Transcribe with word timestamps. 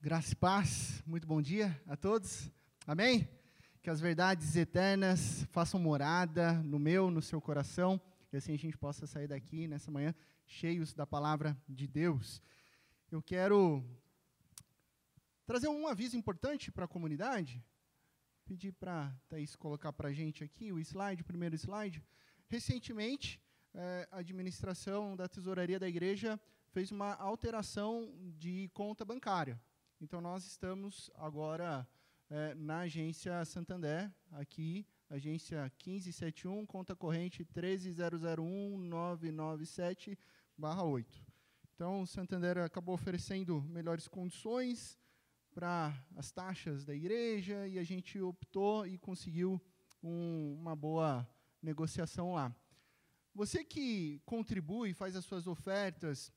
Graça 0.00 0.32
e 0.32 0.36
paz, 0.36 1.02
muito 1.04 1.26
bom 1.26 1.42
dia 1.42 1.76
a 1.84 1.96
todos. 1.96 2.48
Amém? 2.86 3.28
Que 3.82 3.90
as 3.90 4.00
verdades 4.00 4.54
eternas 4.54 5.44
façam 5.50 5.80
morada 5.80 6.52
no 6.62 6.78
meu, 6.78 7.10
no 7.10 7.20
seu 7.20 7.40
coração, 7.40 8.00
e 8.32 8.36
assim 8.36 8.54
a 8.54 8.56
gente 8.56 8.78
possa 8.78 9.08
sair 9.08 9.26
daqui 9.26 9.66
nessa 9.66 9.90
manhã 9.90 10.14
cheios 10.46 10.94
da 10.94 11.04
palavra 11.04 11.60
de 11.68 11.88
Deus. 11.88 12.40
Eu 13.10 13.20
quero 13.20 13.84
trazer 15.44 15.66
um 15.66 15.88
aviso 15.88 16.16
importante 16.16 16.70
para 16.70 16.84
a 16.84 16.88
comunidade. 16.88 17.60
Pedir 18.44 18.70
para 18.74 19.12
Thaís 19.28 19.56
colocar 19.56 19.92
para 19.92 20.10
a 20.10 20.12
gente 20.12 20.44
aqui 20.44 20.70
o 20.70 20.78
slide, 20.78 21.22
o 21.22 21.26
primeiro 21.26 21.56
slide. 21.56 22.04
Recentemente, 22.46 23.40
eh, 23.74 24.08
a 24.12 24.18
administração 24.18 25.16
da 25.16 25.28
tesouraria 25.28 25.80
da 25.80 25.88
igreja 25.88 26.40
fez 26.68 26.92
uma 26.92 27.14
alteração 27.14 28.14
de 28.38 28.70
conta 28.72 29.04
bancária. 29.04 29.60
Então, 30.00 30.20
nós 30.20 30.46
estamos 30.46 31.10
agora 31.16 31.84
é, 32.30 32.54
na 32.54 32.82
agência 32.82 33.44
Santander, 33.44 34.08
aqui, 34.30 34.86
agência 35.10 35.62
1571, 35.84 36.64
conta 36.66 36.94
corrente 36.94 37.44
13001-997-8. 37.44 40.16
Então, 41.74 42.02
o 42.02 42.06
Santander 42.06 42.58
acabou 42.58 42.94
oferecendo 42.94 43.60
melhores 43.62 44.06
condições 44.06 44.96
para 45.52 45.92
as 46.14 46.30
taxas 46.30 46.84
da 46.84 46.94
igreja 46.94 47.66
e 47.66 47.76
a 47.76 47.82
gente 47.82 48.20
optou 48.20 48.86
e 48.86 48.96
conseguiu 48.98 49.60
um, 50.00 50.56
uma 50.60 50.76
boa 50.76 51.28
negociação 51.60 52.34
lá. 52.34 52.54
Você 53.34 53.64
que 53.64 54.22
contribui, 54.24 54.94
faz 54.94 55.16
as 55.16 55.24
suas 55.24 55.48
ofertas 55.48 56.32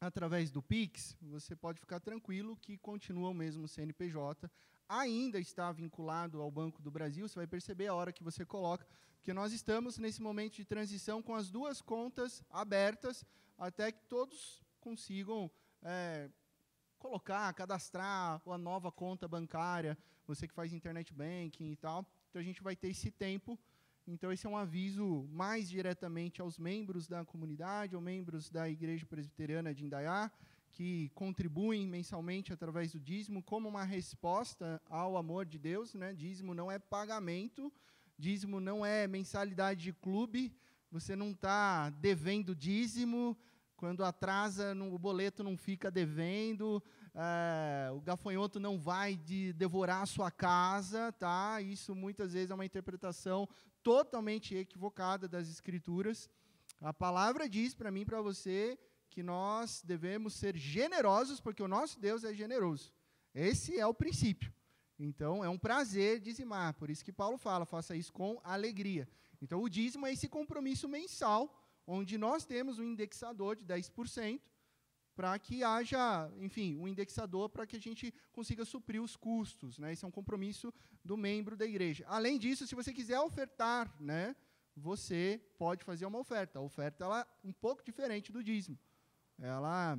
através 0.00 0.50
do 0.50 0.62
Pix, 0.62 1.16
você 1.20 1.56
pode 1.56 1.80
ficar 1.80 2.00
tranquilo 2.00 2.56
que 2.56 2.76
continua 2.76 3.30
o 3.30 3.34
mesmo 3.34 3.66
CNPJ, 3.66 4.50
ainda 4.88 5.38
está 5.38 5.72
vinculado 5.72 6.40
ao 6.40 6.50
Banco 6.50 6.80
do 6.82 6.90
Brasil, 6.90 7.28
você 7.28 7.34
vai 7.34 7.46
perceber 7.46 7.86
a 7.88 7.94
hora 7.94 8.12
que 8.12 8.22
você 8.22 8.44
coloca, 8.44 8.86
porque 9.16 9.32
nós 9.32 9.52
estamos 9.52 9.98
nesse 9.98 10.22
momento 10.22 10.56
de 10.56 10.64
transição 10.64 11.22
com 11.22 11.34
as 11.34 11.50
duas 11.50 11.80
contas 11.80 12.42
abertas, 12.50 13.24
até 13.58 13.90
que 13.90 14.04
todos 14.04 14.62
consigam 14.80 15.50
é, 15.82 16.30
colocar, 16.98 17.52
cadastrar 17.54 18.40
a 18.46 18.58
nova 18.58 18.92
conta 18.92 19.26
bancária, 19.26 19.98
você 20.26 20.46
que 20.46 20.54
faz 20.54 20.72
internet 20.72 21.12
banking 21.12 21.70
e 21.70 21.76
tal. 21.76 22.06
Então 22.28 22.40
a 22.40 22.44
gente 22.44 22.62
vai 22.62 22.76
ter 22.76 22.88
esse 22.88 23.10
tempo 23.10 23.58
então, 24.08 24.30
esse 24.30 24.46
é 24.46 24.48
um 24.48 24.56
aviso 24.56 25.28
mais 25.32 25.68
diretamente 25.68 26.40
aos 26.40 26.58
membros 26.58 27.08
da 27.08 27.24
comunidade, 27.24 27.96
aos 27.96 28.04
membros 28.04 28.48
da 28.48 28.70
Igreja 28.70 29.04
Presbiteriana 29.04 29.74
de 29.74 29.84
Indaiá, 29.84 30.30
que 30.70 31.10
contribuem 31.12 31.88
mensalmente 31.88 32.52
através 32.52 32.92
do 32.92 33.00
dízimo, 33.00 33.42
como 33.42 33.68
uma 33.68 33.82
resposta 33.82 34.80
ao 34.88 35.16
amor 35.16 35.44
de 35.44 35.58
Deus. 35.58 35.92
Né? 35.92 36.14
Dízimo 36.14 36.54
não 36.54 36.70
é 36.70 36.78
pagamento, 36.78 37.72
dízimo 38.16 38.60
não 38.60 38.86
é 38.86 39.08
mensalidade 39.08 39.82
de 39.82 39.92
clube, 39.92 40.54
você 40.88 41.16
não 41.16 41.32
está 41.32 41.90
devendo 41.90 42.54
dízimo, 42.54 43.36
quando 43.76 44.04
atrasa, 44.04 44.72
no, 44.72 44.94
o 44.94 44.98
boleto 44.98 45.42
não 45.42 45.56
fica 45.56 45.90
devendo, 45.90 46.82
é, 47.12 47.90
o 47.92 48.00
gafanhoto 48.00 48.58
não 48.60 48.78
vai 48.78 49.16
de 49.16 49.52
devorar 49.52 50.02
a 50.02 50.06
sua 50.06 50.30
casa, 50.30 51.12
tá? 51.12 51.60
Isso 51.60 51.94
muitas 51.94 52.32
vezes 52.32 52.50
é 52.50 52.54
uma 52.54 52.64
interpretação 52.64 53.48
totalmente 53.86 54.52
equivocada 54.56 55.28
das 55.28 55.48
escrituras. 55.48 56.28
A 56.80 56.92
palavra 56.92 57.48
diz 57.48 57.72
para 57.72 57.88
mim 57.88 58.00
e 58.00 58.04
para 58.04 58.20
você 58.20 58.76
que 59.08 59.22
nós 59.22 59.80
devemos 59.80 60.34
ser 60.34 60.56
generosos, 60.56 61.40
porque 61.40 61.62
o 61.62 61.68
nosso 61.68 62.00
Deus 62.00 62.24
é 62.24 62.34
generoso. 62.34 62.92
Esse 63.32 63.78
é 63.78 63.86
o 63.86 63.94
princípio. 63.94 64.52
Então, 64.98 65.44
é 65.44 65.48
um 65.48 65.56
prazer 65.56 66.18
dizimar. 66.18 66.74
Por 66.74 66.90
isso 66.90 67.04
que 67.04 67.12
Paulo 67.12 67.38
fala, 67.38 67.64
faça 67.64 67.94
isso 67.94 68.12
com 68.12 68.40
alegria. 68.42 69.08
Então, 69.40 69.62
o 69.62 69.68
dízimo 69.68 70.04
é 70.04 70.12
esse 70.12 70.26
compromisso 70.26 70.88
mensal, 70.88 71.56
onde 71.86 72.18
nós 72.18 72.44
temos 72.44 72.80
um 72.80 72.82
indexador 72.82 73.54
de 73.54 73.64
10%, 73.64 74.40
para 75.16 75.36
que 75.38 75.64
haja, 75.64 76.30
enfim, 76.38 76.76
um 76.76 76.86
indexador 76.86 77.48
para 77.48 77.66
que 77.66 77.74
a 77.74 77.80
gente 77.80 78.12
consiga 78.32 78.66
suprir 78.66 79.02
os 79.02 79.16
custos. 79.16 79.78
Né? 79.78 79.92
Esse 79.92 80.04
é 80.04 80.08
um 80.08 80.10
compromisso 80.10 80.72
do 81.02 81.16
membro 81.16 81.56
da 81.56 81.64
igreja. 81.64 82.04
Além 82.06 82.38
disso, 82.38 82.66
se 82.66 82.74
você 82.74 82.92
quiser 82.92 83.18
ofertar, 83.20 83.90
né, 83.98 84.36
você 84.76 85.40
pode 85.56 85.82
fazer 85.84 86.04
uma 86.04 86.18
oferta. 86.18 86.58
A 86.58 86.62
oferta 86.62 87.04
ela 87.04 87.20
é 87.22 87.26
um 87.48 87.52
pouco 87.52 87.82
diferente 87.82 88.30
do 88.30 88.44
dízimo. 88.44 88.78
Ela 89.38 89.98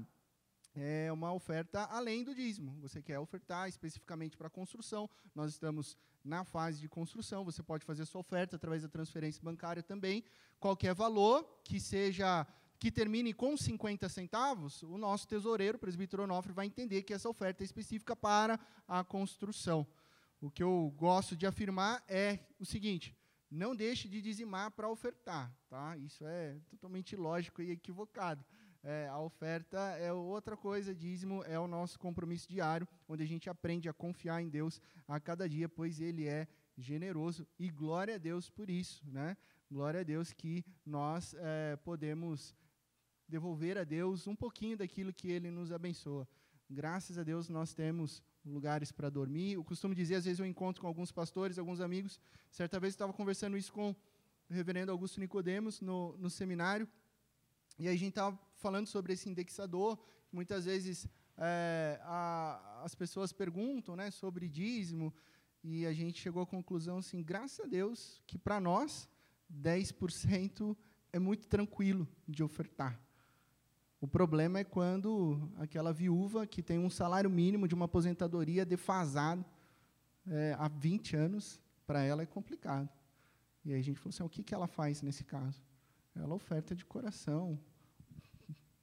é 0.75 1.11
uma 1.11 1.33
oferta 1.33 1.85
além 1.85 2.23
do 2.23 2.35
dízimo. 2.35 2.77
Você 2.81 3.01
quer 3.01 3.17
ofertar 3.17 3.67
especificamente 3.67 4.37
para 4.37 4.51
construção. 4.51 5.09
Nós 5.33 5.53
estamos 5.53 5.97
na 6.23 6.43
fase 6.43 6.79
de 6.79 6.87
construção. 6.87 7.43
Você 7.43 7.63
pode 7.63 7.83
fazer 7.85 8.05
sua 8.05 8.21
oferta 8.21 8.55
através 8.55 8.83
da 8.83 8.87
transferência 8.87 9.41
bancária 9.43 9.81
também. 9.81 10.23
Qualquer 10.59 10.93
valor 10.93 11.43
que 11.63 11.79
seja 11.79 12.45
que 12.79 12.91
termine 12.91 13.33
com 13.33 13.57
50 13.57 14.07
centavos, 14.07 14.83
o 14.83 14.97
nosso 14.97 15.27
tesoureiro, 15.27 15.77
o 15.77 15.79
presbítero 15.79 16.23
Onofre, 16.23 16.53
vai 16.53 16.67
entender 16.67 17.03
que 17.03 17.13
essa 17.13 17.29
oferta 17.29 17.63
é 17.63 17.65
específica 17.65 18.15
para 18.15 18.59
a 18.87 19.03
construção. 19.03 19.85
O 20.39 20.51
que 20.51 20.61
eu 20.61 20.93
gosto 20.95 21.35
de 21.35 21.47
afirmar 21.47 22.03
é 22.07 22.39
o 22.59 22.65
seguinte: 22.65 23.15
não 23.49 23.75
deixe 23.75 24.07
de 24.07 24.21
dizimar 24.21 24.71
para 24.71 24.89
ofertar. 24.89 25.51
Tá? 25.69 25.97
Isso 25.97 26.25
é 26.25 26.57
totalmente 26.69 27.15
lógico 27.15 27.61
e 27.61 27.71
equivocado. 27.71 28.45
É, 28.83 29.07
a 29.07 29.19
oferta 29.19 29.77
é 29.97 30.13
outra 30.13 30.55
coisa, 30.55 30.93
dízimo 30.93 31.43
é 31.43 31.59
o 31.59 31.67
nosso 31.67 31.97
compromisso 31.99 32.47
diário, 32.47 32.87
onde 33.07 33.23
a 33.23 33.27
gente 33.27 33.49
aprende 33.49 33.89
a 33.89 33.93
confiar 33.93 34.41
em 34.41 34.47
Deus 34.47 34.79
a 35.07 35.19
cada 35.19 35.49
dia, 35.49 35.67
pois 35.67 35.99
Ele 35.99 36.27
é 36.27 36.47
generoso. 36.77 37.47
E 37.57 37.69
glória 37.69 38.15
a 38.15 38.17
Deus 38.19 38.49
por 38.49 38.69
isso. 38.69 39.03
Né? 39.07 39.35
Glória 39.69 40.01
a 40.01 40.03
Deus 40.03 40.31
que 40.31 40.63
nós 40.85 41.35
é, 41.39 41.75
podemos 41.77 42.55
devolver 43.27 43.77
a 43.77 43.83
Deus 43.83 44.27
um 44.27 44.35
pouquinho 44.35 44.77
daquilo 44.77 45.13
que 45.13 45.29
Ele 45.29 45.49
nos 45.51 45.71
abençoa. 45.71 46.27
Graças 46.69 47.17
a 47.17 47.23
Deus 47.23 47.47
nós 47.49 47.73
temos 47.73 48.21
lugares 48.45 48.91
para 48.91 49.09
dormir. 49.09 49.53
Eu 49.53 49.63
costumo 49.63 49.95
dizer, 49.95 50.15
às 50.15 50.25
vezes 50.25 50.39
eu 50.39 50.45
encontro 50.45 50.81
com 50.81 50.87
alguns 50.87 51.11
pastores, 51.11 51.57
alguns 51.57 51.79
amigos. 51.79 52.19
Certa 52.49 52.79
vez 52.79 52.93
eu 52.93 52.95
estava 52.95 53.13
conversando 53.13 53.57
isso 53.57 53.71
com 53.71 53.91
o 53.91 54.53
reverendo 54.53 54.91
Augusto 54.91 55.19
Nicodemos 55.19 55.81
no, 55.81 56.17
no 56.17 56.29
seminário, 56.29 56.87
e 57.77 57.87
aí 57.87 57.95
a 57.95 57.97
gente 57.97 58.09
estava 58.09 58.37
falando 58.55 58.87
sobre 58.87 59.13
esse 59.13 59.29
indexador. 59.29 59.99
Muitas 60.31 60.65
vezes 60.65 61.07
é, 61.37 61.99
a, 62.03 62.81
as 62.83 62.95
pessoas 62.95 63.31
perguntam 63.31 63.95
né, 63.95 64.09
sobre 64.09 64.47
dízimo, 64.47 65.13
e 65.63 65.85
a 65.85 65.93
gente 65.93 66.21
chegou 66.21 66.41
à 66.41 66.47
conclusão 66.47 66.99
assim, 66.99 67.21
graças 67.21 67.59
a 67.59 67.67
Deus, 67.67 68.21
que 68.25 68.37
para 68.37 68.59
nós 68.59 69.09
10% 69.51 70.75
é 71.11 71.19
muito 71.19 71.47
tranquilo 71.47 72.07
de 72.27 72.43
ofertar. 72.43 72.99
O 73.99 74.07
problema 74.07 74.59
é 74.59 74.63
quando 74.63 75.49
aquela 75.57 75.91
viúva 75.91 76.45
que 76.45 76.61
tem 76.61 76.77
um 76.77 76.89
salário 76.89 77.29
mínimo 77.29 77.67
de 77.67 77.73
uma 77.73 77.85
aposentadoria 77.85 78.63
defasado 78.63 79.43
é, 80.27 80.55
há 80.59 80.67
20 80.67 81.15
anos, 81.15 81.59
para 81.85 82.03
ela 82.03 82.21
é 82.21 82.25
complicado. 82.25 82.89
E 83.65 83.73
aí 83.73 83.79
a 83.79 83.83
gente 83.83 83.99
falou 83.99 84.09
assim: 84.09 84.23
o 84.23 84.29
que, 84.29 84.43
que 84.43 84.53
ela 84.53 84.67
faz 84.67 85.01
nesse 85.01 85.23
caso? 85.23 85.61
Ela 86.15 86.35
oferta 86.35 86.75
de 86.75 86.85
coração, 86.85 87.59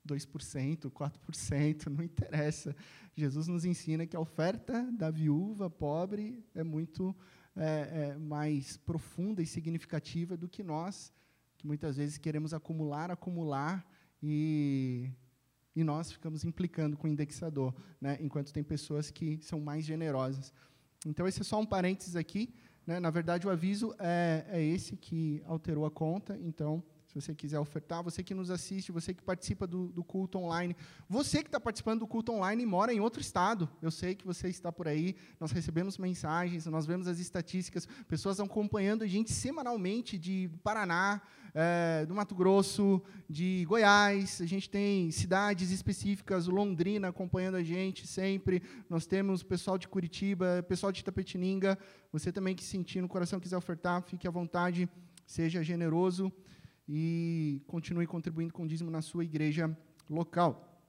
2%, 0.07 0.91
4%, 0.91 1.87
não 1.87 2.03
interessa. 2.05 2.75
Jesus 3.15 3.47
nos 3.47 3.65
ensina 3.65 4.07
que 4.07 4.17
a 4.17 4.21
oferta 4.21 4.83
da 4.93 5.11
viúva 5.11 5.71
pobre 5.71 6.45
é 6.55 6.65
muito 6.65 7.15
é, 7.55 8.13
é, 8.13 8.19
mais 8.19 8.77
profunda 8.77 9.41
e 9.41 9.47
significativa 9.47 10.37
do 10.37 10.49
que 10.49 10.63
nós, 10.63 11.13
que 11.57 11.67
muitas 11.67 11.97
vezes 11.97 12.19
queremos 12.19 12.53
acumular, 12.53 13.11
acumular 13.11 13.87
e, 14.27 15.11
e 15.77 15.85
nós 15.85 16.11
ficamos 16.11 16.45
implicando 16.45 16.97
com 16.97 17.07
o 17.07 17.11
indexador, 17.11 17.75
né, 18.01 18.17
enquanto 18.21 18.55
tem 18.55 18.65
pessoas 18.65 19.11
que 19.11 19.39
são 19.43 19.61
mais 19.61 19.85
generosas. 19.85 20.51
Então, 21.05 21.29
esse 21.29 21.43
é 21.43 21.45
só 21.45 21.61
um 21.61 21.67
parênteses 21.67 22.17
aqui. 22.17 22.55
Né, 22.87 22.99
na 22.99 23.11
verdade, 23.11 23.47
o 23.47 23.51
aviso 23.51 23.95
é, 23.99 24.47
é 24.49 24.63
esse 24.63 24.97
que 24.97 25.43
alterou 25.45 25.85
a 25.85 25.91
conta, 25.91 26.39
então 26.43 26.83
se 27.07 27.21
você 27.21 27.35
quiser 27.35 27.61
ofertar, 27.61 28.03
você 28.03 28.25
que 28.25 28.35
nos 28.35 28.51
assiste, 28.51 28.91
você 28.91 29.15
que 29.15 29.23
participa 29.23 29.69
do, 29.69 29.87
do 29.93 30.03
culto 30.03 30.37
online, 30.39 30.77
você 31.09 31.43
que 31.43 31.49
está 31.49 31.61
participando 31.61 32.01
do 32.01 32.09
culto 32.09 32.33
online 32.33 32.65
e 32.65 32.67
mora 32.67 32.93
em 32.93 32.99
outro 32.99 33.21
estado, 33.21 33.69
eu 33.81 33.91
sei 33.91 34.17
que 34.17 34.27
você 34.27 34.49
está 34.49 34.73
por 34.73 34.89
aí, 34.89 35.15
nós 35.39 35.53
recebemos 35.53 35.97
mensagens, 35.97 36.67
nós 36.67 36.87
vemos 36.87 37.07
as 37.07 37.21
estatísticas, 37.21 37.87
pessoas 38.09 38.41
acompanhando 38.41 39.05
a 39.05 39.07
gente 39.07 39.33
semanalmente 39.33 40.19
de 40.19 40.51
Paraná, 40.65 41.23
é, 41.55 42.05
do 42.05 42.15
Mato 42.15 42.35
Grosso, 42.35 43.01
de 43.31 43.65
Goiás, 43.67 44.41
a 44.41 44.47
gente 44.47 44.69
tem 44.69 45.11
cidades 45.13 45.71
específicas, 45.71 46.49
Londrina 46.49 47.09
acompanhando 47.09 47.55
a 47.55 47.63
gente 47.63 48.07
sempre, 48.07 48.61
nós 48.91 49.07
temos 49.07 49.45
pessoal 49.45 49.79
de 49.79 49.87
Curitiba, 49.87 50.65
pessoal 50.69 50.91
de 50.91 51.01
Itapetininga, 51.01 51.79
você 52.13 52.33
também 52.33 52.57
que 52.57 52.65
sentir 52.65 53.01
no 53.01 53.09
coração 53.09 53.39
quiser 53.39 53.57
ofertar, 53.57 54.03
fique 54.03 54.27
à 54.27 54.31
vontade, 54.31 54.89
seja 55.25 55.63
generoso 55.63 56.33
e 56.89 57.63
continue 57.69 58.07
contribuindo 58.07 58.53
com 58.53 58.65
o 58.65 58.69
dízimo 58.69 58.91
na 58.91 59.01
sua 59.01 59.25
igreja 59.25 59.75
local. 60.11 60.83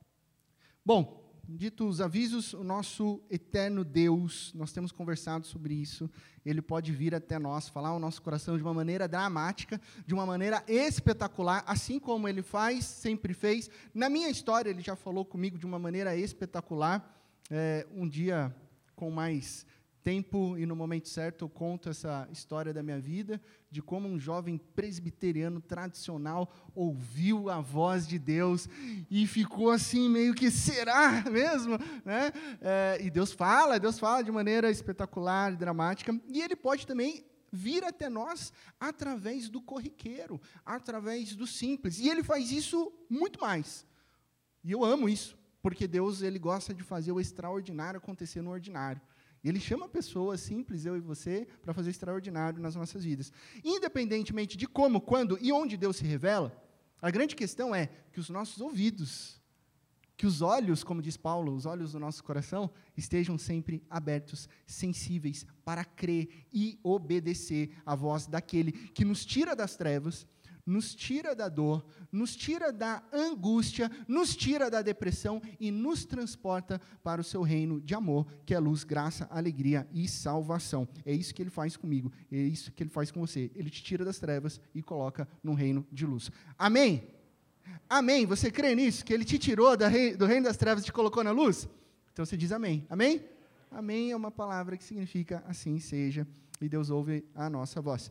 Bom, 0.84 1.25
dito 1.48 1.88
os 1.88 2.02
avisos, 2.02 2.54
o 2.54 2.64
nosso 2.64 3.22
eterno 3.30 3.84
Deus, 3.84 4.52
nós 4.56 4.72
temos 4.72 4.92
conversado 4.92 5.46
sobre 5.46 5.74
isso, 5.74 6.10
ele 6.46 6.62
pode 6.62 6.92
vir 6.92 7.14
até 7.14 7.40
nós, 7.40 7.68
falar 7.70 7.94
o 7.94 8.00
nosso 8.00 8.22
coração 8.22 8.58
de 8.58 8.64
uma 8.64 8.74
maneira 8.74 9.08
dramática, 9.08 9.80
de 10.06 10.14
uma 10.14 10.26
maneira 10.26 10.64
espetacular, 10.68 11.64
assim 11.66 12.00
como 12.00 12.28
ele 12.28 12.42
faz, 12.42 12.86
sempre 12.86 13.34
fez. 13.34 13.70
Na 13.94 14.10
minha 14.10 14.30
história, 14.30 14.70
ele 14.70 14.82
já 14.82 14.96
falou 14.96 15.26
comigo 15.26 15.58
de 15.58 15.66
uma 15.66 15.80
maneira 15.80 16.16
espetacular. 16.16 17.12
É, 17.50 17.86
um 17.92 18.08
dia 18.08 18.56
com 18.96 19.12
mais 19.12 19.66
tempo 20.06 20.56
e 20.56 20.68
no 20.68 20.76
momento 20.76 21.10
certo 21.10 21.46
eu 21.46 21.50
conto 21.50 21.90
essa 21.90 22.30
história 22.32 22.72
da 22.72 22.84
minha 22.84 23.00
vida, 23.00 23.42
de 23.72 23.82
como 23.82 24.08
um 24.08 24.20
jovem 24.20 24.56
presbiteriano 24.56 25.60
tradicional 25.60 26.54
ouviu 26.76 27.50
a 27.50 27.60
voz 27.60 28.08
de 28.08 28.20
Deus 28.20 28.70
e 29.10 29.26
ficou 29.26 29.72
assim, 29.72 30.08
meio 30.08 30.36
que 30.36 30.52
será 30.52 31.24
mesmo? 31.28 31.80
Né? 32.06 32.32
É, 32.62 33.00
e 33.02 33.10
Deus 33.10 33.32
fala, 33.32 33.80
Deus 33.80 33.98
fala 33.98 34.22
de 34.22 34.32
maneira 34.32 34.70
espetacular 34.70 35.56
dramática, 35.56 36.16
e 36.28 36.40
Ele 36.40 36.56
pode 36.56 36.86
também 36.86 37.26
vir 37.52 37.84
até 37.84 38.08
nós 38.08 38.54
através 38.80 39.50
do 39.50 39.60
corriqueiro, 39.60 40.40
através 40.64 41.36
do 41.36 41.48
simples, 41.48 41.98
e 41.98 42.10
Ele 42.10 42.22
faz 42.22 42.52
isso 42.52 42.94
muito 43.10 43.42
mais. 43.42 43.88
E 44.64 44.72
eu 44.72 44.86
amo 44.86 45.10
isso, 45.10 45.36
porque 45.64 45.88
Deus 45.88 46.22
ele 46.22 46.38
gosta 46.38 46.76
de 46.76 46.84
fazer 46.84 47.12
o 47.12 47.20
extraordinário 47.20 47.98
acontecer 47.98 48.40
no 48.40 48.52
ordinário. 48.52 49.02
Ele 49.50 49.60
chama 49.60 49.88
pessoas 49.88 50.42
simples, 50.42 50.86
eu 50.86 50.98
e 50.98 51.00
você, 51.00 51.48
para 51.62 51.74
fazer 51.74 51.92
extraordinário 51.92 52.60
nas 52.60 52.76
nossas 52.76 53.04
vidas. 53.04 53.32
Independentemente 53.64 54.58
de 54.58 54.68
como, 54.68 55.00
quando 55.00 55.38
e 55.40 55.52
onde 55.52 55.78
Deus 55.78 55.98
se 55.98 56.04
revela, 56.04 56.52
a 57.02 57.12
grande 57.12 57.36
questão 57.36 57.74
é 57.76 57.88
que 58.12 58.20
os 58.20 58.30
nossos 58.30 58.60
ouvidos, 58.60 59.40
que 60.18 60.26
os 60.26 60.42
olhos, 60.42 60.84
como 60.84 61.02
diz 61.02 61.16
Paulo, 61.18 61.54
os 61.54 61.66
olhos 61.66 61.92
do 61.92 62.00
nosso 62.00 62.24
coração, 62.24 62.72
estejam 62.98 63.38
sempre 63.38 63.84
abertos, 63.90 64.50
sensíveis, 64.66 65.46
para 65.64 65.86
crer 65.86 66.28
e 66.52 66.80
obedecer 66.82 67.70
à 67.86 67.96
voz 67.96 68.26
daquele 68.26 68.72
que 68.72 69.06
nos 69.06 69.26
tira 69.26 69.56
das 69.56 69.76
trevas 69.76 70.26
nos 70.66 70.96
tira 70.96 71.36
da 71.36 71.48
dor, 71.48 71.86
nos 72.12 72.36
tira 72.36 72.72
da 72.72 73.04
angústia, 73.14 73.92
nos 74.08 74.36
tira 74.36 74.70
da 74.70 74.82
depressão 74.82 75.42
e 75.60 75.70
nos 75.70 76.06
transporta 76.06 76.82
para 77.04 77.22
o 77.22 77.24
seu 77.24 77.42
reino 77.44 77.80
de 77.80 77.94
amor, 77.94 78.26
que 78.46 78.54
é 78.54 78.60
luz, 78.60 78.84
graça, 78.84 79.28
alegria 79.30 79.88
e 79.94 80.08
salvação. 80.08 80.88
É 81.06 81.14
isso 81.14 81.34
que 81.34 81.42
ele 81.42 81.50
faz 81.50 81.78
comigo, 81.78 82.12
é 82.32 82.38
isso 82.38 82.72
que 82.72 82.84
ele 82.84 82.90
faz 82.90 83.12
com 83.12 83.20
você. 83.20 83.52
Ele 83.54 83.70
te 83.70 83.84
tira 83.84 84.04
das 84.04 84.18
trevas 84.18 84.60
e 84.74 84.82
coloca 84.82 85.28
no 85.44 85.54
reino 85.54 85.86
de 85.92 86.06
luz. 86.06 86.32
Amém? 86.58 87.08
Amém? 87.88 88.26
Você 88.26 88.50
crê 88.50 88.74
nisso? 88.74 89.06
Que 89.06 89.14
ele 89.14 89.26
te 89.26 89.38
tirou 89.38 89.76
do 89.78 90.26
reino 90.26 90.46
das 90.46 90.58
trevas 90.58 90.84
e 90.84 90.88
te 90.88 90.94
colocou 90.94 91.24
na 91.24 91.32
luz? 91.32 91.68
Então 92.12 92.26
você 92.26 92.36
diz 92.36 92.52
amém. 92.52 92.86
Amém? 92.90 93.24
Amém 93.70 94.12
é 94.12 94.16
uma 94.16 94.32
palavra 94.32 94.78
que 94.78 94.84
significa 94.84 95.44
assim 95.46 95.80
seja, 95.80 96.26
e 96.62 96.70
Deus 96.70 96.90
ouve 96.90 97.26
a 97.36 97.50
nossa 97.50 97.82
voz. 97.82 98.10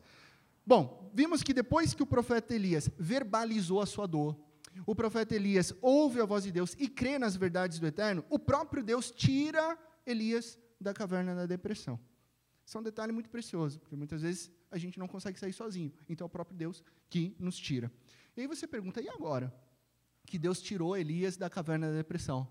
Bom, 0.67 1.11
vimos 1.15 1.43
que 1.43 1.53
depois 1.53 1.93
que 1.93 2.03
o 2.03 2.07
profeta 2.07 2.55
Elias 2.55 2.91
verbalizou 2.99 3.81
a 3.81 3.87
sua 3.87 4.07
dor, 4.07 4.39
o 4.87 4.95
profeta 4.95 5.35
Elias 5.35 5.73
ouve 5.81 6.21
a 6.21 6.25
voz 6.25 6.45
de 6.45 6.51
Deus 6.51 6.75
e 6.79 6.89
crê 6.89 7.19
nas 7.19 7.37
verdades 7.37 7.79
do 7.79 7.87
Eterno, 7.87 8.25
o 8.29 8.39
próprio 8.39 8.83
Deus 8.83 9.11
tira 9.11 9.79
Elias 10.07 10.59
da 10.81 10.93
caverna 10.93 11.35
da 11.35 11.47
depressão. 11.47 12.01
Isso 12.67 12.79
é 12.79 12.81
um 12.81 12.85
detalhe 12.85 13.13
muito 13.13 13.29
precioso, 13.29 13.79
porque 13.79 13.95
muitas 13.95 14.23
vezes 14.23 14.51
a 14.71 14.79
gente 14.79 14.99
não 14.99 15.07
consegue 15.07 15.39
sair 15.39 15.53
sozinho. 15.53 15.93
Então 16.09 16.25
é 16.25 16.27
o 16.27 16.31
próprio 16.31 16.57
Deus 16.57 16.83
que 17.11 17.37
nos 17.39 17.57
tira. 17.57 17.93
E 18.37 18.41
aí 18.41 18.47
você 18.47 18.67
pergunta, 18.67 19.01
e 19.03 19.09
agora? 19.09 19.55
Que 20.27 20.39
Deus 20.39 20.63
tirou 20.63 20.97
Elias 20.97 21.37
da 21.37 21.51
caverna 21.51 21.91
da 21.91 21.97
depressão. 21.97 22.49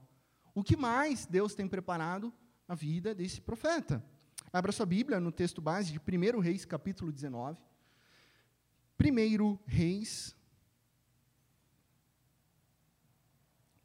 O 0.53 0.63
que 0.63 0.77
mais 0.77 1.25
Deus 1.25 1.55
tem 1.55 1.67
preparado 1.67 2.31
a 2.67 2.75
vida 2.75 3.15
desse 3.15 3.41
profeta? 3.41 4.05
Abra 4.51 4.71
sua 4.71 4.85
Bíblia 4.85 5.19
no 5.19 5.31
texto 5.31 5.59
base 5.59 5.91
de 5.91 5.99
1 5.99 6.39
Reis, 6.39 6.63
capítulo 6.63 7.11
19. 7.11 7.59
Primeiro 9.03 9.59
Reis. 9.65 10.33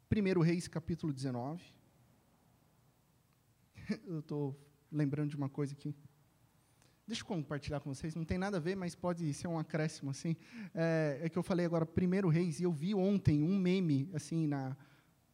Primeiro 0.07 0.39
Reis, 0.39 0.65
capítulo 0.65 1.11
19. 1.11 1.61
Eu 4.07 4.19
estou 4.19 4.57
lembrando 4.89 5.31
de 5.31 5.35
uma 5.35 5.49
coisa 5.49 5.73
aqui. 5.73 5.93
Deixa 7.05 7.21
eu 7.21 7.25
compartilhar 7.27 7.81
com 7.81 7.93
vocês, 7.93 8.15
não 8.15 8.23
tem 8.23 8.37
nada 8.37 8.55
a 8.55 8.59
ver, 8.61 8.77
mas 8.77 8.95
pode 8.95 9.33
ser 9.33 9.49
um 9.49 9.59
acréscimo, 9.59 10.09
assim. 10.09 10.37
É, 10.73 11.19
é 11.23 11.27
que 11.27 11.37
eu 11.37 11.43
falei 11.43 11.65
agora, 11.65 11.85
primeiro 11.85 12.29
Reis, 12.29 12.61
e 12.61 12.63
eu 12.63 12.71
vi 12.71 12.95
ontem 12.95 13.43
um 13.43 13.59
meme, 13.59 14.09
assim, 14.13 14.47
na, 14.47 14.77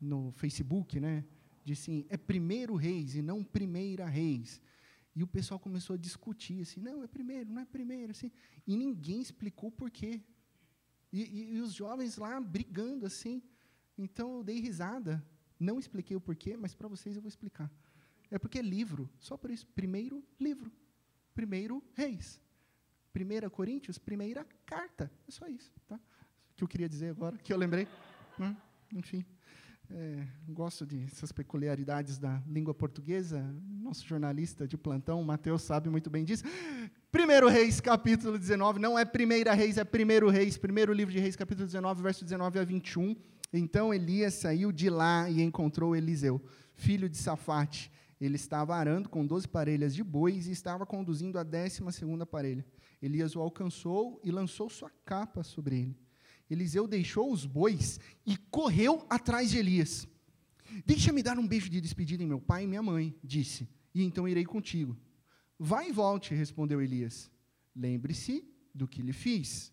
no 0.01 0.31
Facebook, 0.31 0.99
né? 0.99 1.23
De 1.63 1.73
assim, 1.73 2.07
é 2.09 2.17
primeiro 2.17 2.75
Reis 2.75 3.13
e 3.13 3.21
não 3.21 3.43
primeira 3.43 4.07
Reis. 4.07 4.59
E 5.15 5.23
o 5.23 5.27
pessoal 5.27 5.59
começou 5.59 5.93
a 5.93 5.97
discutir, 5.97 6.61
assim, 6.61 6.81
não, 6.81 7.01
é 7.01 7.07
primeiro, 7.07 7.49
não 7.49 7.61
é 7.61 7.65
primeiro, 7.65 8.11
assim. 8.11 8.29
E 8.67 8.75
ninguém 8.75 9.21
explicou 9.21 9.71
por 9.71 9.89
quê. 9.89 10.21
E, 11.11 11.21
e, 11.21 11.53
e, 11.55 11.59
os 11.61 11.73
jovens 11.73 12.17
lá 12.17 12.39
brigando, 12.41 13.05
assim. 13.05 13.41
Então 13.97 14.37
eu 14.37 14.43
dei 14.43 14.59
risada. 14.59 15.25
Não 15.57 15.79
expliquei 15.79 16.17
o 16.17 16.21
porquê, 16.21 16.57
mas 16.57 16.75
para 16.75 16.89
vocês 16.89 17.15
eu 17.15 17.21
vou 17.21 17.29
explicar. 17.29 17.71
É 18.29 18.37
porque 18.37 18.59
é 18.59 18.61
livro, 18.61 19.09
só 19.17 19.37
por 19.37 19.49
isso. 19.49 19.65
Primeiro 19.67 20.21
livro. 20.37 20.69
Primeiro 21.33 21.81
reis. 21.93 22.41
Primeira 23.13 23.49
Coríntios, 23.49 23.97
primeira 23.97 24.43
carta. 24.65 25.09
É 25.25 25.31
só 25.31 25.47
isso, 25.47 25.71
tá? 25.87 25.97
Que 26.57 26.63
eu 26.65 26.67
queria 26.67 26.89
dizer 26.89 27.09
agora, 27.09 27.37
que 27.37 27.53
eu 27.53 27.57
lembrei. 27.57 27.87
Hum, 28.37 28.53
enfim. 28.93 29.25
É, 29.91 30.25
gosto 30.49 30.85
dessas 30.85 31.31
peculiaridades 31.31 32.17
da 32.17 32.41
língua 32.47 32.73
portuguesa. 32.73 33.41
Nosso 33.81 34.05
jornalista 34.05 34.67
de 34.67 34.77
plantão, 34.77 35.23
Mateus, 35.23 35.61
sabe 35.61 35.89
muito 35.89 36.09
bem 36.09 36.23
disso. 36.23 36.43
Primeiro 37.11 37.47
Reis, 37.47 37.79
capítulo 37.79 38.37
19. 38.37 38.79
Não 38.79 38.97
é 38.97 39.05
Primeira 39.05 39.53
Reis, 39.53 39.77
é 39.77 39.83
Primeiro 39.83 40.29
Reis. 40.29 40.57
Primeiro 40.57 40.91
livro 40.91 41.13
de 41.13 41.19
Reis, 41.19 41.35
capítulo 41.35 41.65
19, 41.65 42.01
verso 42.01 42.23
19 42.23 42.59
a 42.59 42.63
21. 42.63 43.15
Então 43.53 43.93
Elias 43.93 44.33
saiu 44.33 44.71
de 44.71 44.89
lá 44.89 45.29
e 45.29 45.41
encontrou 45.41 45.95
Eliseu, 45.95 46.41
filho 46.73 47.07
de 47.07 47.17
Safate. 47.17 47.91
Ele 48.19 48.35
estava 48.35 48.75
arando 48.75 49.07
com 49.07 49.25
doze 49.25 49.47
parelhas 49.47 49.93
de 49.93 50.03
bois 50.03 50.47
e 50.47 50.51
estava 50.51 50.85
conduzindo 50.85 51.37
a 51.37 51.43
décima 51.43 51.91
segunda 51.91 52.25
parelha. 52.25 52.65
Elias 53.01 53.35
o 53.35 53.41
alcançou 53.41 54.19
e 54.23 54.31
lançou 54.31 54.69
sua 54.69 54.89
capa 55.05 55.43
sobre 55.43 55.75
ele. 55.75 56.04
Eliseu 56.49 56.87
deixou 56.87 57.31
os 57.31 57.45
bois 57.45 57.99
e 58.25 58.37
correu 58.37 59.05
atrás 59.09 59.49
de 59.49 59.57
Elias. 59.57 60.07
Deixa-me 60.85 61.23
dar 61.23 61.37
um 61.39 61.47
beijo 61.47 61.69
de 61.69 61.81
despedida 61.81 62.23
em 62.23 62.27
meu 62.27 62.39
pai 62.39 62.63
e 62.63 62.67
minha 62.67 62.83
mãe, 62.83 63.15
disse, 63.23 63.67
e 63.93 64.03
então 64.03 64.27
irei 64.27 64.45
contigo. 64.45 64.97
Vai 65.57 65.89
e 65.89 65.91
volte, 65.91 66.33
respondeu 66.33 66.81
Elias. 66.81 67.31
Lembre-se 67.75 68.43
do 68.73 68.87
que 68.87 69.01
lhe 69.01 69.13
fiz. 69.13 69.71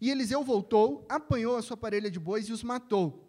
E 0.00 0.10
Eliseu 0.10 0.42
voltou, 0.42 1.06
apanhou 1.08 1.56
a 1.56 1.62
sua 1.62 1.76
parelha 1.76 2.10
de 2.10 2.18
bois 2.18 2.48
e 2.48 2.52
os 2.52 2.62
matou. 2.62 3.22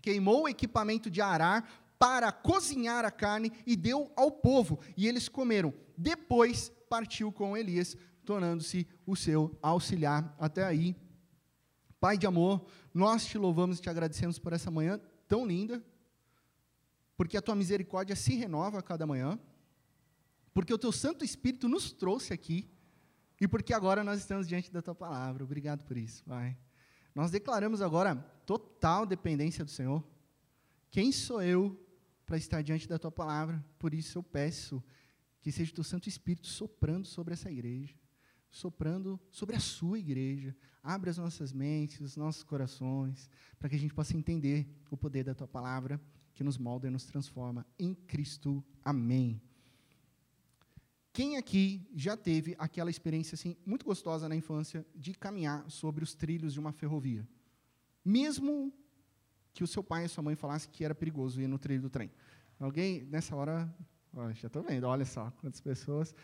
Queimou 0.00 0.42
o 0.42 0.48
equipamento 0.48 1.10
de 1.10 1.20
arar 1.20 1.68
para 1.98 2.32
cozinhar 2.32 3.04
a 3.04 3.10
carne 3.10 3.52
e 3.66 3.76
deu 3.76 4.10
ao 4.16 4.30
povo, 4.30 4.80
e 4.96 5.06
eles 5.06 5.28
comeram. 5.28 5.74
Depois 5.96 6.72
partiu 6.88 7.30
com 7.30 7.56
Elias, 7.56 7.96
tornando-se 8.24 8.86
o 9.04 9.14
seu 9.14 9.58
auxiliar. 9.60 10.34
Até 10.38 10.64
aí, 10.64 10.96
Pai 12.00 12.16
de 12.16 12.26
amor, 12.26 12.66
nós 12.94 13.26
te 13.26 13.36
louvamos 13.36 13.78
e 13.78 13.82
te 13.82 13.90
agradecemos 13.90 14.38
por 14.38 14.54
essa 14.54 14.70
manhã 14.70 14.98
tão 15.28 15.46
linda, 15.46 15.84
porque 17.14 17.36
a 17.36 17.42
tua 17.42 17.54
misericórdia 17.54 18.16
se 18.16 18.34
renova 18.34 18.78
a 18.78 18.82
cada 18.82 19.06
manhã, 19.06 19.38
porque 20.54 20.72
o 20.72 20.78
teu 20.78 20.90
Santo 20.90 21.26
Espírito 21.26 21.68
nos 21.68 21.92
trouxe 21.92 22.32
aqui, 22.32 22.70
e 23.38 23.46
porque 23.46 23.74
agora 23.74 24.02
nós 24.02 24.18
estamos 24.18 24.48
diante 24.48 24.72
da 24.72 24.80
tua 24.80 24.94
palavra. 24.94 25.44
Obrigado 25.44 25.84
por 25.84 25.98
isso, 25.98 26.24
Pai. 26.24 26.56
Nós 27.14 27.30
declaramos 27.30 27.82
agora 27.82 28.16
total 28.46 29.04
dependência 29.04 29.62
do 29.62 29.70
Senhor. 29.70 30.02
Quem 30.90 31.12
sou 31.12 31.42
eu 31.42 31.78
para 32.24 32.38
estar 32.38 32.62
diante 32.62 32.88
da 32.88 32.98
tua 32.98 33.12
palavra? 33.12 33.62
Por 33.78 33.92
isso 33.92 34.18
eu 34.18 34.22
peço 34.22 34.82
que 35.42 35.52
seja 35.52 35.70
o 35.70 35.74
teu 35.74 35.84
Santo 35.84 36.08
Espírito 36.08 36.46
soprando 36.46 37.06
sobre 37.06 37.34
essa 37.34 37.50
igreja 37.50 37.94
soprando 38.50 39.18
sobre 39.30 39.56
a 39.56 39.60
sua 39.60 39.98
igreja. 39.98 40.54
Abre 40.82 41.10
as 41.10 41.18
nossas 41.18 41.52
mentes, 41.52 42.00
os 42.00 42.16
nossos 42.16 42.42
corações, 42.42 43.30
para 43.58 43.68
que 43.68 43.76
a 43.76 43.78
gente 43.78 43.94
possa 43.94 44.16
entender 44.16 44.66
o 44.90 44.96
poder 44.96 45.24
da 45.24 45.34
tua 45.34 45.46
palavra, 45.46 46.00
que 46.34 46.42
nos 46.42 46.58
molda 46.58 46.88
e 46.88 46.90
nos 46.90 47.04
transforma 47.04 47.66
em 47.78 47.94
Cristo. 47.94 48.64
Amém. 48.84 49.40
Quem 51.12 51.36
aqui 51.36 51.86
já 51.94 52.16
teve 52.16 52.54
aquela 52.58 52.88
experiência 52.88 53.34
assim 53.34 53.56
muito 53.66 53.84
gostosa 53.84 54.28
na 54.28 54.36
infância 54.36 54.86
de 54.94 55.12
caminhar 55.12 55.68
sobre 55.68 56.04
os 56.04 56.14
trilhos 56.14 56.52
de 56.52 56.60
uma 56.60 56.72
ferrovia? 56.72 57.28
Mesmo 58.04 58.72
que 59.52 59.64
o 59.64 59.66
seu 59.66 59.82
pai 59.82 60.04
e 60.04 60.08
sua 60.08 60.22
mãe 60.22 60.36
falassem 60.36 60.70
que 60.70 60.84
era 60.84 60.94
perigoso 60.94 61.40
ir 61.40 61.48
no 61.48 61.58
trilho 61.58 61.82
do 61.82 61.90
trem. 61.90 62.10
Alguém 62.58 63.02
nessa 63.04 63.34
hora, 63.34 63.74
ó, 64.14 64.30
já 64.32 64.46
estou 64.46 64.62
vendo, 64.62 64.84
olha 64.84 65.04
só 65.04 65.30
quantas 65.40 65.60
pessoas. 65.60 66.14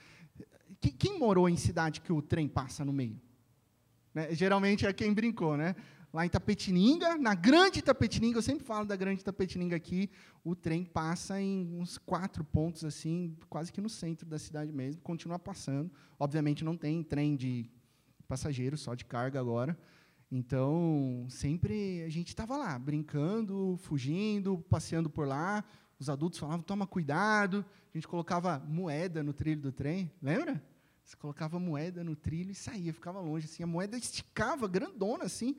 Quem 0.98 1.18
morou 1.18 1.48
em 1.48 1.56
cidade 1.56 2.00
que 2.00 2.12
o 2.12 2.22
trem 2.22 2.48
passa 2.48 2.84
no 2.84 2.92
meio? 2.92 3.20
Né? 4.14 4.34
Geralmente 4.34 4.86
é 4.86 4.92
quem 4.92 5.12
brincou, 5.12 5.56
né? 5.56 5.74
lá 6.16 6.24
em 6.24 6.30
Tapetininga, 6.30 7.18
na 7.18 7.34
grande 7.34 7.82
Tapetininga, 7.82 8.38
eu 8.38 8.42
sempre 8.42 8.64
falo 8.64 8.86
da 8.86 8.96
grande 8.96 9.22
Tapetininga 9.22 9.76
aqui, 9.76 10.08
o 10.42 10.54
trem 10.54 10.82
passa 10.82 11.38
em 11.38 11.78
uns 11.78 11.98
quatro 11.98 12.42
pontos, 12.42 12.84
assim, 12.86 13.36
quase 13.50 13.70
que 13.70 13.82
no 13.82 13.90
centro 13.90 14.26
da 14.26 14.38
cidade 14.38 14.72
mesmo, 14.72 15.02
continua 15.02 15.38
passando. 15.38 15.90
Obviamente 16.18 16.64
não 16.64 16.74
tem 16.74 17.02
trem 17.02 17.36
de 17.36 17.70
passageiros, 18.26 18.80
só 18.80 18.94
de 18.94 19.04
carga 19.04 19.38
agora. 19.38 19.78
Então, 20.32 21.26
sempre 21.28 22.02
a 22.02 22.08
gente 22.08 22.28
estava 22.28 22.56
lá, 22.56 22.78
brincando, 22.78 23.76
fugindo, 23.82 24.58
passeando 24.70 25.10
por 25.10 25.28
lá. 25.28 25.62
Os 25.98 26.10
adultos 26.10 26.38
falavam, 26.38 26.62
toma 26.62 26.86
cuidado. 26.86 27.64
A 27.92 27.96
gente 27.96 28.06
colocava 28.06 28.58
moeda 28.58 29.22
no 29.22 29.32
trilho 29.32 29.60
do 29.60 29.72
trem, 29.72 30.12
lembra? 30.22 30.62
Você 31.04 31.16
colocava 31.16 31.58
moeda 31.58 32.02
no 32.02 32.16
trilho 32.16 32.50
e 32.50 32.54
saía, 32.54 32.92
ficava 32.92 33.20
longe. 33.20 33.46
Assim, 33.46 33.62
a 33.62 33.66
moeda 33.66 33.96
esticava, 33.96 34.66
grandona, 34.66 35.24
assim. 35.24 35.56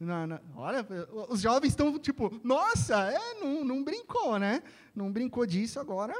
Na, 0.00 0.26
na, 0.26 0.40
olha, 0.54 0.86
os 1.28 1.40
jovens 1.40 1.70
estão 1.70 1.98
tipo, 1.98 2.30
nossa, 2.42 3.10
é, 3.10 3.34
não, 3.40 3.64
não 3.64 3.84
brincou, 3.84 4.38
né? 4.38 4.62
Não 4.94 5.12
brincou 5.12 5.46
disso, 5.46 5.78
agora 5.78 6.14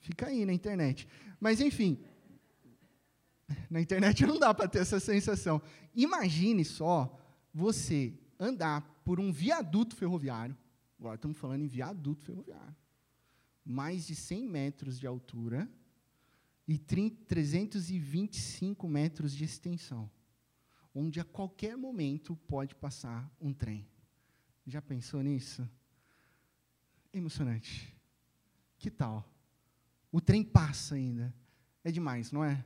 fica 0.00 0.26
aí 0.26 0.44
na 0.44 0.52
internet. 0.52 1.08
Mas, 1.40 1.60
enfim, 1.60 2.00
na 3.70 3.80
internet 3.80 4.24
não 4.26 4.38
dá 4.38 4.54
para 4.54 4.68
ter 4.68 4.78
essa 4.78 4.98
sensação. 4.98 5.60
Imagine 5.94 6.64
só 6.64 7.18
você 7.52 8.14
andar 8.38 8.82
por 9.04 9.18
um 9.18 9.32
viaduto 9.32 9.96
ferroviário. 9.96 10.56
Agora 10.98 11.14
estamos 11.14 11.38
falando 11.38 11.62
em 11.62 11.68
viaduto 11.68 12.24
ferroviário. 12.24 12.76
Mais 13.64 14.06
de 14.06 14.14
100 14.14 14.46
metros 14.46 14.98
de 14.98 15.06
altura 15.06 15.70
e 16.66 16.78
325 16.78 18.88
metros 18.88 19.34
de 19.34 19.44
extensão, 19.44 20.10
onde 20.94 21.20
a 21.20 21.24
qualquer 21.24 21.76
momento 21.76 22.36
pode 22.36 22.74
passar 22.74 23.30
um 23.40 23.52
trem. 23.52 23.86
Já 24.66 24.82
pensou 24.82 25.22
nisso? 25.22 25.68
Emocionante. 27.12 27.94
Que 28.76 28.90
tal? 28.90 29.26
O 30.10 30.20
trem 30.20 30.42
passa 30.42 30.94
ainda. 30.94 31.34
É 31.84 31.90
demais, 31.90 32.32
não 32.32 32.44
é? 32.44 32.64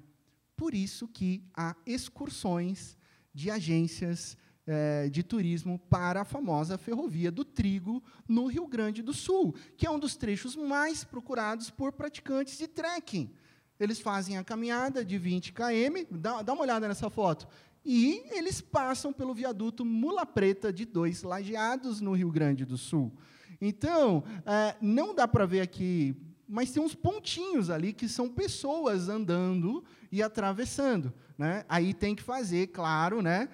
Por 0.56 0.74
isso 0.74 1.06
que 1.06 1.44
há 1.54 1.76
excursões 1.86 2.96
de 3.32 3.50
agências 3.50 4.36
é, 4.66 5.08
de 5.08 5.22
turismo 5.22 5.78
para 5.90 6.22
a 6.22 6.24
famosa 6.24 6.78
Ferrovia 6.78 7.30
do 7.30 7.44
Trigo, 7.44 8.02
no 8.28 8.46
Rio 8.46 8.66
Grande 8.66 9.02
do 9.02 9.12
Sul, 9.12 9.54
que 9.76 9.86
é 9.86 9.90
um 9.90 9.98
dos 9.98 10.16
trechos 10.16 10.54
mais 10.56 11.04
procurados 11.04 11.70
por 11.70 11.92
praticantes 11.92 12.58
de 12.58 12.68
trekking. 12.68 13.30
Eles 13.78 14.00
fazem 14.00 14.38
a 14.38 14.44
caminhada 14.44 15.04
de 15.04 15.18
20 15.18 15.52
km, 15.52 16.06
dá, 16.10 16.42
dá 16.42 16.52
uma 16.52 16.62
olhada 16.62 16.86
nessa 16.86 17.10
foto, 17.10 17.48
e 17.84 18.22
eles 18.30 18.60
passam 18.60 19.12
pelo 19.12 19.34
viaduto 19.34 19.84
Mula 19.84 20.24
Preta 20.24 20.72
de 20.72 20.84
dois 20.84 21.22
lajeados 21.22 22.00
no 22.00 22.12
Rio 22.12 22.30
Grande 22.30 22.64
do 22.64 22.78
Sul. 22.78 23.12
Então, 23.60 24.22
é, 24.46 24.76
não 24.80 25.14
dá 25.14 25.26
para 25.26 25.46
ver 25.46 25.60
aqui 25.60 26.16
mas 26.52 26.70
tem 26.70 26.82
uns 26.82 26.94
pontinhos 26.94 27.70
ali 27.70 27.94
que 27.94 28.06
são 28.06 28.28
pessoas 28.28 29.08
andando 29.08 29.82
e 30.10 30.22
atravessando. 30.22 31.10
Né? 31.38 31.64
Aí 31.66 31.94
tem 31.94 32.14
que 32.14 32.22
fazer, 32.22 32.66
claro, 32.66 33.22
né, 33.22 33.48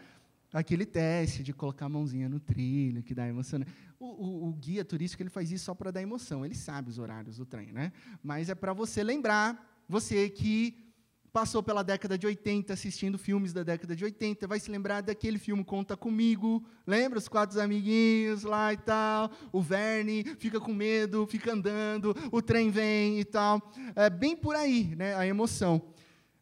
aquele 0.52 0.86
teste 0.86 1.42
de 1.42 1.52
colocar 1.52 1.86
a 1.86 1.88
mãozinha 1.88 2.28
no 2.28 2.40
trilho, 2.40 3.02
que 3.02 3.14
dá 3.14 3.26
emoção. 3.26 3.60
O, 3.98 4.06
o, 4.06 4.48
o 4.48 4.52
guia 4.52 4.84
turístico 4.84 5.22
ele 5.22 5.30
faz 5.30 5.50
isso 5.50 5.64
só 5.64 5.74
para 5.74 5.90
dar 5.90 6.02
emoção, 6.02 6.44
ele 6.44 6.54
sabe 6.54 6.88
os 6.88 6.98
horários 6.98 7.36
do 7.36 7.44
trem, 7.44 7.72
né? 7.72 7.92
mas 8.22 8.48
é 8.48 8.54
para 8.54 8.72
você 8.72 9.02
lembrar, 9.02 9.82
você 9.88 10.28
que 10.28 10.88
passou 11.32 11.62
pela 11.62 11.82
década 11.82 12.16
de 12.16 12.26
80 12.26 12.72
assistindo 12.72 13.18
filmes 13.18 13.52
da 13.52 13.62
década 13.62 13.94
de 13.94 14.04
80, 14.04 14.46
vai 14.46 14.58
se 14.58 14.70
lembrar 14.70 15.02
daquele 15.02 15.38
filme 15.38 15.62
Conta 15.62 15.96
Comigo, 15.96 16.64
lembra 16.86 17.18
os 17.18 17.28
quatro 17.28 17.60
amiguinhos 17.60 18.42
lá 18.42 18.72
e 18.72 18.76
tal, 18.76 19.30
o 19.52 19.60
Verne 19.60 20.24
fica 20.38 20.58
com 20.58 20.72
medo, 20.72 21.26
fica 21.26 21.52
andando, 21.52 22.14
o 22.32 22.40
trem 22.40 22.70
vem 22.70 23.20
e 23.20 23.24
tal, 23.24 23.70
é 23.94 24.08
bem 24.08 24.36
por 24.36 24.56
aí, 24.56 24.94
né, 24.96 25.14
a 25.14 25.26
emoção. 25.26 25.82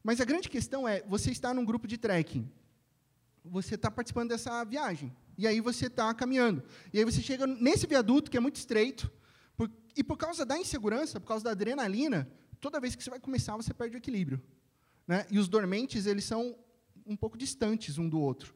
Mas 0.03 0.21
a 0.21 0.25
grande 0.25 0.49
questão 0.49 0.87
é, 0.87 1.03
você 1.09 1.31
está 1.31 1.53
num 1.53 1.65
grupo 1.65 1.89
de 1.89 1.99
trekking, 1.99 2.49
você 3.51 3.75
está 3.75 3.91
participando 3.91 4.31
dessa 4.31 4.65
viagem, 4.65 5.15
e 5.39 5.47
aí 5.47 5.61
você 5.61 5.87
está 5.87 6.13
caminhando, 6.15 6.63
e 6.93 6.99
aí 6.99 7.05
você 7.05 7.21
chega 7.21 7.47
nesse 7.47 7.87
viaduto 7.87 8.31
que 8.31 8.37
é 8.37 8.41
muito 8.41 8.57
estreito, 8.57 9.11
por, 9.57 9.71
e 9.97 10.03
por 10.05 10.17
causa 10.17 10.45
da 10.45 10.59
insegurança, 10.59 11.21
por 11.21 11.27
causa 11.27 11.45
da 11.45 11.51
adrenalina, 11.51 12.31
toda 12.61 12.81
vez 12.81 12.95
que 12.95 13.03
você 13.03 13.11
vai 13.11 13.21
começar, 13.21 13.57
você 13.57 13.73
perde 13.73 13.97
o 13.97 13.99
equilíbrio. 13.99 14.43
Né? 15.07 15.25
E 15.31 15.39
os 15.39 15.49
dormentes, 15.49 16.07
eles 16.07 16.25
são 16.25 16.57
um 17.07 17.17
pouco 17.17 17.39
distantes 17.39 17.97
um 17.97 18.09
do 18.09 18.21
outro. 18.21 18.55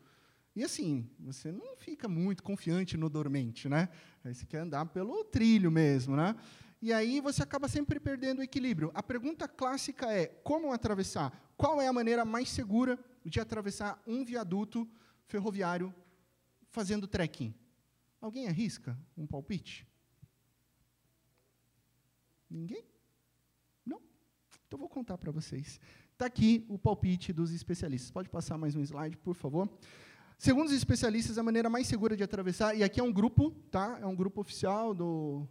E 0.54 0.64
assim, 0.64 1.08
você 1.18 1.52
não 1.52 1.76
fica 1.76 2.08
muito 2.08 2.42
confiante 2.42 2.96
no 2.96 3.08
dormente, 3.08 3.68
né? 3.68 3.88
Aí 4.24 4.34
você 4.34 4.44
quer 4.44 4.58
andar 4.58 4.84
pelo 4.86 5.24
trilho 5.24 5.70
mesmo, 5.70 6.16
né? 6.16 6.34
E 6.82 6.92
aí 6.92 7.20
você 7.20 7.42
acaba 7.42 7.68
sempre 7.68 8.00
perdendo 8.00 8.40
o 8.40 8.42
equilíbrio. 8.42 8.90
A 8.92 9.02
pergunta 9.02 9.46
clássica 9.46 10.12
é: 10.12 10.26
como 10.26 10.72
atravessar? 10.72 11.32
Qual 11.56 11.80
é 11.80 11.86
a 11.86 11.92
maneira 11.92 12.24
mais 12.24 12.48
segura 12.48 12.98
de 13.24 13.40
atravessar 13.40 14.02
um 14.06 14.24
viaduto 14.24 14.88
ferroviário 15.26 15.94
fazendo 16.70 17.06
trekking? 17.06 17.54
Alguém 18.20 18.48
arrisca 18.48 18.98
um 19.16 19.26
palpite? 19.26 19.86
Ninguém? 22.48 22.84
Não? 23.84 24.00
Então 24.66 24.78
vou 24.78 24.88
contar 24.88 25.16
para 25.16 25.30
vocês. 25.30 25.80
Está 26.12 26.26
aqui 26.26 26.66
o 26.68 26.78
palpite 26.78 27.32
dos 27.32 27.52
especialistas. 27.52 28.10
Pode 28.10 28.28
passar 28.28 28.58
mais 28.58 28.76
um 28.76 28.82
slide, 28.82 29.16
por 29.16 29.34
favor. 29.34 29.70
Segundo 30.36 30.66
os 30.66 30.72
especialistas, 30.72 31.38
a 31.38 31.42
maneira 31.42 31.70
mais 31.70 31.86
segura 31.86 32.16
de 32.16 32.22
atravessar, 32.22 32.74
e 32.74 32.82
aqui 32.82 32.98
é 32.98 33.02
um 33.02 33.12
grupo, 33.12 33.50
tá? 33.70 33.98
É 34.00 34.06
um 34.06 34.16
grupo 34.16 34.40
oficial 34.40 34.94
do 34.94 35.48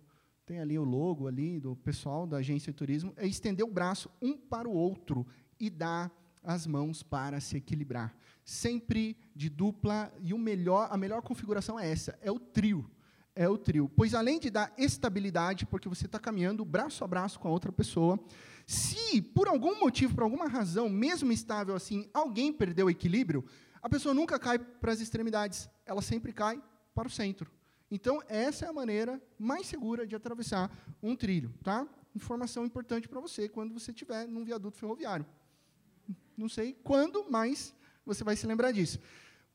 tem 0.49 0.59
ali 0.59 0.79
o 0.79 0.83
logo 0.83 1.27
ali 1.27 1.59
do 1.59 1.75
pessoal 1.75 2.25
da 2.25 2.37
agência 2.37 2.71
de 2.71 2.77
turismo, 2.77 3.13
é 3.15 3.27
estender 3.27 3.63
o 3.63 3.69
braço 3.69 4.09
um 4.19 4.35
para 4.35 4.67
o 4.67 4.73
outro 4.73 5.27
e 5.59 5.69
dar 5.69 6.11
as 6.43 6.65
mãos 6.65 7.03
para 7.03 7.39
se 7.39 7.57
equilibrar. 7.57 8.15
Sempre 8.43 9.17
de 9.35 9.49
dupla 9.49 10.11
e 10.21 10.33
o 10.33 10.37
melhor, 10.37 10.87
a 10.91 10.97
melhor 10.97 11.21
configuração 11.21 11.79
é 11.79 11.91
essa, 11.91 12.17
é 12.21 12.31
o 12.31 12.39
trio. 12.39 12.89
É 13.35 13.47
o 13.47 13.57
trio, 13.57 13.89
pois 13.95 14.13
além 14.13 14.37
de 14.37 14.49
dar 14.49 14.73
estabilidade, 14.77 15.65
porque 15.65 15.87
você 15.87 16.07
está 16.07 16.19
caminhando 16.19 16.65
braço 16.65 17.05
a 17.05 17.07
braço 17.07 17.39
com 17.39 17.47
a 17.47 17.51
outra 17.51 17.71
pessoa, 17.71 18.19
se, 18.65 19.21
por 19.21 19.47
algum 19.47 19.79
motivo, 19.79 20.13
por 20.13 20.23
alguma 20.23 20.47
razão, 20.47 20.89
mesmo 20.89 21.31
estável 21.31 21.73
assim, 21.73 22.09
alguém 22.13 22.51
perdeu 22.51 22.87
o 22.87 22.89
equilíbrio, 22.89 23.45
a 23.81 23.87
pessoa 23.87 24.13
nunca 24.13 24.37
cai 24.37 24.59
para 24.59 24.91
as 24.91 24.99
extremidades, 24.99 25.69
ela 25.85 26.01
sempre 26.01 26.33
cai 26.33 26.61
para 26.93 27.07
o 27.07 27.11
centro. 27.11 27.49
Então, 27.89 28.21
essa 28.27 28.65
é 28.65 28.69
a 28.69 28.73
maneira 28.73 29.21
mais 29.37 29.65
segura 29.67 30.05
de 30.05 30.15
atravessar 30.15 30.69
um 31.01 31.15
trilho. 31.15 31.53
Tá? 31.63 31.87
Informação 32.15 32.65
importante 32.65 33.07
para 33.07 33.19
você 33.19 33.49
quando 33.49 33.73
você 33.73 33.91
estiver 33.91 34.27
num 34.27 34.43
viaduto 34.43 34.77
ferroviário. 34.77 35.25
Não 36.39 36.47
sei 36.47 36.73
quando, 36.83 37.25
mas 37.29 37.73
você 38.05 38.23
vai 38.23 38.35
se 38.35 38.47
lembrar 38.47 38.71
disso. 38.71 38.97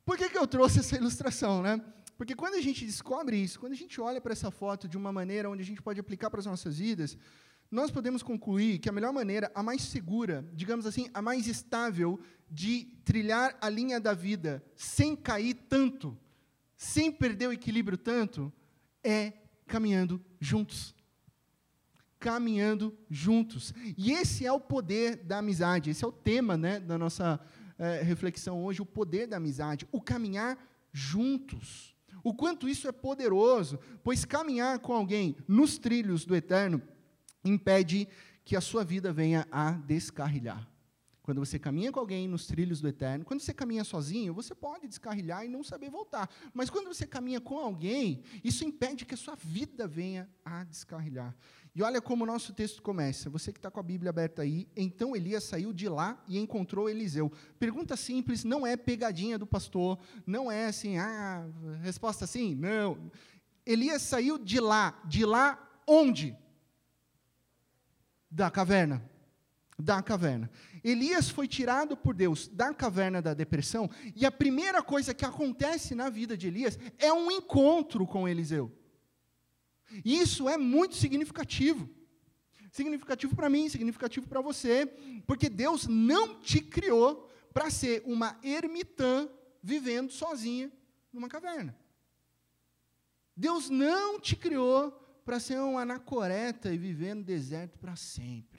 Por 0.05 0.19
que, 0.19 0.29
que 0.29 0.37
eu 0.37 0.47
trouxe 0.47 0.81
essa 0.81 0.97
ilustração? 0.97 1.62
Né? 1.62 1.83
Porque 2.17 2.35
quando 2.37 2.55
a 2.55 2.61
gente 2.61 2.85
descobre 2.85 3.37
isso, 3.38 3.59
quando 3.59 3.73
a 3.73 3.76
gente 3.76 4.00
olha 4.00 4.21
para 4.21 4.33
essa 4.33 4.50
foto 4.50 4.87
de 4.87 4.97
uma 4.99 5.11
maneira 5.11 5.49
onde 5.49 5.62
a 5.62 5.64
gente 5.64 5.81
pode 5.81 5.99
aplicar 5.99 6.29
para 6.29 6.41
as 6.41 6.47
nossas 6.47 6.79
vidas, 6.79 7.17
nós 7.71 7.91
podemos 7.91 8.23
concluir 8.23 8.79
que 8.79 8.88
a 8.88 8.93
melhor 8.93 9.12
maneira, 9.12 9.50
a 9.55 9.62
mais 9.62 9.83
segura, 9.83 10.47
digamos 10.53 10.85
assim, 10.85 11.09
a 11.14 11.23
mais 11.23 11.47
estável 11.47 12.21
de 12.50 12.85
trilhar 13.03 13.57
a 13.61 13.69
linha 13.69 13.99
da 13.99 14.12
vida 14.12 14.62
sem 14.76 15.17
cair 15.17 15.55
tanto, 15.55 16.17
sem 16.76 17.11
perder 17.11 17.49
o 17.49 17.53
equilíbrio 17.53 17.97
tanto, 17.97 18.53
é 19.03 19.33
caminhando 19.67 20.23
juntos. 20.38 20.94
Caminhando 22.25 22.97
juntos. 23.11 23.75
E 23.99 24.12
esse 24.12 24.47
é 24.47 24.50
o 24.50 24.59
poder 24.59 25.16
da 25.16 25.38
amizade, 25.40 25.90
esse 25.90 26.02
é 26.02 26.09
o 26.09 26.12
tema 26.12 26.57
né, 26.57 26.81
da 26.81 26.97
nossa 26.97 27.38
é, 27.78 28.00
reflexão 28.00 28.64
hoje, 28.64 28.81
o 28.81 28.87
poder 28.87 29.26
da 29.26 29.37
amizade, 29.37 29.87
o 29.93 30.00
caminhar 30.00 30.59
juntos. 30.90 31.95
O 32.23 32.33
quanto 32.33 32.66
isso 32.66 32.88
é 32.88 32.93
poderoso, 32.93 33.78
pois 34.02 34.25
caminhar 34.25 34.78
com 34.78 34.95
alguém 34.95 35.37
nos 35.47 35.76
trilhos 35.76 36.25
do 36.25 36.35
eterno 36.35 36.81
impede 37.45 38.09
que 38.43 38.57
a 38.57 38.61
sua 38.62 38.83
vida 38.83 39.12
venha 39.12 39.47
a 39.52 39.73
descarrilhar. 39.73 40.66
Quando 41.25 41.38
você 41.38 41.59
caminha 41.59 41.90
com 41.90 41.99
alguém 41.99 42.28
nos 42.28 42.47
trilhos 42.47 42.83
do 42.83 42.88
eterno, 42.88 43.25
quando 43.25 43.40
você 43.40 43.54
caminha 43.54 43.83
sozinho, 43.83 44.35
você 44.35 44.54
pode 44.54 44.87
descarrilhar 44.87 45.43
e 45.43 45.49
não 45.49 45.64
saber 45.64 45.88
voltar. 45.88 46.28
Mas 46.52 46.69
quando 46.69 46.87
você 46.87 47.07
caminha 47.07 47.40
com 47.40 47.59
alguém, 47.59 48.23
isso 48.45 48.62
impede 48.62 49.07
que 49.07 49.14
a 49.14 49.16
sua 49.16 49.35
vida 49.35 49.88
venha 49.88 50.28
a 50.45 50.64
descarrilhar. 50.64 51.35
E 51.75 51.83
olha 51.83 52.00
como 52.00 52.23
o 52.23 52.26
nosso 52.26 52.52
texto 52.52 52.81
começa. 52.81 53.28
Você 53.31 53.52
que 53.52 53.59
está 53.59 53.71
com 53.71 53.81
a 53.81 53.83
Bíblia 53.83 54.11
aberta 54.11 54.43
aí, 54.43 54.69
então 54.76 55.16
Elias 55.16 55.45
saiu 55.45 55.73
de 55.73 55.88
lá 55.88 56.23
e 56.28 56.38
encontrou 56.38 56.88
Eliseu. 56.88 57.33
Pergunta 57.59 57.97
simples, 57.97 58.45
não 58.45 58.66
é 58.66 58.76
pegadinha 58.76 59.37
do 59.37 59.47
pastor, 59.47 59.99
não 60.26 60.50
é 60.50 60.66
assim, 60.66 60.99
ah, 60.99 61.47
resposta 61.83 62.25
assim, 62.25 62.54
não. 62.54 63.11
Elias 63.66 64.02
saiu 64.02 64.38
de 64.38 64.61
lá, 64.61 65.02
de 65.04 65.25
lá 65.25 65.59
onde? 65.87 66.37
da 68.35 68.50
caverna. 68.50 69.00
da 69.78 70.02
caverna. 70.02 70.50
Elias 70.83 71.28
foi 71.28 71.47
tirado 71.47 71.97
por 71.97 72.14
Deus 72.14 72.49
da 72.49 72.75
caverna 72.75 73.23
da 73.23 73.33
depressão, 73.33 73.88
e 74.14 74.26
a 74.26 74.31
primeira 74.31 74.83
coisa 74.83 75.14
que 75.14 75.25
acontece 75.25 75.95
na 75.95 76.11
vida 76.11 76.37
de 76.37 76.49
Elias 76.49 76.78
é 76.99 77.12
um 77.12 77.31
encontro 77.31 78.07
com 78.07 78.28
Eliseu. 78.28 78.73
Isso 80.05 80.49
é 80.49 80.57
muito 80.57 80.95
significativo. 80.95 81.89
Significativo 82.73 83.37
para 83.37 83.49
mim, 83.49 83.69
significativo 83.69 84.27
para 84.27 84.41
você, 84.41 84.87
porque 85.27 85.49
Deus 85.49 85.87
não 85.87 86.41
te 86.41 86.61
criou 86.61 87.31
para 87.53 87.71
ser 87.71 88.03
uma 88.05 88.39
ermitã 88.43 89.29
vivendo 89.63 90.11
sozinha 90.11 90.73
numa 91.13 91.29
caverna. 91.29 91.77
Deus 93.37 93.71
não 93.71 94.21
te 94.21 94.37
criou 94.37 94.93
para 95.25 95.41
ser 95.41 95.59
um 95.61 95.79
anacoreta 95.79 96.73
e 96.73 96.79
viver 96.79 97.15
no 97.15 97.23
deserto 97.23 97.79
para 97.79 97.97
sempre. 97.97 98.53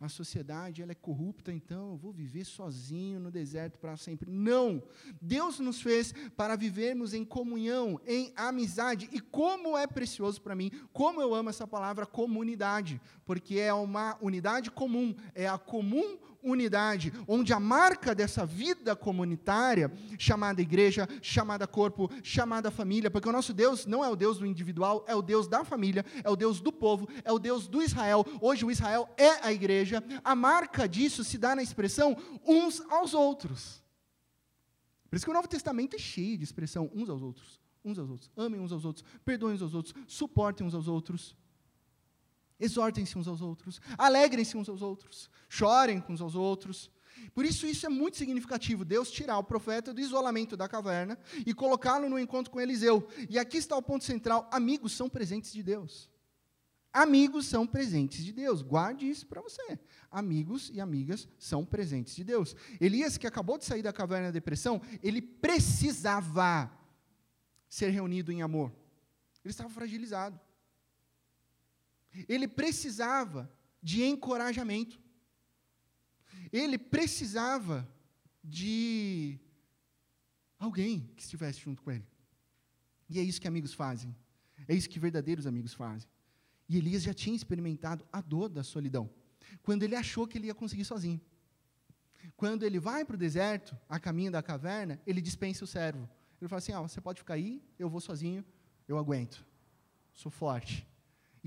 A 0.00 0.08
sociedade 0.08 0.80
ela 0.80 0.92
é 0.92 0.94
corrupta, 0.94 1.52
então 1.52 1.90
eu 1.90 1.96
vou 1.96 2.12
viver 2.12 2.44
sozinho 2.44 3.18
no 3.18 3.32
deserto 3.32 3.80
para 3.80 3.96
sempre. 3.96 4.30
Não! 4.30 4.80
Deus 5.20 5.58
nos 5.58 5.80
fez 5.80 6.14
para 6.36 6.54
vivermos 6.54 7.14
em 7.14 7.24
comunhão, 7.24 8.00
em 8.06 8.32
amizade. 8.36 9.08
E 9.10 9.18
como 9.20 9.76
é 9.76 9.88
precioso 9.88 10.40
para 10.40 10.54
mim, 10.54 10.70
como 10.92 11.20
eu 11.20 11.34
amo 11.34 11.50
essa 11.50 11.66
palavra 11.66 12.06
comunidade, 12.06 13.00
porque 13.24 13.58
é 13.58 13.74
uma 13.74 14.16
unidade 14.20 14.70
comum, 14.70 15.14
é 15.34 15.48
a 15.48 15.58
comum 15.58 16.16
unidade, 16.42 17.12
onde 17.26 17.52
a 17.52 17.60
marca 17.60 18.14
dessa 18.14 18.46
vida 18.46 18.94
comunitária, 18.94 19.92
chamada 20.18 20.62
igreja, 20.62 21.08
chamada 21.20 21.66
corpo, 21.66 22.10
chamada 22.22 22.70
família, 22.70 23.10
porque 23.10 23.28
o 23.28 23.32
nosso 23.32 23.52
Deus 23.52 23.86
não 23.86 24.04
é 24.04 24.08
o 24.08 24.16
Deus 24.16 24.38
do 24.38 24.46
individual, 24.46 25.04
é 25.08 25.14
o 25.14 25.22
Deus 25.22 25.48
da 25.48 25.64
família, 25.64 26.04
é 26.22 26.30
o 26.30 26.36
Deus 26.36 26.60
do 26.60 26.72
povo, 26.72 27.08
é 27.24 27.32
o 27.32 27.38
Deus 27.38 27.66
do 27.66 27.82
Israel. 27.82 28.24
Hoje 28.40 28.64
o 28.64 28.70
Israel 28.70 29.08
é 29.16 29.46
a 29.46 29.52
igreja. 29.52 30.02
A 30.22 30.34
marca 30.34 30.88
disso 30.88 31.24
se 31.24 31.38
dá 31.38 31.54
na 31.54 31.62
expressão 31.62 32.16
uns 32.46 32.80
aos 32.90 33.14
outros. 33.14 33.82
Por 35.08 35.16
isso 35.16 35.24
que 35.24 35.30
o 35.30 35.34
Novo 35.34 35.48
Testamento 35.48 35.96
é 35.96 35.98
cheio 35.98 36.36
de 36.36 36.44
expressão 36.44 36.90
uns 36.94 37.08
aos 37.08 37.22
outros, 37.22 37.60
uns 37.84 37.98
aos 37.98 38.10
outros. 38.10 38.30
Amem 38.36 38.60
uns 38.60 38.72
aos 38.72 38.84
outros, 38.84 39.04
perdoem 39.24 39.54
uns 39.54 39.62
aos 39.62 39.74
outros, 39.74 39.94
suportem 40.06 40.66
uns 40.66 40.74
aos 40.74 40.86
outros. 40.86 41.34
Exortem-se 42.60 43.16
uns 43.16 43.28
aos 43.28 43.40
outros, 43.40 43.80
alegrem-se 43.96 44.56
uns 44.56 44.68
aos 44.68 44.82
outros, 44.82 45.30
chorem 45.48 46.02
uns 46.08 46.20
aos 46.20 46.34
outros. 46.34 46.90
Por 47.34 47.44
isso, 47.44 47.66
isso 47.66 47.86
é 47.86 47.88
muito 47.88 48.16
significativo. 48.16 48.84
Deus 48.84 49.10
tirar 49.10 49.38
o 49.38 49.44
profeta 49.44 49.92
do 49.92 50.00
isolamento 50.00 50.56
da 50.56 50.68
caverna 50.68 51.18
e 51.46 51.54
colocá-lo 51.54 52.08
no 52.08 52.18
encontro 52.18 52.50
com 52.50 52.60
Eliseu. 52.60 53.08
E 53.28 53.38
aqui 53.38 53.58
está 53.58 53.76
o 53.76 53.82
ponto 53.82 54.04
central: 54.04 54.48
amigos 54.52 54.92
são 54.92 55.08
presentes 55.08 55.52
de 55.52 55.62
Deus. 55.62 56.10
Amigos 56.92 57.46
são 57.46 57.66
presentes 57.66 58.24
de 58.24 58.32
Deus. 58.32 58.62
Guarde 58.62 59.08
isso 59.08 59.26
para 59.26 59.40
você. 59.40 59.78
Amigos 60.10 60.70
e 60.72 60.80
amigas 60.80 61.28
são 61.38 61.64
presentes 61.64 62.16
de 62.16 62.24
Deus. 62.24 62.56
Elias, 62.80 63.18
que 63.18 63.26
acabou 63.26 63.58
de 63.58 63.64
sair 63.64 63.82
da 63.82 63.92
caverna 63.92 64.28
da 64.28 64.32
depressão, 64.32 64.80
ele 65.02 65.20
precisava 65.20 66.70
ser 67.68 67.90
reunido 67.90 68.32
em 68.32 68.42
amor. 68.42 68.72
Ele 69.44 69.52
estava 69.52 69.68
fragilizado. 69.68 70.40
Ele 72.28 72.48
precisava 72.48 73.50
de 73.82 74.02
encorajamento. 74.02 75.00
Ele 76.52 76.78
precisava 76.78 77.88
de 78.42 79.38
alguém 80.58 81.10
que 81.16 81.22
estivesse 81.22 81.60
junto 81.60 81.82
com 81.82 81.90
ele. 81.90 82.06
E 83.08 83.18
é 83.18 83.22
isso 83.22 83.40
que 83.40 83.48
amigos 83.48 83.72
fazem. 83.72 84.14
É 84.66 84.74
isso 84.74 84.88
que 84.88 84.98
verdadeiros 84.98 85.46
amigos 85.46 85.74
fazem. 85.74 86.08
E 86.68 86.76
Elias 86.76 87.02
já 87.02 87.14
tinha 87.14 87.34
experimentado 87.34 88.06
a 88.12 88.20
dor 88.20 88.48
da 88.48 88.62
solidão, 88.62 89.08
quando 89.62 89.82
ele 89.82 89.96
achou 89.96 90.26
que 90.26 90.36
ele 90.36 90.48
ia 90.48 90.54
conseguir 90.54 90.84
sozinho. 90.84 91.20
Quando 92.36 92.64
ele 92.64 92.78
vai 92.78 93.04
para 93.04 93.14
o 93.14 93.18
deserto, 93.18 93.76
a 93.88 93.98
caminho 93.98 94.30
da 94.30 94.42
caverna, 94.42 95.00
ele 95.06 95.20
dispensa 95.20 95.64
o 95.64 95.66
servo. 95.66 96.08
Ele 96.40 96.48
fala 96.48 96.58
assim: 96.58 96.72
ah, 96.72 96.80
você 96.80 97.00
pode 97.00 97.20
ficar 97.20 97.34
aí, 97.34 97.62
eu 97.78 97.88
vou 97.88 98.00
sozinho, 98.00 98.44
eu 98.86 98.98
aguento. 98.98 99.44
Sou 100.12 100.30
forte. 100.30 100.86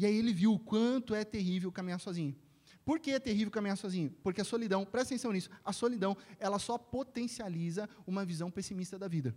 E 0.01 0.05
aí 0.07 0.17
ele 0.17 0.33
viu 0.33 0.53
o 0.53 0.57
quanto 0.57 1.13
é 1.13 1.23
terrível 1.23 1.71
caminhar 1.71 1.99
sozinho. 1.99 2.35
Por 2.83 2.99
que 2.99 3.11
é 3.11 3.19
terrível 3.19 3.51
caminhar 3.51 3.77
sozinho? 3.77 4.09
Porque 4.23 4.41
a 4.41 4.43
solidão, 4.43 4.83
presta 4.83 5.13
atenção 5.13 5.31
nisso, 5.31 5.47
a 5.63 5.71
solidão, 5.71 6.17
ela 6.39 6.57
só 6.57 6.75
potencializa 6.75 7.87
uma 8.07 8.25
visão 8.25 8.49
pessimista 8.49 8.97
da 8.97 9.07
vida. 9.07 9.35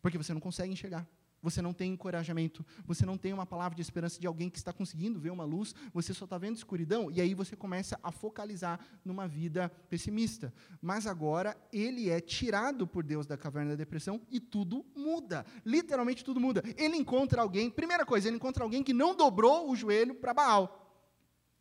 Porque 0.00 0.16
você 0.16 0.32
não 0.32 0.40
consegue 0.40 0.72
enxergar 0.72 1.04
você 1.42 1.60
não 1.60 1.72
tem 1.74 1.92
encorajamento, 1.92 2.64
você 2.86 3.04
não 3.04 3.18
tem 3.18 3.32
uma 3.32 3.44
palavra 3.44 3.74
de 3.74 3.82
esperança 3.82 4.20
de 4.20 4.26
alguém 4.26 4.48
que 4.48 4.58
está 4.58 4.72
conseguindo 4.72 5.18
ver 5.18 5.30
uma 5.30 5.44
luz, 5.44 5.74
você 5.92 6.14
só 6.14 6.24
está 6.24 6.38
vendo 6.38 6.56
escuridão, 6.56 7.10
e 7.10 7.20
aí 7.20 7.34
você 7.34 7.56
começa 7.56 7.98
a 8.02 8.12
focalizar 8.12 8.78
numa 9.04 9.26
vida 9.26 9.68
pessimista. 9.90 10.54
Mas 10.80 11.06
agora 11.06 11.56
ele 11.72 12.08
é 12.08 12.20
tirado 12.20 12.86
por 12.86 13.02
Deus 13.02 13.26
da 13.26 13.36
caverna 13.36 13.70
da 13.70 13.76
depressão 13.76 14.20
e 14.30 14.38
tudo 14.38 14.86
muda. 14.94 15.44
Literalmente 15.66 16.24
tudo 16.24 16.38
muda. 16.38 16.62
Ele 16.76 16.96
encontra 16.96 17.42
alguém, 17.42 17.68
primeira 17.68 18.06
coisa, 18.06 18.28
ele 18.28 18.36
encontra 18.36 18.62
alguém 18.62 18.82
que 18.82 18.92
não 18.92 19.14
dobrou 19.14 19.68
o 19.68 19.74
joelho 19.74 20.14
para 20.14 20.32
Baal. 20.32 20.78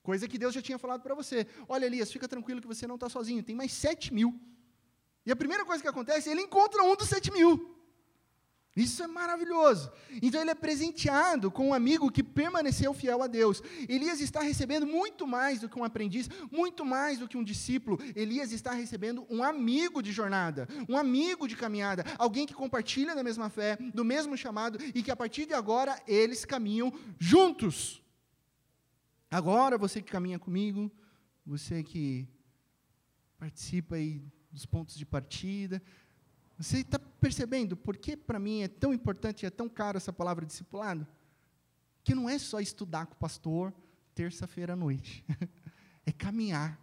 Coisa 0.04 0.28
que 0.28 0.38
Deus 0.38 0.54
já 0.54 0.62
tinha 0.62 0.80
falado 0.80 1.02
para 1.02 1.14
você. 1.14 1.48
Olha, 1.68 1.86
Elias, 1.86 2.12
fica 2.12 2.28
tranquilo 2.28 2.62
que 2.62 2.68
você 2.68 2.88
não 2.88 2.96
está 2.96 3.10
sozinho, 3.10 3.44
tem 3.44 3.56
mais 3.56 3.72
sete 3.72 4.14
mil. 4.14 4.40
E 5.26 5.32
a 5.32 5.36
primeira 5.36 5.64
coisa 5.64 5.82
que 5.82 5.88
acontece, 5.88 6.30
ele 6.30 6.42
encontra 6.42 6.84
um 6.84 6.96
dos 6.96 7.08
sete 7.08 7.32
mil. 7.32 7.81
Isso 8.76 9.04
é 9.04 9.08
maravilhoso. 9.08 9.92
Então 10.22 10.40
ele 10.40 10.50
é 10.50 10.56
presenteado 10.56 11.52
com 11.52 11.70
um 11.70 11.74
amigo 11.74 12.10
que 12.10 12.24
permaneceu 12.24 12.94
fiel 12.94 13.22
a 13.22 13.28
Deus. 13.28 13.62
Elias 13.90 14.22
está 14.22 14.42
recebendo 14.42 14.88
muito 14.88 15.28
mais 15.28 15.60
do 15.60 15.68
que 15.68 15.78
um 15.78 15.84
aprendiz, 15.84 16.30
muito 16.50 16.86
mais 16.86 17.20
do 17.20 17.28
que 17.28 17.36
um 17.36 17.44
discípulo. 17.44 18.00
Elias 18.16 18.54
está 18.54 18.72
recebendo 18.72 19.26
um 19.30 19.44
amigo 19.44 20.02
de 20.02 20.14
jornada, 20.14 20.70
um 20.88 20.98
amigo 20.98 21.50
de 21.50 21.58
caminhada, 21.58 22.06
alguém 22.18 22.46
que 22.46 22.54
compartilha 22.54 23.14
da 23.14 23.24
mesma 23.24 23.50
fé, 23.50 23.78
do 23.94 24.06
mesmo 24.06 24.38
chamado 24.38 24.80
e 24.96 25.04
que 25.04 25.12
a 25.12 25.16
partir 25.18 25.46
de 25.46 25.54
agora 25.54 26.02
eles 26.08 26.46
caminham 26.46 26.94
juntos. 27.20 28.02
Agora 29.30 29.78
você 29.78 30.02
que 30.02 30.12
caminha 30.12 30.40
comigo, 30.40 30.90
você 31.46 31.84
que 31.84 32.26
participa 33.38 33.96
aí 33.96 34.22
dos 34.52 34.66
pontos 34.66 34.96
de 34.96 35.06
partida, 35.06 35.82
você 36.62 36.82
está 36.82 37.00
percebendo 37.00 37.76
por 37.76 37.98
que 37.98 38.16
para 38.16 38.40
mim 38.40 38.62
é 38.62 38.68
tão 38.68 38.94
importante 38.94 39.44
e 39.44 39.46
é 39.48 39.50
tão 39.50 39.68
caro 39.68 39.98
essa 39.98 40.14
palavra 40.14 40.46
discipulado? 40.46 41.08
Que 42.04 42.14
não 42.14 42.30
é 42.30 42.38
só 42.38 42.60
estudar 42.60 43.08
com 43.08 43.14
o 43.14 43.18
pastor 43.18 43.74
terça-feira 44.14 44.74
à 44.74 44.76
noite. 44.76 45.26
é 46.06 46.12
caminhar. 46.12 46.80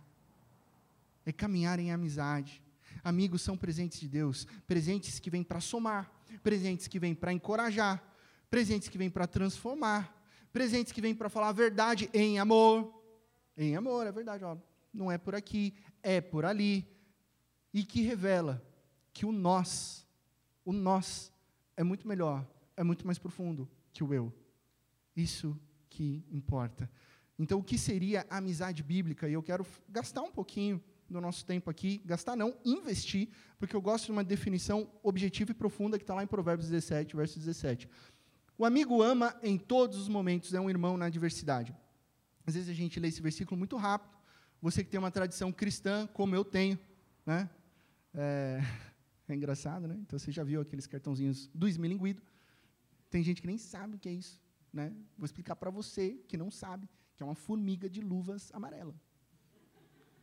É 1.24 1.32
caminhar 1.32 1.78
em 1.78 1.92
amizade. 1.92 2.60
Amigos 3.04 3.42
são 3.42 3.56
presentes 3.56 4.00
de 4.00 4.08
Deus, 4.08 4.46
presentes 4.66 5.20
que 5.20 5.30
vêm 5.30 5.44
para 5.44 5.60
somar, 5.60 6.10
presentes 6.42 6.88
que 6.88 6.98
vêm 6.98 7.14
para 7.14 7.32
encorajar, 7.32 8.02
presentes 8.50 8.88
que 8.88 8.98
vêm 8.98 9.08
para 9.08 9.28
transformar, 9.28 10.12
presentes 10.52 10.92
que 10.92 11.00
vêm 11.00 11.14
para 11.14 11.28
falar 11.28 11.50
a 11.50 11.52
verdade 11.52 12.10
em 12.12 12.40
amor. 12.40 12.92
Em 13.56 13.76
amor, 13.76 14.06
é 14.06 14.12
verdade, 14.12 14.44
ó, 14.44 14.56
não 14.92 15.10
é 15.10 15.18
por 15.18 15.36
aqui, 15.36 15.74
é 16.02 16.20
por 16.20 16.44
ali. 16.44 16.84
E 17.72 17.84
que 17.84 18.02
revela 18.02 18.67
que 19.18 19.26
o 19.26 19.32
nós, 19.32 20.06
o 20.64 20.72
nós, 20.72 21.32
é 21.76 21.82
muito 21.82 22.06
melhor, 22.06 22.46
é 22.76 22.84
muito 22.84 23.04
mais 23.04 23.18
profundo 23.18 23.68
que 23.92 24.04
o 24.04 24.14
eu. 24.14 24.32
Isso 25.16 25.60
que 25.90 26.24
importa. 26.30 26.88
Então, 27.36 27.58
o 27.58 27.64
que 27.64 27.76
seria 27.76 28.24
a 28.30 28.36
amizade 28.36 28.80
bíblica? 28.80 29.28
E 29.28 29.32
eu 29.32 29.42
quero 29.42 29.66
gastar 29.88 30.22
um 30.22 30.30
pouquinho 30.30 30.80
do 31.10 31.20
nosso 31.20 31.44
tempo 31.44 31.68
aqui, 31.68 32.00
gastar 32.04 32.36
não, 32.36 32.56
investir, 32.64 33.28
porque 33.58 33.74
eu 33.74 33.82
gosto 33.82 34.04
de 34.04 34.12
uma 34.12 34.22
definição 34.22 34.88
objetiva 35.02 35.50
e 35.50 35.54
profunda 35.54 35.98
que 35.98 36.04
está 36.04 36.14
lá 36.14 36.22
em 36.22 36.28
Provérbios 36.28 36.70
17, 36.70 37.16
verso 37.16 37.40
17. 37.40 37.88
O 38.56 38.64
amigo 38.64 39.02
ama 39.02 39.36
em 39.42 39.58
todos 39.58 39.98
os 39.98 40.08
momentos, 40.08 40.54
é 40.54 40.60
um 40.60 40.70
irmão 40.70 40.96
na 40.96 41.06
adversidade. 41.06 41.74
Às 42.46 42.54
vezes 42.54 42.68
a 42.68 42.72
gente 42.72 43.00
lê 43.00 43.08
esse 43.08 43.20
versículo 43.20 43.58
muito 43.58 43.76
rápido. 43.76 44.16
Você 44.62 44.84
que 44.84 44.90
tem 44.90 45.00
uma 45.00 45.10
tradição 45.10 45.50
cristã, 45.50 46.06
como 46.06 46.36
eu 46.36 46.44
tenho, 46.44 46.78
né? 47.26 47.50
É, 48.14 48.62
é 49.32 49.34
engraçado, 49.34 49.86
né? 49.86 49.96
Então 50.00 50.18
você 50.18 50.32
já 50.32 50.42
viu 50.42 50.60
aqueles 50.60 50.86
cartãozinhos 50.86 51.48
do 51.54 51.68
esmilinguido. 51.68 52.22
Tem 53.10 53.22
gente 53.22 53.40
que 53.40 53.46
nem 53.46 53.58
sabe 53.58 53.96
o 53.96 53.98
que 53.98 54.08
é 54.08 54.12
isso, 54.12 54.40
né? 54.72 54.94
Vou 55.16 55.24
explicar 55.24 55.56
para 55.56 55.70
você 55.70 56.12
que 56.28 56.36
não 56.36 56.50
sabe, 56.50 56.88
que 57.16 57.22
é 57.22 57.26
uma 57.26 57.34
formiga 57.34 57.88
de 57.88 58.00
luvas 58.00 58.50
amarela. 58.52 58.94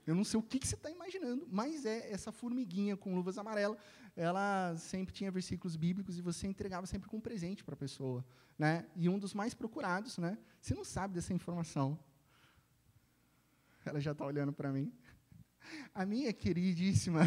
Eu 0.05 0.13
não 0.13 0.23
sei 0.23 0.39
o 0.39 0.43
que, 0.43 0.59
que 0.59 0.67
você 0.67 0.75
está 0.75 0.89
imaginando, 0.91 1.47
mas 1.51 1.83
é 1.83 2.11
essa 2.11 2.31
formiguinha 2.31 2.95
com 2.95 3.15
luvas 3.15 3.39
amarelas. 3.39 3.79
Ela 4.15 4.75
sempre 4.77 5.13
tinha 5.13 5.31
versículos 5.31 5.75
bíblicos 5.75 6.17
e 6.17 6.21
você 6.21 6.45
entregava 6.45 6.85
sempre 6.85 7.09
com 7.09 7.17
um 7.17 7.21
presente 7.21 7.63
para 7.63 7.73
a 7.73 7.77
pessoa, 7.77 8.23
né? 8.57 8.87
E 8.95 9.09
um 9.09 9.17
dos 9.17 9.33
mais 9.33 9.55
procurados, 9.55 10.19
né? 10.19 10.37
Você 10.61 10.75
não 10.75 10.85
sabe 10.85 11.15
dessa 11.15 11.33
informação. 11.33 11.97
Ela 13.83 13.99
já 13.99 14.11
está 14.11 14.25
olhando 14.25 14.53
para 14.53 14.71
mim. 14.71 14.93
A 15.93 16.05
minha 16.05 16.31
queridíssima 16.31 17.21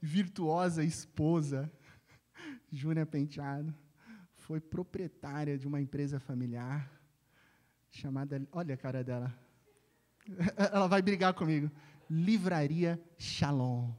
virtuosa 0.00 0.84
esposa, 0.84 1.70
Júnia 2.70 3.06
Penteado, 3.06 3.74
foi 4.36 4.60
proprietária 4.60 5.58
de 5.58 5.66
uma 5.66 5.80
empresa 5.80 6.18
familiar 6.18 6.90
chamada. 7.90 8.40
Olha 8.52 8.74
a 8.74 8.78
cara 8.78 9.02
dela. 9.02 9.34
Ela 10.56 10.86
vai 10.86 11.02
brigar 11.02 11.34
comigo. 11.34 11.70
Livraria 12.08 12.98
Shalom, 13.18 13.92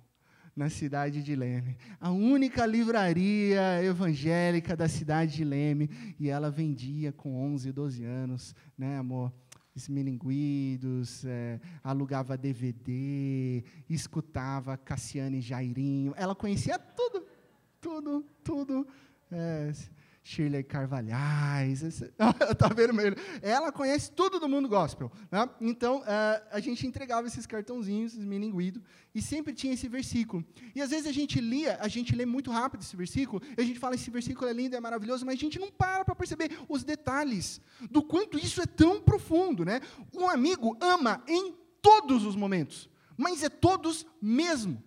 na 0.56 0.70
cidade 0.70 1.22
de 1.22 1.36
Leme. 1.36 1.78
A 2.00 2.10
única 2.10 2.66
livraria 2.66 3.84
evangélica 3.84 4.76
da 4.76 4.88
cidade 4.88 5.36
de 5.36 5.44
Leme. 5.44 5.90
E 6.20 6.30
ela 6.30 6.50
vendia 6.50 7.12
com 7.12 7.36
11, 7.36 7.72
12 7.72 8.04
anos, 8.04 8.56
né, 8.78 8.98
amor? 8.98 9.32
Esmilinguidos, 9.80 11.24
é, 11.26 11.60
alugava 11.84 12.38
DVD, 12.38 13.64
escutava 13.90 14.78
Cassiane 14.78 15.42
Jairinho. 15.42 16.14
Ela 16.18 16.36
conhecia 16.36 16.78
tudo, 16.78 17.26
tudo, 17.80 18.26
tudo. 18.44 18.88
É, 19.32 19.72
Shirley 20.30 20.64
Carvalhais, 20.64 21.82
está 21.82 22.68
vermelho. 22.76 23.16
Ela 23.42 23.72
conhece 23.72 24.12
tudo 24.12 24.40
do 24.40 24.48
mundo 24.48 24.70
gospel. 24.70 25.12
Né? 25.32 25.50
Então, 25.60 26.02
uh, 26.02 26.46
a 26.52 26.60
gente 26.60 26.86
entregava 26.86 27.26
esses 27.26 27.48
cartãozinhos, 27.48 28.14
esses 28.14 28.24
milinguidos, 28.24 28.84
e 29.14 29.24
sempre 29.24 29.54
tinha 29.54 29.74
esse 29.74 29.88
versículo. 29.88 30.46
E 30.76 30.84
às 30.84 30.92
vezes 30.92 31.08
a 31.08 31.12
gente 31.12 31.42
lia, 31.42 31.80
a 31.82 31.88
gente 31.88 32.16
lê 32.16 32.28
muito 32.28 32.52
rápido 32.52 32.82
esse 32.82 32.96
versículo, 32.96 33.42
e 33.58 33.60
a 33.60 33.66
gente 33.66 33.80
fala, 33.80 33.96
esse 33.96 34.12
versículo 34.12 34.48
é 34.48 34.54
lindo, 34.54 34.76
é 34.76 34.80
maravilhoso, 34.80 35.26
mas 35.26 35.34
a 35.34 35.40
gente 35.40 35.58
não 35.58 35.72
para 35.72 36.06
para 36.06 36.14
perceber 36.14 36.52
os 36.70 36.84
detalhes 36.84 37.60
do 37.90 38.04
quanto 38.04 38.38
isso 38.38 38.62
é 38.62 38.68
tão 38.68 39.02
profundo. 39.02 39.66
Né? 39.66 39.82
Um 40.14 40.30
amigo 40.30 40.78
ama 40.80 41.24
em 41.28 41.56
todos 41.82 42.24
os 42.24 42.36
momentos, 42.36 42.88
mas 43.18 43.42
é 43.42 43.50
todos 43.50 44.06
mesmo. 44.22 44.84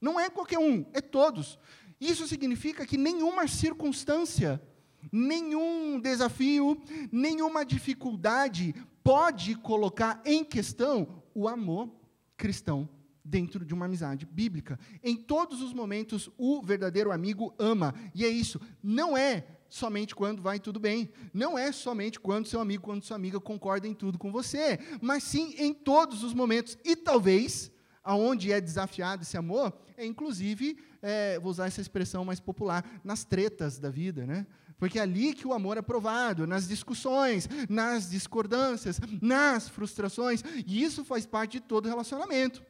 Não 0.00 0.18
é 0.18 0.28
qualquer 0.28 0.58
um, 0.58 0.84
é 0.92 1.00
todos. 1.00 1.58
Isso 2.02 2.26
significa 2.26 2.84
que 2.84 2.96
nenhuma 2.96 3.46
circunstância, 3.46 4.60
nenhum 5.12 6.00
desafio, 6.00 6.76
nenhuma 7.12 7.64
dificuldade 7.64 8.74
pode 9.04 9.54
colocar 9.54 10.20
em 10.24 10.44
questão 10.44 11.22
o 11.32 11.46
amor 11.46 11.88
cristão 12.36 12.88
dentro 13.24 13.64
de 13.64 13.72
uma 13.72 13.86
amizade 13.86 14.26
bíblica. 14.26 14.80
Em 15.00 15.16
todos 15.16 15.62
os 15.62 15.72
momentos, 15.72 16.28
o 16.36 16.60
verdadeiro 16.60 17.12
amigo 17.12 17.54
ama. 17.56 17.94
E 18.12 18.24
é 18.24 18.28
isso. 18.28 18.60
Não 18.82 19.16
é 19.16 19.46
somente 19.68 20.12
quando 20.12 20.42
vai 20.42 20.58
tudo 20.58 20.80
bem. 20.80 21.08
Não 21.32 21.56
é 21.56 21.70
somente 21.70 22.18
quando 22.18 22.48
seu 22.48 22.60
amigo, 22.60 22.82
quando 22.82 23.04
sua 23.04 23.16
amiga 23.16 23.38
concorda 23.38 23.86
em 23.86 23.94
tudo 23.94 24.18
com 24.18 24.32
você. 24.32 24.76
Mas 25.00 25.22
sim 25.22 25.54
em 25.56 25.72
todos 25.72 26.24
os 26.24 26.34
momentos. 26.34 26.76
E 26.84 26.96
talvez, 26.96 27.70
aonde 28.02 28.50
é 28.50 28.60
desafiado 28.60 29.22
esse 29.22 29.36
amor, 29.36 29.72
é 29.96 30.04
inclusive 30.04 30.76
é, 31.02 31.38
vou 31.38 31.50
usar 31.50 31.66
essa 31.66 31.80
expressão 31.80 32.24
mais 32.24 32.40
popular, 32.40 32.84
nas 33.02 33.24
tretas 33.24 33.78
da 33.78 33.90
vida, 33.90 34.24
né? 34.24 34.46
Porque 34.78 34.98
é 34.98 35.02
ali 35.02 35.34
que 35.34 35.46
o 35.46 35.52
amor 35.52 35.76
é 35.76 35.82
provado, 35.82 36.46
nas 36.46 36.66
discussões, 36.66 37.48
nas 37.68 38.10
discordâncias, 38.10 39.00
nas 39.20 39.68
frustrações, 39.68 40.42
e 40.66 40.82
isso 40.82 41.04
faz 41.04 41.26
parte 41.26 41.52
de 41.52 41.60
todo 41.60 41.88
relacionamento. 41.88 42.64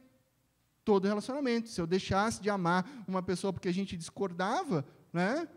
Todo 0.83 1.07
relacionamento. 1.07 1.69
Se 1.69 1.79
eu 1.79 1.87
deixasse 1.87 2.41
de 2.41 2.49
amar 2.49 2.87
uma 3.07 3.23
pessoa 3.23 3.53
porque 3.53 3.69
a 3.69 3.73
gente 3.73 3.95
discordava, 3.95 4.85
né? 5.11 5.47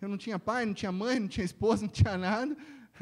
Eu 0.00 0.08
não 0.08 0.16
tinha 0.16 0.38
pai, 0.38 0.64
não 0.64 0.74
tinha 0.74 0.92
mãe, 0.92 1.18
não 1.18 1.28
tinha 1.28 1.44
esposa, 1.44 1.82
não 1.82 1.88
tinha 1.88 2.16
nada. 2.16 2.56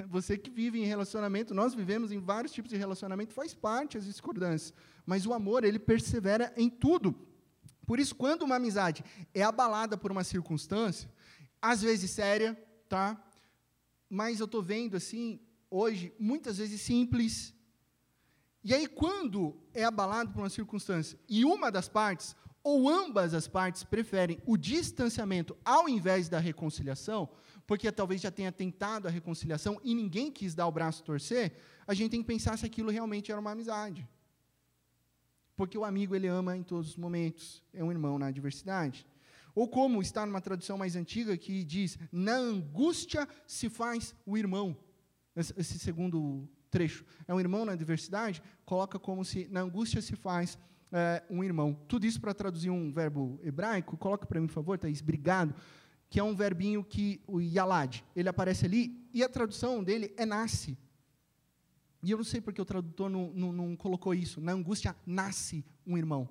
Você 0.08 0.36
que 0.38 0.50
vive 0.50 0.80
em 0.80 0.84
relacionamento, 0.84 1.54
nós 1.54 1.74
vivemos 1.74 2.10
em 2.10 2.18
vários 2.18 2.52
tipos 2.52 2.70
de 2.70 2.76
relacionamento, 2.76 3.34
faz 3.34 3.54
parte 3.54 3.98
as 3.98 4.04
discordâncias. 4.04 4.72
Mas 5.04 5.26
o 5.26 5.32
amor, 5.32 5.62
ele 5.62 5.78
persevera 5.78 6.52
em 6.56 6.68
tudo. 6.68 7.14
Por 7.88 7.98
isso, 7.98 8.14
quando 8.14 8.42
uma 8.42 8.56
amizade 8.56 9.02
é 9.32 9.42
abalada 9.42 9.96
por 9.96 10.12
uma 10.12 10.22
circunstância, 10.22 11.10
às 11.60 11.80
vezes 11.80 12.10
séria, 12.10 12.54
tá? 12.86 13.18
Mas 14.10 14.40
eu 14.40 14.44
estou 14.44 14.62
vendo 14.62 14.94
assim, 14.94 15.40
hoje, 15.70 16.12
muitas 16.18 16.58
vezes 16.58 16.82
simples. 16.82 17.54
E 18.62 18.74
aí, 18.74 18.86
quando 18.86 19.56
é 19.72 19.84
abalado 19.84 20.32
por 20.32 20.40
uma 20.40 20.50
circunstância 20.50 21.18
e 21.26 21.46
uma 21.46 21.72
das 21.72 21.88
partes, 21.88 22.36
ou 22.62 22.90
ambas 22.90 23.32
as 23.32 23.48
partes, 23.48 23.84
preferem 23.84 24.38
o 24.44 24.58
distanciamento 24.58 25.56
ao 25.64 25.88
invés 25.88 26.28
da 26.28 26.38
reconciliação, 26.38 27.26
porque 27.66 27.90
talvez 27.90 28.20
já 28.20 28.30
tenha 28.30 28.52
tentado 28.52 29.08
a 29.08 29.10
reconciliação 29.10 29.80
e 29.82 29.94
ninguém 29.94 30.30
quis 30.30 30.54
dar 30.54 30.66
o 30.66 30.72
braço 30.72 31.02
torcer, 31.02 31.54
a 31.86 31.94
gente 31.94 32.10
tem 32.10 32.20
que 32.20 32.26
pensar 32.26 32.58
se 32.58 32.66
aquilo 32.66 32.90
realmente 32.90 33.32
era 33.32 33.40
uma 33.40 33.52
amizade. 33.52 34.06
Porque 35.58 35.76
o 35.76 35.84
amigo 35.84 36.14
ele 36.14 36.28
ama 36.28 36.56
em 36.56 36.62
todos 36.62 36.90
os 36.90 36.96
momentos, 36.96 37.64
é 37.74 37.82
um 37.82 37.90
irmão 37.90 38.16
na 38.16 38.28
adversidade. 38.28 39.04
Ou 39.56 39.66
como 39.66 40.00
está 40.00 40.24
numa 40.24 40.40
tradução 40.40 40.78
mais 40.78 40.94
antiga 40.94 41.36
que 41.36 41.64
diz: 41.64 41.98
na 42.12 42.36
angústia 42.36 43.28
se 43.44 43.68
faz 43.68 44.14
o 44.24 44.38
irmão. 44.38 44.76
Esse 45.34 45.76
segundo 45.80 46.48
trecho. 46.70 47.04
É 47.26 47.34
um 47.34 47.40
irmão 47.40 47.64
na 47.64 47.72
adversidade, 47.72 48.40
coloca 48.64 49.00
como 49.00 49.24
se 49.24 49.48
na 49.50 49.62
angústia 49.62 50.00
se 50.00 50.14
faz 50.14 50.56
é, 50.92 51.24
um 51.28 51.42
irmão. 51.42 51.76
Tudo 51.88 52.06
isso 52.06 52.20
para 52.20 52.32
traduzir 52.32 52.70
um 52.70 52.92
verbo 52.92 53.40
hebraico, 53.42 53.96
coloca 53.96 54.26
para 54.26 54.40
mim, 54.40 54.46
por 54.46 54.52
favor, 54.52 54.78
Thaís, 54.78 55.02
obrigado, 55.02 55.56
que 56.08 56.20
é 56.20 56.22
um 56.22 56.36
verbinho 56.36 56.84
que, 56.84 57.20
o 57.26 57.40
yalad, 57.40 58.04
ele 58.14 58.28
aparece 58.28 58.64
ali, 58.64 59.08
e 59.12 59.24
a 59.24 59.28
tradução 59.28 59.82
dele 59.82 60.14
é 60.16 60.24
nasce. 60.24 60.78
E 62.02 62.10
eu 62.10 62.18
não 62.18 62.24
sei 62.24 62.40
porque 62.40 62.60
o 62.60 62.64
tradutor 62.64 63.10
não, 63.10 63.32
não, 63.34 63.52
não 63.52 63.76
colocou 63.76 64.14
isso. 64.14 64.40
Na 64.40 64.52
angústia 64.52 64.94
nasce 65.04 65.64
um 65.86 65.96
irmão. 65.96 66.28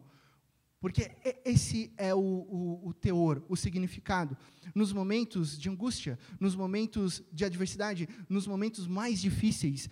Porque 0.79 1.11
esse 1.43 1.91
é 1.97 2.13
o, 2.13 2.19
o, 2.19 2.87
o, 2.87 2.93
teor, 2.93 3.43
o 3.49 3.55
significado. 3.55 4.37
Nos 4.75 4.93
momentos 4.93 5.57
de 5.57 5.69
angústia, 5.69 6.19
nos 6.39 6.55
momentos 6.55 7.23
de 7.31 7.43
adversidade, 7.43 8.07
nos 8.29 8.45
momentos 8.45 8.87
mais 8.87 9.19
difíceis, 9.19 9.89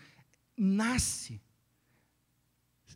nasce. 0.56 1.42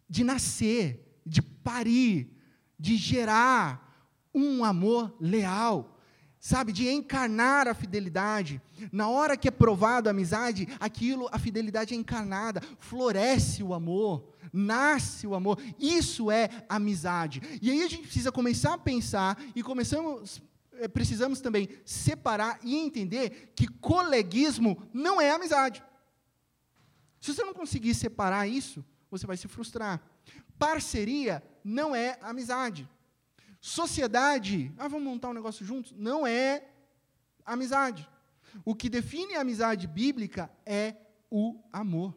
De 0.07 0.23
nascer, 0.23 1.19
de 1.25 1.41
parir, 1.41 2.31
de 2.79 2.95
gerar 2.95 3.89
um 4.33 4.63
amor 4.63 5.15
leal 5.19 5.98
sabe, 6.39 6.71
de 6.71 6.89
encarnar 6.89 7.67
a 7.67 7.73
fidelidade. 7.73 8.61
Na 8.91 9.09
hora 9.09 9.35
que 9.35 9.47
é 9.47 9.51
provado 9.51 10.07
a 10.07 10.11
amizade, 10.11 10.67
aquilo, 10.79 11.27
a 11.31 11.37
fidelidade 11.37 11.93
é 11.93 11.97
encarnada, 11.97 12.61
floresce 12.79 13.61
o 13.61 13.73
amor, 13.73 14.33
nasce 14.53 15.27
o 15.27 15.35
amor. 15.35 15.59
Isso 15.77 16.31
é 16.31 16.49
amizade. 16.69 17.41
E 17.61 17.69
aí 17.69 17.83
a 17.83 17.87
gente 17.89 18.03
precisa 18.03 18.31
começar 18.31 18.73
a 18.73 18.77
pensar 18.77 19.37
e 19.53 19.61
começamos 19.61 20.41
eh, 20.73 20.87
precisamos 20.87 21.41
também 21.41 21.67
separar 21.83 22.57
e 22.63 22.75
entender 22.75 23.51
que 23.53 23.67
coleguismo 23.67 24.81
não 24.93 25.19
é 25.19 25.31
amizade. 25.31 25.83
Se 27.19 27.33
você 27.33 27.43
não 27.43 27.53
conseguir 27.53 27.93
separar 27.93 28.47
isso, 28.47 28.83
você 29.11 29.27
vai 29.27 29.35
se 29.35 29.47
frustrar. 29.49 30.01
Parceria 30.57 31.43
não 31.63 31.93
é 31.93 32.17
amizade. 32.21 32.87
Sociedade, 33.59 34.71
ah, 34.77 34.87
vamos 34.87 35.05
montar 35.05 35.29
um 35.29 35.33
negócio 35.33 35.65
juntos? 35.65 35.93
Não 35.97 36.25
é 36.25 36.65
amizade. 37.45 38.07
O 38.63 38.73
que 38.73 38.89
define 38.89 39.35
a 39.35 39.41
amizade 39.41 39.87
bíblica 39.87 40.49
é 40.65 40.95
o 41.29 41.59
amor. 41.71 42.15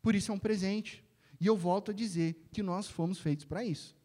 Por 0.00 0.14
isso 0.14 0.30
é 0.30 0.34
um 0.34 0.38
presente. 0.38 1.04
E 1.40 1.46
eu 1.46 1.56
volto 1.56 1.90
a 1.90 1.94
dizer 1.94 2.48
que 2.52 2.62
nós 2.62 2.88
fomos 2.88 3.18
feitos 3.18 3.44
para 3.44 3.64
isso. 3.64 3.96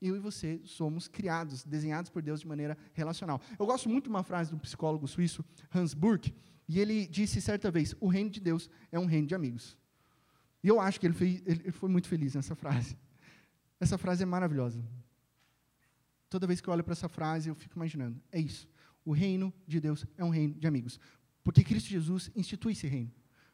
Eu 0.00 0.16
e 0.16 0.20
você 0.20 0.60
somos 0.64 1.08
criados, 1.08 1.64
desenhados 1.64 2.10
por 2.10 2.22
Deus 2.22 2.40
de 2.40 2.46
maneira 2.46 2.78
relacional. 2.94 3.40
Eu 3.58 3.66
gosto 3.66 3.88
muito 3.88 4.04
de 4.04 4.10
uma 4.10 4.22
frase 4.22 4.50
do 4.50 4.58
psicólogo 4.58 5.08
suíço 5.08 5.44
Hans 5.74 5.92
Burke, 5.92 6.34
e 6.68 6.78
ele 6.78 7.06
disse 7.06 7.40
certa 7.40 7.70
vez: 7.70 7.96
o 8.00 8.06
reino 8.06 8.30
de 8.30 8.40
Deus 8.40 8.70
é 8.92 8.98
um 8.98 9.06
reino 9.06 9.26
de 9.26 9.34
amigos. 9.34 9.76
E 10.62 10.68
eu 10.68 10.80
acho 10.80 11.00
que 11.00 11.06
ele 11.06 11.14
foi, 11.14 11.42
ele 11.46 11.72
foi 11.72 11.88
muito 11.88 12.08
feliz 12.08 12.34
nessa 12.34 12.54
frase. 12.54 12.96
Essa 13.80 13.96
frase 13.98 14.22
é 14.22 14.26
maravilhosa. 14.26 14.84
Toda 16.28 16.46
vez 16.46 16.60
que 16.60 16.68
eu 16.68 16.72
olho 16.72 16.84
para 16.84 16.92
essa 16.92 17.08
frase, 17.08 17.48
eu 17.48 17.54
fico 17.54 17.76
imaginando: 17.76 18.20
é 18.30 18.40
isso. 18.40 18.68
O 19.04 19.12
reino 19.12 19.52
de 19.66 19.80
Deus 19.80 20.04
é 20.16 20.24
um 20.24 20.30
reino 20.30 20.54
de 20.54 20.66
amigos. 20.66 21.00
Porque 21.42 21.64
Cristo 21.64 21.88
Jesus 21.88 22.30
institui 22.36 22.72
esse 22.72 22.86
reino. 22.86 23.10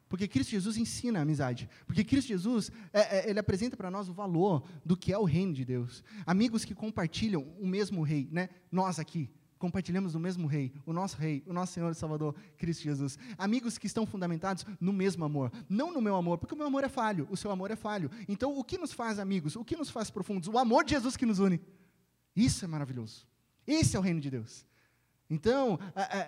Porque 0.07 0.27
Cristo 0.27 0.51
Jesus 0.51 0.77
ensina 0.77 1.19
a 1.19 1.21
amizade. 1.21 1.69
Porque 1.87 2.03
Cristo 2.03 2.27
Jesus, 2.27 2.71
é, 2.93 3.19
é, 3.19 3.29
ele 3.29 3.39
apresenta 3.39 3.75
para 3.75 3.89
nós 3.89 4.07
o 4.07 4.13
valor 4.13 4.67
do 4.85 4.95
que 4.95 5.11
é 5.11 5.17
o 5.17 5.23
reino 5.23 5.53
de 5.53 5.65
Deus. 5.65 6.03
Amigos 6.25 6.63
que 6.63 6.75
compartilham 6.75 7.41
o 7.59 7.65
mesmo 7.65 8.03
rei, 8.03 8.29
né? 8.31 8.49
Nós 8.71 8.99
aqui 8.99 9.29
compartilhamos 9.57 10.13
o 10.13 10.19
mesmo 10.19 10.47
rei, 10.47 10.73
o 10.85 10.93
nosso 10.93 11.17
rei, 11.17 11.43
o 11.47 11.53
nosso 11.53 11.73
Senhor 11.73 11.91
e 11.91 11.95
Salvador, 11.95 12.35
Cristo 12.57 12.83
Jesus. 12.83 13.17
Amigos 13.37 13.77
que 13.77 13.87
estão 13.87 14.05
fundamentados 14.05 14.65
no 14.79 14.93
mesmo 14.93 15.25
amor. 15.25 15.51
Não 15.67 15.91
no 15.91 16.01
meu 16.01 16.15
amor, 16.15 16.37
porque 16.37 16.53
o 16.53 16.57
meu 16.57 16.67
amor 16.67 16.83
é 16.83 16.89
falho, 16.89 17.27
o 17.31 17.37
seu 17.37 17.49
amor 17.49 17.71
é 17.71 17.75
falho. 17.75 18.11
Então, 18.27 18.55
o 18.55 18.63
que 18.63 18.77
nos 18.77 18.93
faz 18.93 19.17
amigos? 19.17 19.55
O 19.55 19.65
que 19.65 19.75
nos 19.75 19.89
faz 19.89 20.11
profundos? 20.11 20.47
O 20.47 20.57
amor 20.59 20.83
de 20.83 20.91
Jesus 20.91 21.17
que 21.17 21.25
nos 21.25 21.39
une. 21.39 21.59
Isso 22.35 22.65
é 22.65 22.67
maravilhoso. 22.67 23.25
Esse 23.65 23.95
é 23.95 23.99
o 23.99 24.01
reino 24.01 24.19
de 24.19 24.29
Deus. 24.29 24.65
Então, 25.29 25.79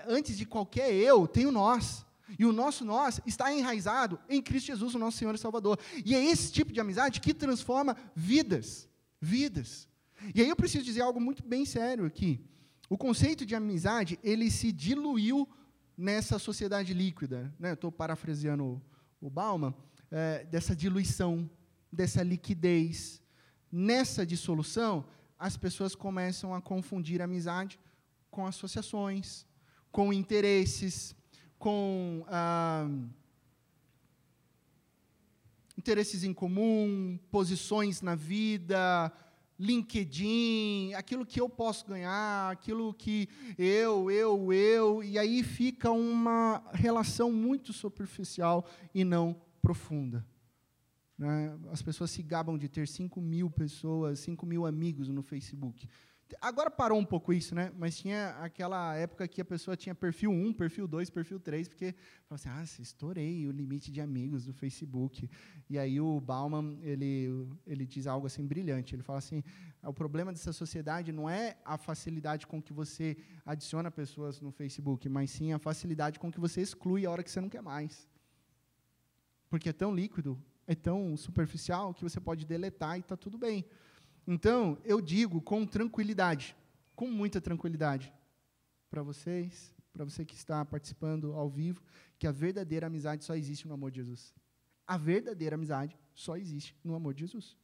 antes 0.07 0.37
de 0.37 0.45
qualquer 0.45 0.91
eu, 0.93 1.27
tem 1.27 1.45
o 1.45 1.51
nós. 1.51 2.05
E 2.37 2.45
o 2.45 2.51
nosso 2.51 2.83
nós 2.83 3.21
está 3.25 3.53
enraizado 3.53 4.19
em 4.27 4.41
Cristo 4.41 4.67
Jesus, 4.67 4.95
o 4.95 4.99
nosso 4.99 5.17
Senhor 5.17 5.33
e 5.33 5.37
Salvador. 5.37 5.79
E 6.03 6.15
é 6.15 6.23
esse 6.23 6.51
tipo 6.51 6.73
de 6.73 6.79
amizade 6.79 7.21
que 7.21 7.33
transforma 7.33 7.95
vidas. 8.15 8.89
Vidas. 9.21 9.87
E 10.33 10.41
aí 10.41 10.49
eu 10.49 10.55
preciso 10.55 10.83
dizer 10.83 11.01
algo 11.01 11.21
muito 11.21 11.43
bem 11.43 11.65
sério 11.65 12.05
aqui. 12.05 12.43
O 12.89 12.97
conceito 12.97 13.45
de 13.45 13.55
amizade, 13.55 14.19
ele 14.23 14.49
se 14.49 14.71
diluiu 14.71 15.47
nessa 15.97 16.39
sociedade 16.39 16.93
líquida. 16.93 17.53
Né? 17.59 17.73
Estou 17.73 17.91
parafraseando 17.91 18.81
o, 19.21 19.29
Bauman. 19.29 19.73
é, 20.11 20.43
dessa 20.45 20.75
diluição, 20.75 21.49
dessa 21.91 22.23
liquidez. 22.23 23.21
Nessa 23.71 24.25
dissolução, 24.25 25.05
as 25.39 25.56
pessoas 25.56 25.95
começam 25.95 26.54
a 26.54 26.62
confundir 26.62 27.21
amizade 27.21 27.80
com 28.30 28.45
associações, 28.45 29.45
com 29.91 30.12
interesses, 30.12 31.15
com 31.58 32.26
ah, 32.28 32.88
interesses 35.78 36.23
em 36.23 36.34
comum, 36.34 37.19
posições 37.32 38.02
na 38.02 38.15
vida, 38.15 39.12
LinkedIn, 39.60 40.93
aquilo 40.93 41.26
que 41.26 41.41
eu 41.41 41.50
posso 41.50 41.86
ganhar, 41.86 42.52
aquilo 42.52 42.93
que 42.93 43.28
eu, 43.58 44.12
eu, 44.12 44.54
eu, 44.54 45.04
e 45.04 45.17
aí 45.17 45.43
fica 45.43 45.91
uma 45.91 46.63
relação 46.73 47.32
muito 47.32 47.73
superficial 47.73 48.65
e 48.93 49.04
não 49.04 49.36
profunda. 49.62 50.26
Né? 51.17 51.58
As 51.71 51.82
pessoas 51.82 52.12
se 52.12 52.21
gabam 52.21 52.58
de 52.58 52.69
ter 52.69 52.88
5 52.88 53.19
mil 53.19 53.49
pessoas, 53.49 54.19
5 54.19 54.45
mil 54.45 54.65
amigos 54.65 55.10
no 55.10 55.23
Facebook. 55.23 55.88
Agora 56.41 56.69
parou 56.69 56.99
um 56.99 57.06
pouco 57.06 57.32
isso, 57.32 57.56
né? 57.56 57.71
Mas 57.77 57.97
tinha 57.97 58.32
aquela 58.41 58.93
época 58.95 59.25
que 59.27 59.39
a 59.39 59.45
pessoa 59.45 59.77
tinha 59.77 59.95
perfil 59.95 60.30
1, 60.30 60.53
perfil 60.53 60.86
2, 60.86 61.10
perfil 61.10 61.39
3, 61.39 61.69
porque 61.69 61.95
falava 62.25 62.62
assim, 62.62 62.80
ah, 62.80 62.82
estourei 62.82 63.47
o 63.47 63.51
limite 63.51 63.89
de 63.91 64.01
amigos 64.01 64.45
do 64.45 64.53
Facebook. 64.53 65.30
E 65.69 65.80
aí 65.80 66.01
o 66.01 66.19
Bauman, 66.19 66.80
ele, 66.82 67.47
ele 67.65 67.86
diz 67.86 68.08
algo 68.08 68.27
assim 68.27 68.45
brilhante. 68.45 68.93
Ele 68.93 69.03
fala 69.03 69.19
assim, 69.19 69.41
o 69.82 69.93
problema 69.93 70.34
dessa 70.34 70.51
sociedade 70.51 71.13
não 71.13 71.30
é 71.30 71.58
a 71.63 71.77
facilidade 71.77 72.45
com 72.45 72.62
que 72.62 72.73
você 72.73 73.15
adiciona 73.45 73.89
pessoas 73.89 74.41
no 74.41 74.51
Facebook, 74.51 75.08
mas 75.08 75.32
sim 75.32 75.53
a 75.53 75.60
facilidade 75.60 76.19
com 76.19 76.30
que 76.30 76.39
você 76.41 76.62
exclui 76.62 77.06
a 77.06 77.12
hora 77.12 77.23
que 77.23 77.32
você 77.32 77.39
não 77.39 77.49
quer 77.49 77.62
mais. 77.62 78.06
Porque 79.49 79.69
é 79.69 79.73
tão 79.73 79.95
líquido, 79.95 80.38
é 80.67 80.75
tão 80.75 81.15
superficial, 81.15 81.93
que 81.93 82.03
você 82.03 82.19
pode 82.19 82.45
deletar 82.45 82.97
e 82.97 82.99
está 82.99 83.15
tudo 83.15 83.38
bem. 83.38 83.65
Então, 84.27 84.77
eu 84.84 84.99
digo 84.99 85.41
com 85.41 85.65
tranquilidade, 85.65 86.56
com 86.93 87.10
muita 87.10 87.39
tranquilidade, 87.39 88.13
para 88.89 89.01
vocês, 89.01 89.73
para 89.93 90.03
você 90.03 90.25
que 90.25 90.36
está 90.36 90.63
participando 90.65 91.34
ao 91.34 91.49
vivo, 91.49 91.82
que 92.19 92.27
a 92.27 92.32
verdadeira 92.32 92.88
amizade 92.88 93.23
só 93.23 93.36
existe 93.36 93.67
no 93.67 93.73
amor 93.73 93.91
de 93.91 94.01
Jesus. 94.01 94.36
A 94.86 94.97
verdadeira 94.97 95.56
amizade 95.56 95.97
só 96.13 96.36
existe 96.36 96.75
no 96.84 96.93
amor 96.93 97.13
de 97.13 97.21
Jesus. 97.21 97.58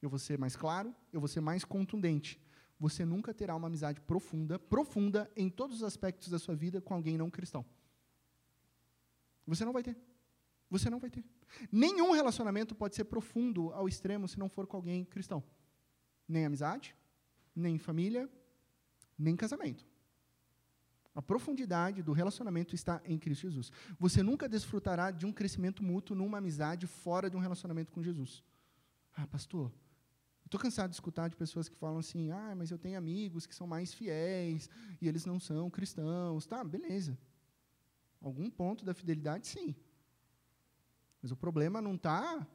Eu 0.00 0.08
vou 0.08 0.18
ser 0.18 0.38
mais 0.38 0.54
claro, 0.54 0.94
eu 1.12 1.20
vou 1.20 1.28
ser 1.28 1.40
mais 1.40 1.64
contundente. 1.64 2.40
Você 2.78 3.04
nunca 3.04 3.34
terá 3.34 3.56
uma 3.56 3.66
amizade 3.66 4.00
profunda, 4.00 4.58
profunda 4.58 5.30
em 5.34 5.48
todos 5.48 5.76
os 5.76 5.82
aspectos 5.82 6.28
da 6.28 6.38
sua 6.38 6.54
vida 6.54 6.80
com 6.80 6.94
alguém 6.94 7.16
não 7.16 7.30
cristão. 7.30 7.64
Você 9.46 9.64
não 9.64 9.72
vai 9.72 9.82
ter. 9.82 9.96
Você 10.70 10.90
não 10.90 10.98
vai 10.98 11.10
ter. 11.10 11.24
Nenhum 11.70 12.12
relacionamento 12.12 12.74
pode 12.74 12.94
ser 12.94 13.04
profundo 13.04 13.72
ao 13.72 13.88
extremo 13.88 14.28
se 14.28 14.38
não 14.38 14.48
for 14.48 14.66
com 14.66 14.76
alguém 14.76 15.04
cristão. 15.04 15.42
Nem 16.28 16.44
amizade, 16.44 16.94
nem 17.54 17.78
família, 17.78 18.28
nem 19.18 19.36
casamento. 19.36 19.86
A 21.14 21.22
profundidade 21.22 22.02
do 22.02 22.12
relacionamento 22.12 22.74
está 22.74 23.00
em 23.06 23.18
Cristo 23.18 23.42
Jesus. 23.42 23.72
Você 23.98 24.22
nunca 24.22 24.46
desfrutará 24.46 25.10
de 25.10 25.24
um 25.24 25.32
crescimento 25.32 25.82
mútuo 25.82 26.14
numa 26.14 26.36
amizade 26.36 26.86
fora 26.86 27.30
de 27.30 27.36
um 27.38 27.40
relacionamento 27.40 27.90
com 27.90 28.02
Jesus. 28.02 28.44
Ah, 29.14 29.26
pastor, 29.26 29.72
estou 30.44 30.60
cansado 30.60 30.90
de 30.90 30.96
escutar 30.96 31.30
de 31.30 31.36
pessoas 31.36 31.70
que 31.70 31.76
falam 31.76 32.00
assim: 32.00 32.30
ah, 32.30 32.54
mas 32.54 32.70
eu 32.70 32.78
tenho 32.78 32.98
amigos 32.98 33.46
que 33.46 33.54
são 33.54 33.66
mais 33.66 33.94
fiéis 33.94 34.68
e 35.00 35.08
eles 35.08 35.24
não 35.24 35.40
são 35.40 35.70
cristãos. 35.70 36.44
Tá, 36.46 36.62
beleza. 36.62 37.18
Algum 38.20 38.50
ponto 38.50 38.84
da 38.84 38.92
fidelidade, 38.92 39.46
sim. 39.46 39.74
Mas 41.26 41.32
o 41.32 41.36
problema 41.36 41.82
não 41.82 41.96
está 41.96 42.46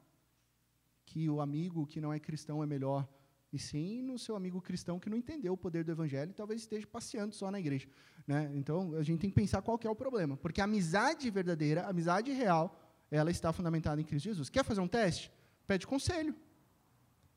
que 1.04 1.28
o 1.28 1.42
amigo 1.42 1.86
que 1.86 2.00
não 2.00 2.10
é 2.10 2.18
cristão 2.18 2.62
é 2.62 2.66
melhor, 2.66 3.06
e 3.52 3.58
sim 3.58 4.00
no 4.00 4.18
seu 4.18 4.34
amigo 4.34 4.62
cristão 4.62 4.98
que 4.98 5.10
não 5.10 5.18
entendeu 5.18 5.52
o 5.52 5.58
poder 5.58 5.84
do 5.84 5.92
evangelho 5.92 6.30
e 6.30 6.32
talvez 6.32 6.62
esteja 6.62 6.86
passeando 6.86 7.34
só 7.34 7.50
na 7.50 7.60
igreja. 7.60 7.86
Né? 8.26 8.50
Então, 8.54 8.94
a 8.94 9.02
gente 9.02 9.20
tem 9.20 9.28
que 9.28 9.36
pensar 9.36 9.60
qual 9.60 9.76
que 9.76 9.86
é 9.86 9.90
o 9.90 9.94
problema. 9.94 10.38
Porque 10.38 10.58
a 10.58 10.64
amizade 10.64 11.28
verdadeira, 11.30 11.82
a 11.82 11.90
amizade 11.90 12.32
real, 12.32 12.74
ela 13.10 13.30
está 13.30 13.52
fundamentada 13.52 14.00
em 14.00 14.04
Cristo 14.06 14.24
Jesus. 14.24 14.48
Quer 14.48 14.64
fazer 14.64 14.80
um 14.80 14.88
teste? 14.88 15.30
Pede 15.66 15.86
conselho. 15.86 16.34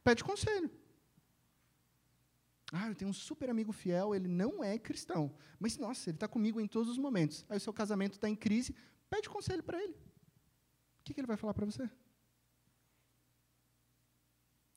Pede 0.05 0.23
conselho. 0.23 0.71
Ah, 2.71 2.87
eu 2.87 2.95
tenho 2.95 3.11
um 3.11 3.13
super 3.13 3.49
amigo 3.49 3.73
fiel, 3.73 4.15
ele 4.15 4.29
não 4.29 4.63
é 4.63 4.79
cristão. 4.79 5.35
Mas, 5.59 5.77
nossa, 5.77 6.11
ele 6.11 6.15
está 6.15 6.29
comigo 6.29 6.61
em 6.61 6.67
todos 6.67 6.89
os 6.89 6.97
momentos. 6.97 7.45
Aí 7.49 7.57
o 7.57 7.59
seu 7.59 7.73
casamento 7.73 8.13
está 8.13 8.29
em 8.29 8.37
crise, 8.37 8.73
pede 9.09 9.27
conselho 9.27 9.63
para 9.63 9.83
ele 9.83 9.95
que, 11.05 11.13
que 11.13 11.19
ele 11.19 11.27
vai 11.27 11.37
falar 11.37 11.53
para 11.53 11.65
você? 11.65 11.87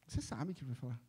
Você 0.06 0.20
sabe 0.20 0.52
o 0.52 0.54
que 0.54 0.62
ele 0.62 0.72
vai 0.72 0.80
falar. 0.80 1.00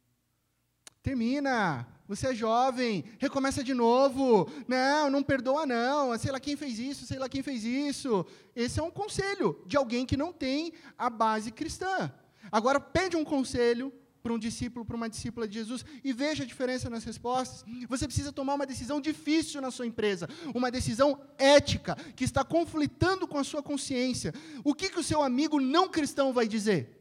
Termina, 1.04 1.88
você 2.08 2.28
é 2.28 2.36
jovem, 2.36 3.04
recomeça 3.20 3.64
de 3.64 3.74
novo. 3.74 4.50
Não, 4.68 5.10
não 5.10 5.22
perdoa 5.22 5.66
não. 5.66 6.18
Sei 6.18 6.32
lá 6.32 6.40
quem 6.40 6.56
fez 6.56 6.80
isso, 6.80 7.06
sei 7.06 7.20
lá 7.20 7.28
quem 7.28 7.44
fez 7.44 7.64
isso. 7.64 8.26
Esse 8.56 8.80
é 8.80 8.84
um 8.84 8.92
conselho 8.92 9.62
de 9.66 9.78
alguém 9.78 10.06
que 10.06 10.18
não 10.18 10.32
tem 10.32 10.74
a 10.98 11.10
base 11.10 11.52
cristã. 11.52 12.12
Agora 12.52 12.80
pede 12.80 13.16
um 13.16 13.26
conselho 13.26 13.94
para 14.22 14.34
um 14.34 14.40
discípulo, 14.40 14.86
para 14.86 14.96
uma 14.96 15.10
discípula 15.10 15.48
de 15.48 15.56
Jesus, 15.56 15.86
e 16.04 16.12
veja 16.14 16.44
a 16.44 16.48
diferença 16.48 16.90
nas 16.90 17.04
respostas. 17.04 17.64
Você 17.88 18.06
precisa 18.06 18.32
tomar 18.32 18.56
uma 18.56 18.66
decisão 18.66 19.00
difícil 19.00 19.62
na 19.62 19.72
sua 19.72 19.86
empresa, 19.86 20.28
uma 20.54 20.70
decisão 20.72 21.20
ética, 21.38 21.96
que 22.16 22.24
está 22.24 22.44
conflitando 22.44 23.28
com 23.28 23.38
a 23.38 23.44
sua 23.44 23.64
consciência. 23.64 24.34
O 24.64 24.74
que, 24.74 24.90
que 24.90 25.00
o 25.00 25.04
seu 25.04 25.22
amigo 25.22 25.60
não 25.60 25.90
cristão 25.90 26.34
vai 26.34 26.48
dizer? 26.48 26.98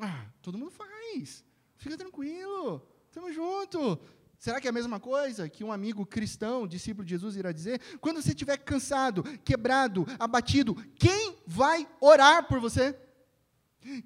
Ah, 0.00 0.26
todo 0.42 0.58
mundo 0.58 0.70
faz. 0.70 1.44
Fica 1.76 1.96
tranquilo. 1.96 2.86
Estamos 3.06 3.34
junto. 3.34 3.98
Será 4.38 4.60
que 4.60 4.68
é 4.68 4.70
a 4.70 4.72
mesma 4.72 5.00
coisa 5.00 5.48
que 5.48 5.64
um 5.64 5.72
amigo 5.72 6.06
cristão, 6.06 6.66
discípulo 6.66 7.04
de 7.04 7.10
Jesus, 7.10 7.34
irá 7.36 7.50
dizer? 7.50 7.80
Quando 8.00 8.22
você 8.22 8.28
estiver 8.28 8.56
cansado, 8.58 9.24
quebrado, 9.44 10.06
abatido, 10.18 10.76
quem 10.94 11.36
vai 11.46 11.88
orar 12.00 12.46
por 12.46 12.60
você? 12.60 12.96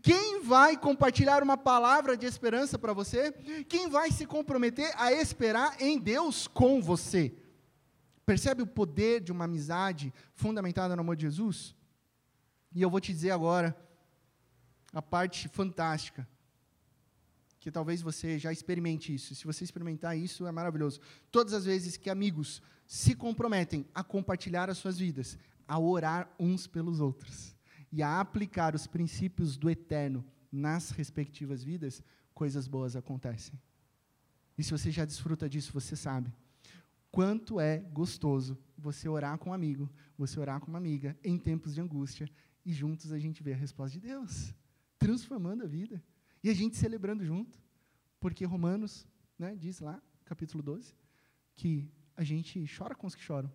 Quem 0.03 0.43
vai 0.43 0.77
compartilhar 0.77 1.43
uma 1.43 1.57
palavra 1.57 2.17
de 2.17 2.27
esperança 2.27 2.79
para 2.79 2.93
você? 2.93 3.33
Quem 3.69 3.89
vai 3.89 4.11
se 4.11 4.27
comprometer 4.27 4.93
a 4.97 5.13
esperar 5.13 5.81
em 5.81 5.99
Deus 5.99 6.47
com 6.47 6.81
você? 6.81 7.35
Percebe 8.27 8.63
o 8.63 8.67
poder 8.67 9.21
de 9.21 9.33
uma 9.33 9.45
amizade 9.45 10.13
fundamentada 10.35 10.95
no 10.95 11.01
amor 11.01 11.17
de 11.17 11.23
Jesus? 11.23 11.75
E 12.75 12.83
eu 12.83 12.91
vou 12.91 13.01
te 13.01 13.13
dizer 13.13 13.31
agora 13.31 13.77
a 14.93 15.01
parte 15.01 15.49
fantástica, 15.49 16.29
que 17.59 17.71
talvez 17.71 18.03
você 18.03 18.39
já 18.39 18.53
experimente 18.53 19.15
isso. 19.15 19.35
Se 19.35 19.47
você 19.47 19.65
experimentar 19.65 20.17
isso, 20.17 20.47
é 20.47 20.53
maravilhoso. 20.53 21.01
Todas 21.31 21.55
as 21.55 21.65
vezes 21.65 21.97
que 21.97 22.11
amigos 22.11 22.61
se 22.87 23.15
comprometem 23.15 23.87
a 23.95 24.05
compartilhar 24.05 24.69
as 24.69 24.79
suas 24.79 24.99
vidas, 24.99 25.39
a 25.67 25.79
orar 25.79 26.31
uns 26.39 26.67
pelos 26.67 27.01
outros 27.01 27.52
e 27.93 28.03
a 28.03 28.19
aplicar 28.19 28.75
os 28.75 28.87
princípios 28.87 29.57
do 29.57 29.69
eterno 29.71 30.25
nas 30.51 30.91
respectivas 30.91 31.63
vidas, 31.63 32.03
coisas 32.35 32.67
boas 32.67 32.97
acontecem. 32.97 33.61
E 34.57 34.65
se 34.65 34.71
você 34.71 34.91
já 34.91 35.05
desfruta 35.05 35.49
disso, 35.49 35.73
você 35.73 35.95
sabe 35.95 36.33
quanto 37.13 37.61
é 37.61 37.79
gostoso 37.79 38.59
você 38.77 39.07
orar 39.07 39.37
com 39.39 39.51
um 39.51 39.53
amigo, 39.53 39.89
você 40.17 40.41
orar 40.41 40.59
com 40.59 40.69
uma 40.69 40.79
amiga 40.79 41.17
em 41.23 41.39
tempos 41.39 41.75
de 41.75 41.81
angústia 41.81 42.29
e 42.65 42.73
juntos 42.73 43.13
a 43.13 43.19
gente 43.19 43.43
vê 43.43 43.53
a 43.53 43.57
resposta 43.57 44.01
de 44.01 44.07
Deus, 44.07 44.55
transformando 44.99 45.63
a 45.63 45.67
vida 45.67 46.03
e 46.43 46.49
a 46.49 46.55
gente 46.55 46.77
celebrando 46.77 47.23
junto, 47.25 47.61
porque 48.19 48.45
Romanos, 48.47 49.07
né, 49.39 49.55
diz 49.55 49.79
lá, 49.79 50.03
capítulo 50.25 50.63
12, 50.63 50.97
que 51.55 51.87
a 52.17 52.25
gente 52.25 52.65
chora 52.77 52.95
com 52.95 53.07
os 53.07 53.15
que 53.15 53.23
choram, 53.23 53.53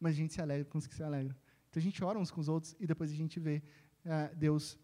mas 0.00 0.14
a 0.14 0.16
gente 0.16 0.32
se 0.32 0.40
alegra 0.40 0.64
com 0.64 0.78
os 0.78 0.86
que 0.86 0.94
se 0.94 1.02
alegram. 1.02 1.36
Então 1.74 1.80
a 1.80 1.82
gente 1.82 2.04
ora 2.04 2.16
uns 2.16 2.30
com 2.30 2.40
os 2.40 2.48
outros 2.48 2.76
e 2.78 2.86
depois 2.86 3.10
a 3.10 3.14
gente 3.16 3.40
vê 3.40 3.60
uh, 4.04 4.36
Deus 4.36 4.78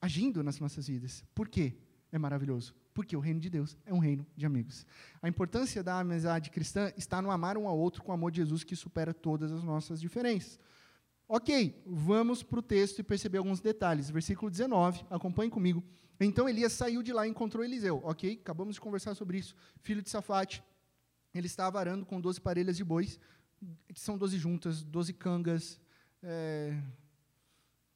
agindo 0.00 0.42
nas 0.42 0.58
nossas 0.58 0.88
vidas. 0.88 1.22
Por 1.32 1.48
quê? 1.48 1.72
É 2.10 2.18
maravilhoso. 2.18 2.74
Porque 2.92 3.16
o 3.16 3.20
reino 3.20 3.38
de 3.38 3.48
Deus 3.48 3.76
é 3.86 3.94
um 3.94 4.00
reino 4.00 4.26
de 4.36 4.44
amigos. 4.44 4.84
A 5.22 5.28
importância 5.28 5.84
da 5.84 6.00
amizade 6.00 6.50
cristã 6.50 6.92
está 6.96 7.22
no 7.22 7.30
amar 7.30 7.56
um 7.56 7.68
ao 7.68 7.78
outro 7.78 8.02
com 8.02 8.10
o 8.10 8.14
amor 8.14 8.32
de 8.32 8.38
Jesus 8.38 8.64
que 8.64 8.74
supera 8.74 9.14
todas 9.14 9.52
as 9.52 9.62
nossas 9.62 10.00
diferenças. 10.00 10.58
Ok, 11.28 11.80
vamos 11.86 12.42
para 12.42 12.58
o 12.58 12.62
texto 12.62 12.98
e 12.98 13.04
perceber 13.04 13.38
alguns 13.38 13.60
detalhes. 13.60 14.10
Versículo 14.10 14.50
19, 14.50 15.06
acompanhe 15.08 15.48
comigo. 15.48 15.80
Então 16.18 16.48
Elias 16.48 16.72
saiu 16.72 17.04
de 17.04 17.12
lá 17.12 17.24
e 17.24 17.30
encontrou 17.30 17.64
Eliseu. 17.64 18.00
Ok, 18.02 18.40
acabamos 18.42 18.74
de 18.74 18.80
conversar 18.80 19.14
sobre 19.14 19.38
isso. 19.38 19.54
Filho 19.80 20.02
de 20.02 20.10
Safate, 20.10 20.60
ele 21.32 21.46
estava 21.46 21.78
arando 21.78 22.04
com 22.04 22.20
12 22.20 22.40
parelhas 22.40 22.76
de 22.76 22.82
bois, 22.82 23.20
são 23.94 24.18
12 24.18 24.38
juntas, 24.38 24.82
12 24.82 25.12
cangas, 25.12 25.80
é, 26.24 26.82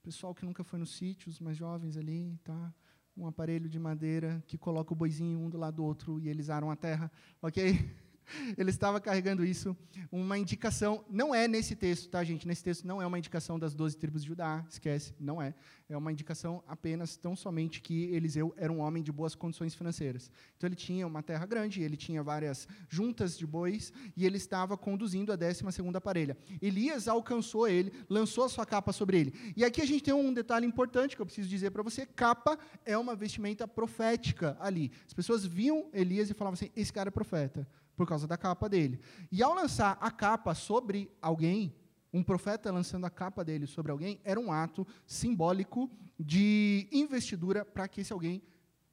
pessoal 0.02 0.34
que 0.34 0.44
nunca 0.44 0.62
foi 0.62 0.78
nos 0.78 0.96
sítios, 0.96 1.40
mais 1.40 1.56
jovens 1.56 1.96
ali, 1.96 2.38
tá? 2.44 2.74
Um 3.16 3.26
aparelho 3.26 3.68
de 3.68 3.78
madeira 3.78 4.42
que 4.46 4.56
coloca 4.56 4.92
o 4.92 4.96
boizinho 4.96 5.40
um 5.40 5.50
do 5.50 5.58
lado 5.58 5.76
do 5.76 5.84
outro 5.84 6.20
e 6.20 6.28
eles 6.28 6.50
aram 6.50 6.70
a 6.70 6.76
terra, 6.76 7.10
ok? 7.42 7.74
ele 8.56 8.70
estava 8.70 9.00
carregando 9.00 9.44
isso, 9.44 9.76
uma 10.10 10.38
indicação, 10.38 11.04
não 11.10 11.34
é 11.34 11.48
nesse 11.48 11.74
texto, 11.74 12.08
tá, 12.08 12.22
gente? 12.24 12.46
Nesse 12.46 12.62
texto 12.62 12.86
não 12.86 13.00
é 13.00 13.06
uma 13.06 13.18
indicação 13.18 13.58
das 13.58 13.74
doze 13.74 13.96
tribos 13.96 14.22
de 14.22 14.28
Judá, 14.28 14.64
esquece, 14.68 15.14
não 15.18 15.40
é. 15.40 15.54
É 15.88 15.96
uma 15.96 16.12
indicação 16.12 16.62
apenas, 16.66 17.16
tão 17.16 17.34
somente, 17.34 17.80
que 17.80 18.04
Eliseu 18.14 18.54
era 18.56 18.70
um 18.70 18.80
homem 18.80 19.02
de 19.02 19.10
boas 19.10 19.34
condições 19.34 19.74
financeiras. 19.74 20.30
Então, 20.56 20.68
ele 20.68 20.76
tinha 20.76 21.06
uma 21.06 21.22
terra 21.22 21.46
grande, 21.46 21.82
ele 21.82 21.96
tinha 21.96 22.22
várias 22.22 22.68
juntas 22.88 23.38
de 23.38 23.46
bois, 23.46 23.92
e 24.16 24.26
ele 24.26 24.36
estava 24.36 24.76
conduzindo 24.76 25.32
a 25.32 25.36
décima 25.36 25.72
segunda 25.72 26.00
parelha. 26.00 26.36
Elias 26.60 27.08
alcançou 27.08 27.66
ele, 27.66 27.92
lançou 28.08 28.44
a 28.44 28.48
sua 28.48 28.66
capa 28.66 28.92
sobre 28.92 29.18
ele. 29.18 29.54
E 29.56 29.64
aqui 29.64 29.80
a 29.80 29.86
gente 29.86 30.02
tem 30.02 30.14
um 30.14 30.32
detalhe 30.32 30.66
importante 30.66 31.16
que 31.16 31.22
eu 31.22 31.26
preciso 31.26 31.48
dizer 31.48 31.70
para 31.70 31.82
você, 31.82 32.04
capa 32.04 32.58
é 32.84 32.96
uma 32.96 33.16
vestimenta 33.16 33.66
profética 33.66 34.56
ali. 34.60 34.92
As 35.06 35.14
pessoas 35.14 35.44
viam 35.44 35.88
Elias 35.92 36.30
e 36.30 36.34
falavam 36.34 36.54
assim, 36.54 36.70
esse 36.76 36.92
cara 36.92 37.08
é 37.08 37.10
profeta 37.10 37.66
por 37.98 38.06
causa 38.06 38.28
da 38.28 38.38
capa 38.38 38.68
dele. 38.68 39.00
E 39.30 39.42
ao 39.42 39.52
lançar 39.52 39.98
a 40.00 40.08
capa 40.08 40.54
sobre 40.54 41.10
alguém, 41.20 41.74
um 42.12 42.22
profeta 42.22 42.70
lançando 42.70 43.04
a 43.04 43.10
capa 43.10 43.44
dele 43.44 43.66
sobre 43.66 43.90
alguém, 43.90 44.20
era 44.22 44.38
um 44.38 44.52
ato 44.52 44.86
simbólico 45.04 45.90
de 46.16 46.88
investidura 46.92 47.64
para 47.64 47.88
que 47.88 48.02
esse 48.02 48.12
alguém 48.12 48.40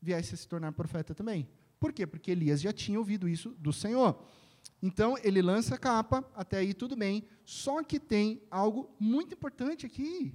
viesse 0.01 0.33
a 0.33 0.37
se 0.37 0.47
tornar 0.47 0.71
profeta 0.71 1.13
também. 1.13 1.47
Por 1.79 1.93
quê? 1.93 2.07
Porque 2.07 2.31
Elias 2.31 2.59
já 2.59 2.73
tinha 2.73 2.97
ouvido 2.97 3.29
isso 3.29 3.51
do 3.59 3.71
Senhor. 3.71 4.19
Então, 4.81 5.15
ele 5.23 5.39
lança 5.39 5.75
a 5.75 5.77
capa, 5.77 6.27
até 6.33 6.57
aí 6.57 6.73
tudo 6.73 6.95
bem, 6.95 7.27
só 7.43 7.83
que 7.83 7.99
tem 7.99 8.41
algo 8.49 8.89
muito 8.99 9.35
importante 9.35 9.85
aqui. 9.85 10.33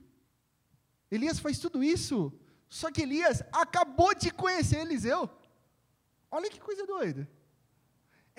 Elias 1.10 1.40
faz 1.40 1.58
tudo 1.58 1.82
isso, 1.82 2.32
só 2.68 2.88
que 2.92 3.02
Elias 3.02 3.42
acabou 3.50 4.14
de 4.14 4.30
conhecer 4.30 4.78
Eliseu. 4.78 5.28
Olha 6.30 6.48
que 6.48 6.60
coisa 6.60 6.86
doida. 6.86 7.28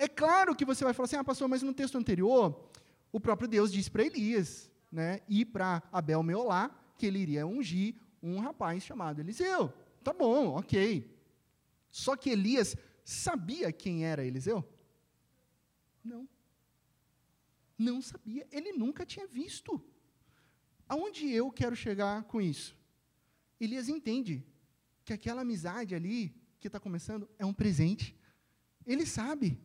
É 0.02 0.08
claro 0.08 0.56
que 0.56 0.64
você 0.64 0.82
vai 0.82 0.92
falar 0.92 1.04
assim, 1.04 1.14
ah, 1.14 1.22
pastor, 1.22 1.46
mas 1.46 1.62
no 1.62 1.72
texto 1.72 1.96
anterior, 1.96 2.68
o 3.12 3.20
próprio 3.20 3.46
Deus 3.46 3.72
disse 3.72 3.88
para 3.88 4.04
Elias, 4.04 4.68
né, 4.90 5.20
ir 5.28 5.44
para 5.44 5.80
Abel 5.92 6.24
Meolá, 6.24 6.76
que 6.98 7.06
ele 7.06 7.20
iria 7.20 7.46
ungir 7.46 7.94
um 8.20 8.40
rapaz 8.40 8.82
chamado 8.82 9.20
Eliseu. 9.20 9.72
Tá 10.02 10.12
bom, 10.12 10.56
ok. 10.56 11.08
Só 11.88 12.16
que 12.16 12.30
Elias 12.30 12.76
sabia 13.04 13.70
quem 13.70 14.04
era 14.04 14.24
Eliseu? 14.24 14.68
Não. 16.02 16.28
Não 17.78 18.02
sabia. 18.02 18.44
Ele 18.50 18.72
nunca 18.72 19.06
tinha 19.06 19.28
visto. 19.28 19.80
Aonde 20.88 21.30
eu 21.30 21.48
quero 21.52 21.76
chegar 21.76 22.24
com 22.24 22.40
isso? 22.40 22.76
Elias 23.60 23.88
entende 23.88 24.44
que 25.04 25.12
aquela 25.12 25.42
amizade 25.42 25.94
ali 25.94 26.34
que 26.58 26.66
está 26.66 26.80
começando 26.80 27.30
é 27.38 27.46
um 27.46 27.54
presente. 27.54 28.16
Ele 28.84 29.06
sabe. 29.06 29.60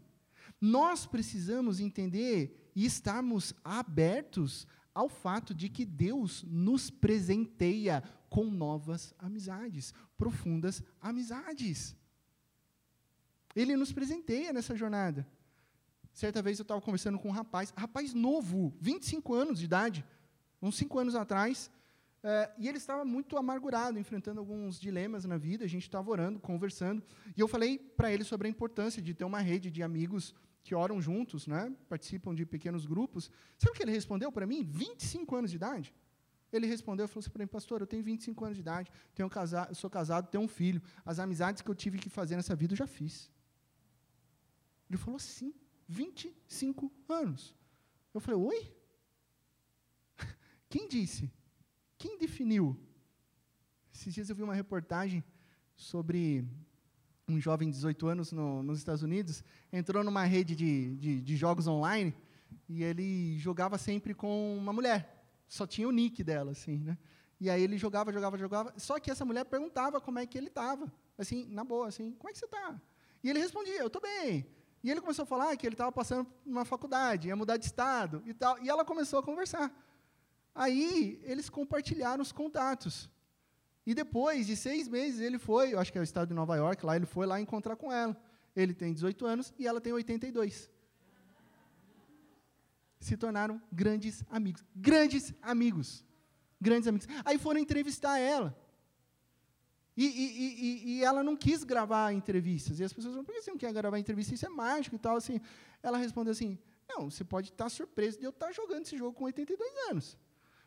Nós 0.60 1.06
precisamos 1.06 1.80
entender 1.80 2.72
e 2.76 2.86
estarmos 2.86 3.54
abertos 3.64 4.68
ao 4.94 5.08
fato 5.08 5.54
de 5.54 5.70
que 5.70 5.86
Deus 5.86 6.44
nos 6.48 6.90
presenteia 6.90 8.04
com 8.30 8.46
novas 8.46 9.14
amizades, 9.20 9.94
profundas 10.18 10.82
amizades. 11.00 11.96
Ele 13.56 13.76
nos 13.76 13.92
presenteia 13.92 14.52
nessa 14.52 14.76
jornada. 14.76 15.28
Certa 16.14 16.42
vez 16.42 16.58
eu 16.58 16.64
estava 16.64 16.82
conversando 16.82 17.20
com 17.20 17.30
um 17.30 17.32
rapaz, 17.32 17.72
rapaz 17.78 18.14
novo, 18.14 18.74
25 18.82 19.36
anos 19.36 19.60
de 19.60 19.66
idade, 19.66 20.06
uns 20.60 20.76
5 20.78 20.98
anos 20.98 21.14
atrás, 21.14 21.70
é, 22.24 22.52
e 22.58 22.68
ele 22.68 22.78
estava 22.78 23.06
muito 23.06 23.38
amargurado, 23.38 24.00
enfrentando 24.00 24.40
alguns 24.40 24.80
dilemas 24.80 25.26
na 25.26 25.38
vida. 25.38 25.64
A 25.64 25.68
gente 25.68 25.84
estava 25.84 26.10
orando, 26.10 26.40
conversando, 26.40 27.04
e 27.36 27.40
eu 27.40 27.48
falei 27.48 27.78
para 27.78 28.12
ele 28.12 28.24
sobre 28.24 28.48
a 28.48 28.50
importância 28.50 29.02
de 29.02 29.14
ter 29.14 29.26
uma 29.26 29.40
rede 29.40 29.70
de 29.70 29.84
amigos 29.84 30.34
que 30.68 30.76
oram 30.76 31.02
juntos, 31.02 31.48
né? 31.48 31.74
participam 31.88 32.36
de 32.36 32.46
pequenos 32.46 32.86
grupos. 32.86 33.32
Sabe 33.58 33.72
o 33.72 33.74
que 33.74 33.84
ele 33.86 33.94
respondeu 34.00 34.30
para 34.30 34.46
mim? 34.46 34.64
25 34.64 35.34
anos 35.34 35.50
de 35.52 35.56
idade. 35.56 35.94
Ele 36.52 36.68
respondeu 36.68 37.06
e 37.06 37.08
falou 37.08 37.22
assim 37.22 37.30
para 37.30 37.44
mim, 37.44 37.48
pastor, 37.48 37.80
eu 37.80 37.88
tenho 37.88 38.04
25 38.04 38.44
anos 38.44 38.58
de 38.58 38.62
idade, 38.62 38.92
tenho 39.16 39.30
casa 39.30 39.74
sou 39.74 39.90
casado, 39.90 40.30
tenho 40.30 40.44
um 40.44 40.48
filho. 40.48 40.82
As 41.06 41.20
amizades 41.20 41.62
que 41.62 41.70
eu 41.72 41.76
tive 41.84 41.98
que 41.98 42.10
fazer 42.10 42.36
nessa 42.36 42.54
vida 42.54 42.74
eu 42.74 42.78
já 42.78 42.86
fiz. 42.86 43.32
Ele 44.90 44.98
falou 44.98 45.18
sim, 45.20 45.54
25 45.88 46.92
anos. 47.08 47.56
Eu 48.14 48.20
falei, 48.20 48.38
oi? 48.38 48.76
Quem 50.68 50.90
disse? 50.90 51.32
Quem 51.98 52.18
definiu? 52.18 52.78
Esses 53.94 54.14
dias 54.14 54.30
eu 54.30 54.36
vi 54.36 54.44
uma 54.44 54.54
reportagem 54.64 55.24
sobre 55.78 56.46
um 57.30 57.42
jovem 57.42 57.70
de 57.70 57.76
18 57.76 58.08
anos 58.08 58.32
no, 58.32 58.64
nos 58.64 58.80
Estados 58.80 59.04
Unidos, 59.04 59.44
entrou 59.72 60.04
numa 60.04 60.24
rede 60.24 60.56
de, 60.56 60.96
de, 60.96 61.22
de, 61.22 61.36
jogos 61.36 61.68
online 61.68 62.16
e 62.70 62.84
ele 62.84 63.38
jogava 63.38 63.78
sempre 63.78 64.14
com 64.14 64.58
uma 64.58 64.72
mulher. 64.72 65.26
Só 65.46 65.68
tinha 65.68 65.88
o 65.88 65.92
nick 65.92 66.24
dela, 66.24 66.52
assim, 66.52 66.78
né? 66.78 66.98
E 67.40 67.50
aí 67.50 67.62
ele 67.62 67.78
jogava, 67.78 68.14
jogava, 68.14 68.38
jogava. 68.38 68.74
Só 68.78 68.98
que 68.98 69.12
essa 69.12 69.26
mulher 69.26 69.44
perguntava 69.44 70.00
como 70.00 70.20
é 70.20 70.26
que 70.26 70.38
ele 70.38 70.48
estava. 70.48 70.92
Assim, 71.18 71.46
na 71.50 71.64
boa, 71.64 71.88
assim, 71.88 72.14
como 72.14 72.30
é 72.30 72.34
que 72.34 72.40
você 72.40 72.46
está? 72.46 72.80
E 73.22 73.30
ele 73.30 73.40
respondia, 73.40 73.78
eu 73.78 73.88
estou 73.88 74.02
bem. 74.02 74.48
E 74.82 74.90
ele 74.90 75.02
começou 75.02 75.24
a 75.24 75.26
falar 75.26 75.56
que 75.58 75.68
ele 75.68 75.74
estava 75.74 75.92
passando 75.92 76.26
numa 76.46 76.64
faculdade, 76.64 77.28
ia 77.28 77.36
mudar 77.36 77.58
de 77.58 77.66
estado 77.66 78.24
e 78.26 78.34
tal. 78.34 78.58
E 78.64 78.70
ela 78.70 78.86
começou 78.86 79.20
a 79.20 79.24
conversar. 79.24 79.70
Aí 80.56 81.20
eles 81.24 81.50
compartilharam 81.50 82.22
os 82.22 82.32
contatos. 82.32 83.10
E 83.88 83.94
depois 83.96 84.46
de 84.46 84.54
seis 84.58 84.86
meses, 84.90 85.22
ele 85.22 85.40
foi, 85.40 85.74
eu 85.74 85.80
acho 85.80 85.94
que 85.94 85.98
é 85.98 86.02
o 86.02 86.04
estado 86.04 86.28
de 86.28 86.34
Nova 86.34 86.58
York, 86.58 86.86
lá 86.86 86.98
ele 86.98 87.06
foi 87.06 87.26
lá 87.26 87.40
encontrar 87.40 87.78
com 87.78 87.90
ela. 87.90 88.22
Ele 88.54 88.74
tem 88.74 88.94
18 88.94 89.26
anos 89.26 89.54
e 89.58 89.66
ela 89.66 89.80
tem 89.80 89.94
82. 89.94 90.70
Se 93.00 93.16
tornaram 93.16 93.62
grandes 93.72 94.26
amigos. 94.30 94.66
Grandes 94.76 95.34
amigos. 95.42 96.04
Grandes 96.60 96.86
amigos. 96.90 97.08
Aí 97.24 97.38
foram 97.38 97.62
entrevistar 97.62 98.20
ela. 98.20 98.54
E, 99.96 100.06
e, 100.06 100.26
e, 100.26 100.98
e, 100.98 101.04
ela 101.06 101.24
não 101.24 101.38
quis 101.38 101.64
gravar 101.64 102.12
entrevistas. 102.12 102.82
E 102.82 102.84
as 102.84 102.92
pessoas 102.92 103.14
falam, 103.14 103.24
por 103.24 103.34
que 103.34 103.42
você 103.42 103.52
não 103.52 103.58
quer 103.58 103.72
gravar 103.72 103.98
entrevista? 103.98 104.34
Isso 104.34 104.46
é 104.46 104.50
mágico 104.50 104.98
e 104.98 105.00
tal. 105.00 105.16
Assim. 105.16 105.40
Ela 105.82 105.98
respondeu 105.98 106.34
assim, 106.34 106.60
não, 106.90 107.10
você 107.10 107.24
pode 107.24 107.52
estar 107.52 107.70
surpreso 107.70 108.20
de 108.20 108.26
eu 108.26 108.32
estar 108.32 108.52
jogando 108.52 108.86
esse 108.86 108.98
jogo 108.98 109.14
com 109.14 109.24
82 109.24 109.90
anos. 109.90 110.18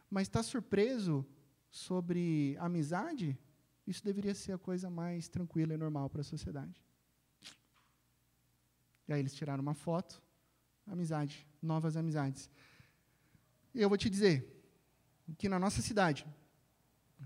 Mas 0.08 0.22
está 0.22 0.42
surpreso 0.42 1.26
sobre 1.70 2.56
amizade, 2.58 3.38
isso 3.86 4.04
deveria 4.04 4.34
ser 4.34 4.52
a 4.52 4.58
coisa 4.58 4.90
mais 4.90 5.28
tranquila 5.28 5.74
e 5.74 5.76
normal 5.76 6.10
para 6.10 6.20
a 6.20 6.24
sociedade. 6.24 6.80
E 9.06 9.12
aí 9.12 9.20
eles 9.20 9.34
tiraram 9.34 9.62
uma 9.62 9.74
foto, 9.74 10.22
amizade, 10.86 11.46
novas 11.62 11.96
amizades. 11.96 12.50
E 13.74 13.80
eu 13.80 13.88
vou 13.88 13.98
te 13.98 14.10
dizer 14.10 14.62
que 15.38 15.48
na 15.48 15.58
nossa 15.58 15.80
cidade, 15.80 16.26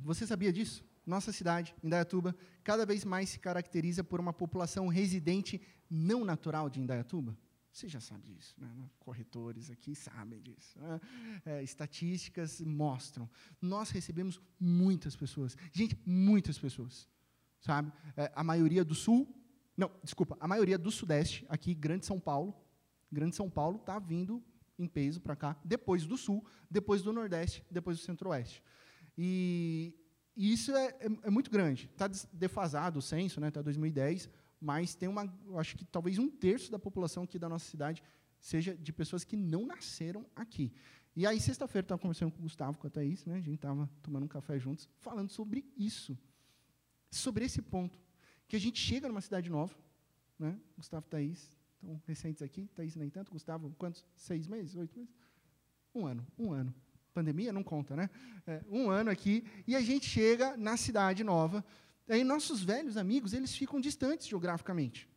você 0.02 0.26
sabia 0.26 0.52
disso? 0.52 0.85
Nossa 1.07 1.33
cidade, 1.33 1.74
Indaiatuba, 1.83 2.35
cada 2.62 2.87
vez 2.87 3.04
mais 3.04 3.28
se 3.28 3.38
caracteriza 3.38 4.02
por 4.02 4.20
uma 4.20 4.33
população 4.33 4.88
residente 4.88 5.61
não 5.90 6.24
natural 6.24 6.70
de 6.70 6.80
Indaiatuba. 6.80 7.37
Você 7.74 7.88
já 7.88 7.98
sabe 7.98 8.28
disso, 8.28 8.54
né? 8.56 8.70
corretores 9.00 9.68
aqui 9.68 9.96
sabem 9.96 10.40
disso. 10.40 10.78
Né? 10.78 11.00
É, 11.44 11.62
estatísticas 11.64 12.60
mostram. 12.60 13.28
Nós 13.60 13.90
recebemos 13.90 14.40
muitas 14.60 15.16
pessoas, 15.16 15.56
gente, 15.72 15.98
muitas 16.06 16.56
pessoas, 16.56 17.08
sabe? 17.60 17.92
É, 18.16 18.30
a 18.32 18.44
maioria 18.44 18.84
do 18.84 18.94
sul, 18.94 19.26
não, 19.76 19.90
desculpa, 20.04 20.37
a 20.38 20.46
maioria 20.46 20.78
do 20.78 20.88
sudeste, 20.88 21.44
aqui, 21.48 21.74
Grande 21.74 22.06
São 22.06 22.20
Paulo, 22.20 22.54
Grande 23.10 23.34
São 23.34 23.50
Paulo 23.50 23.78
está 23.78 23.98
vindo 23.98 24.40
em 24.78 24.87
peso 24.87 25.20
para 25.20 25.34
cá, 25.34 25.60
depois 25.64 26.06
do 26.06 26.16
sul, 26.16 26.46
depois 26.70 27.02
do 27.02 27.12
nordeste, 27.12 27.66
depois 27.68 27.98
do 27.98 28.04
centro-oeste. 28.04 28.62
E, 29.18 29.98
e, 30.37 30.52
isso 30.52 30.70
é, 30.76 30.90
é, 31.00 31.06
é 31.24 31.30
muito 31.30 31.50
grande. 31.50 31.90
Está 31.92 32.06
defasado 32.32 33.00
o 33.00 33.02
censo, 33.02 33.40
né? 33.40 33.48
Está 33.48 33.62
2010 33.62 34.30
mas 34.64 34.94
tem 34.94 35.07
uma, 35.11 35.31
acho 35.59 35.77
que 35.77 35.85
talvez 35.85 36.18
um 36.18 36.31
terço 36.31 36.72
da 36.72 36.79
população 36.79 37.24
aqui 37.24 37.38
da 37.38 37.50
nossa 37.50 37.68
cidade 37.68 38.03
seja 38.40 38.75
de 38.75 38.92
pessoas 38.94 39.23
que 39.23 39.37
não 39.37 39.67
nasceram 39.67 40.25
aqui. 40.35 40.73
E 41.15 41.27
aí, 41.27 41.38
sexta-feira, 41.38 41.85
estava 41.85 42.00
conversando 42.00 42.33
com 42.33 42.38
o 42.38 42.42
Gustavo, 42.42 42.79
com 42.79 42.87
a 42.87 42.90
Thaís, 42.90 43.27
né? 43.27 43.37
a 43.37 43.40
gente 43.40 43.56
estava 43.56 43.88
tomando 44.02 44.25
um 44.25 44.29
café 44.29 44.58
juntos, 44.58 44.88
falando 45.00 45.29
sobre 45.29 45.71
isso, 45.77 46.19
sobre 47.10 47.44
esse 47.44 47.60
ponto, 47.60 48.00
que 48.48 48.56
a 48.56 48.58
gente 48.58 48.81
chega 48.81 49.06
numa 49.06 49.21
cidade 49.21 49.50
nova, 49.50 49.77
né? 50.38 50.58
Gustavo 50.77 51.06
Thaís, 51.08 51.50
estão 51.75 52.02
recentes 52.06 52.42
aqui, 52.42 52.67
Thaís 52.75 52.96
nem 52.96 53.10
tanto, 53.10 53.33
Gustavo, 53.33 53.71
quantos? 53.79 54.02
Seis 54.17 54.46
meses? 54.46 54.75
Oito 54.77 54.98
meses? 54.98 55.15
Um 55.94 56.06
ano, 56.06 56.27
um 56.38 56.52
ano. 56.52 56.75
Pandemia 57.12 57.52
não 57.52 57.62
conta, 57.62 57.94
né? 57.94 58.08
É, 58.46 58.65
um 58.69 58.90
ano 58.90 59.10
aqui, 59.10 59.44
e 59.67 59.77
a 59.77 59.81
gente 59.81 60.06
chega 60.06 60.56
na 60.56 60.77
cidade 60.77 61.23
nova, 61.23 61.62
Aí 62.09 62.23
nossos 62.23 62.63
velhos 62.63 62.96
amigos, 62.96 63.33
eles 63.33 63.55
ficam 63.55 63.81
distantes 63.81 64.27
geograficamente. 64.27 65.09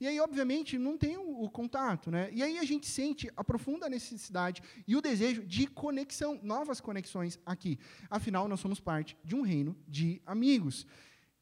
E 0.00 0.06
aí, 0.06 0.18
obviamente, 0.20 0.78
não 0.78 0.96
tem 0.96 1.16
o, 1.16 1.42
o, 1.42 1.50
contato, 1.50 2.10
né? 2.10 2.28
E 2.32 2.42
aí 2.42 2.58
a 2.58 2.64
gente 2.64 2.86
sente 2.86 3.30
a 3.36 3.44
profunda 3.44 3.88
necessidade 3.88 4.62
e 4.86 4.96
o 4.96 5.00
desejo 5.00 5.44
de 5.44 5.66
conexão, 5.66 6.40
novas 6.42 6.80
conexões 6.80 7.38
aqui. 7.44 7.78
Afinal, 8.10 8.48
nós 8.48 8.60
somos 8.60 8.80
parte 8.80 9.16
de 9.24 9.36
um 9.36 9.42
reino 9.42 9.76
de 9.86 10.20
amigos. 10.26 10.86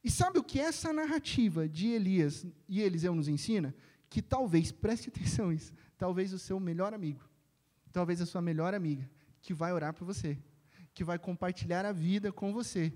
E 0.03 0.11
sabe 0.11 0.39
o 0.39 0.45
que 0.45 0.59
essa 0.59 0.93
narrativa 0.93 1.69
de 1.69 1.89
Elias 1.89 2.47
e 2.69 2.81
Eliseu 2.81 3.15
nos 3.15 3.29
ensina? 3.29 3.75
que 4.11 4.21
talvez, 4.21 4.73
preste 4.73 5.09
atenção 5.09 5.53
nisso, 5.53 5.73
talvez 5.97 6.33
o 6.35 6.39
seu 6.39 6.59
melhor 6.59 6.93
amigo, 6.93 7.27
talvez 7.93 8.21
a 8.21 8.27
sua 8.27 8.43
melhor 8.43 8.75
amiga, 8.75 9.09
que 9.41 9.55
vai 9.55 9.73
orar 9.73 9.95
por 9.95 10.05
você, 10.05 10.37
que 10.93 11.05
vai 11.05 11.19
compartilhar 11.19 11.87
a 11.87 11.93
vida 11.93 12.33
com 12.33 12.53
você. 12.53 12.93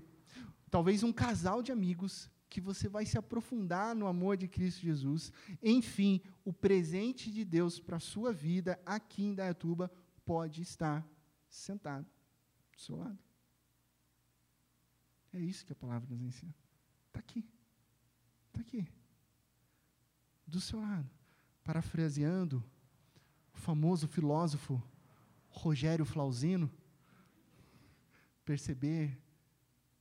Talvez 0.75 1.03
um 1.03 1.13
casal 1.13 1.63
de 1.63 1.71
amigos 1.71 2.29
que 2.49 2.59
você 2.59 2.89
vai 2.89 3.05
se 3.05 3.17
aprofundar 3.17 3.95
no 3.95 4.07
amor 4.07 4.35
de 4.35 4.45
Cristo 4.45 4.81
Jesus. 4.81 5.31
Enfim, 5.63 6.21
o 6.43 6.51
presente 6.51 7.31
de 7.31 7.45
Deus 7.45 7.79
para 7.79 7.95
a 7.95 8.01
sua 8.01 8.33
vida 8.33 8.77
aqui 8.85 9.23
em 9.23 9.33
Dayatuba 9.33 9.89
pode 10.25 10.61
estar 10.61 11.07
sentado 11.47 12.05
do 12.73 12.77
seu 12.77 12.97
lado. 12.97 13.17
É 15.31 15.39
isso 15.39 15.65
que 15.65 15.71
a 15.71 15.77
palavra 15.77 16.13
nos 16.13 16.21
ensina. 16.21 16.53
Está 17.07 17.21
aqui. 17.21 17.47
Está 18.47 18.59
aqui. 18.59 18.85
Do 20.45 20.59
seu 20.59 20.81
lado. 20.81 21.09
Parafraseando 21.63 22.61
o 23.53 23.57
famoso 23.57 24.09
filósofo 24.09 24.83
Rogério 25.47 26.03
Flauzino, 26.03 26.69
perceber 28.43 29.17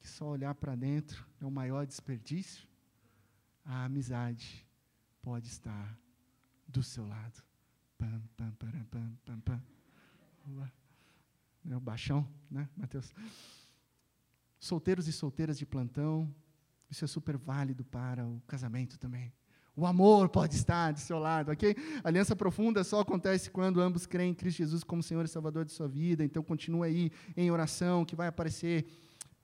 que 0.04 0.10
só 0.10 0.26
olhar 0.26 0.54
para 0.54 0.76
dentro 0.76 1.26
é 1.40 1.46
o 1.46 1.50
maior 1.50 1.86
desperdício, 1.86 2.68
a 3.64 3.86
amizade 3.86 4.68
pode 5.22 5.48
estar 5.48 5.98
do 6.68 6.82
seu 6.82 7.06
lado. 7.06 7.42
Pam, 7.96 8.22
pam, 8.36 8.52
pam, 8.52 9.16
pam, 9.24 9.40
pam. 9.40 9.62
É 11.70 11.74
o 11.74 11.80
baixão, 11.80 12.28
né, 12.50 12.68
Mateus? 12.76 13.14
Solteiros 14.60 15.08
e 15.08 15.12
solteiras 15.12 15.56
de 15.56 15.64
plantão, 15.64 16.30
isso 16.90 17.02
é 17.02 17.08
super 17.08 17.38
válido 17.38 17.82
para 17.82 18.26
o 18.26 18.42
casamento 18.46 18.98
também. 18.98 19.32
O 19.74 19.86
amor 19.86 20.28
pode 20.28 20.54
estar 20.54 20.92
do 20.92 21.00
seu 21.00 21.18
lado, 21.18 21.50
ok? 21.50 21.74
A 22.04 22.08
aliança 22.08 22.36
profunda 22.36 22.84
só 22.84 23.00
acontece 23.00 23.50
quando 23.50 23.80
ambos 23.80 24.04
creem 24.04 24.32
em 24.32 24.34
Cristo 24.34 24.58
Jesus 24.58 24.84
como 24.84 25.02
Senhor 25.02 25.24
e 25.24 25.28
Salvador 25.28 25.64
de 25.64 25.72
sua 25.72 25.88
vida. 25.88 26.22
Então, 26.22 26.42
continue 26.42 26.86
aí 26.86 27.12
em 27.34 27.50
oração, 27.50 28.04
que 28.04 28.14
vai 28.14 28.28
aparecer 28.28 28.86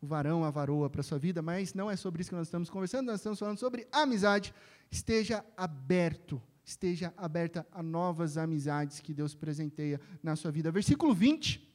o 0.00 0.06
varão, 0.06 0.44
a 0.44 0.50
varoa 0.50 0.88
para 0.88 1.00
a 1.00 1.04
sua 1.04 1.18
vida, 1.18 1.42
mas 1.42 1.74
não 1.74 1.90
é 1.90 1.96
sobre 1.96 2.22
isso 2.22 2.30
que 2.30 2.36
nós 2.36 2.46
estamos 2.46 2.70
conversando, 2.70 3.06
nós 3.06 3.20
estamos 3.20 3.38
falando 3.38 3.58
sobre 3.58 3.86
amizade. 3.92 4.54
Esteja 4.90 5.44
aberto, 5.56 6.42
esteja 6.64 7.12
aberta 7.16 7.66
a 7.70 7.82
novas 7.82 8.38
amizades 8.38 9.00
que 9.00 9.12
Deus 9.12 9.34
presenteia 9.34 10.00
na 10.22 10.36
sua 10.36 10.50
vida. 10.50 10.72
Versículo 10.72 11.14
20. 11.14 11.68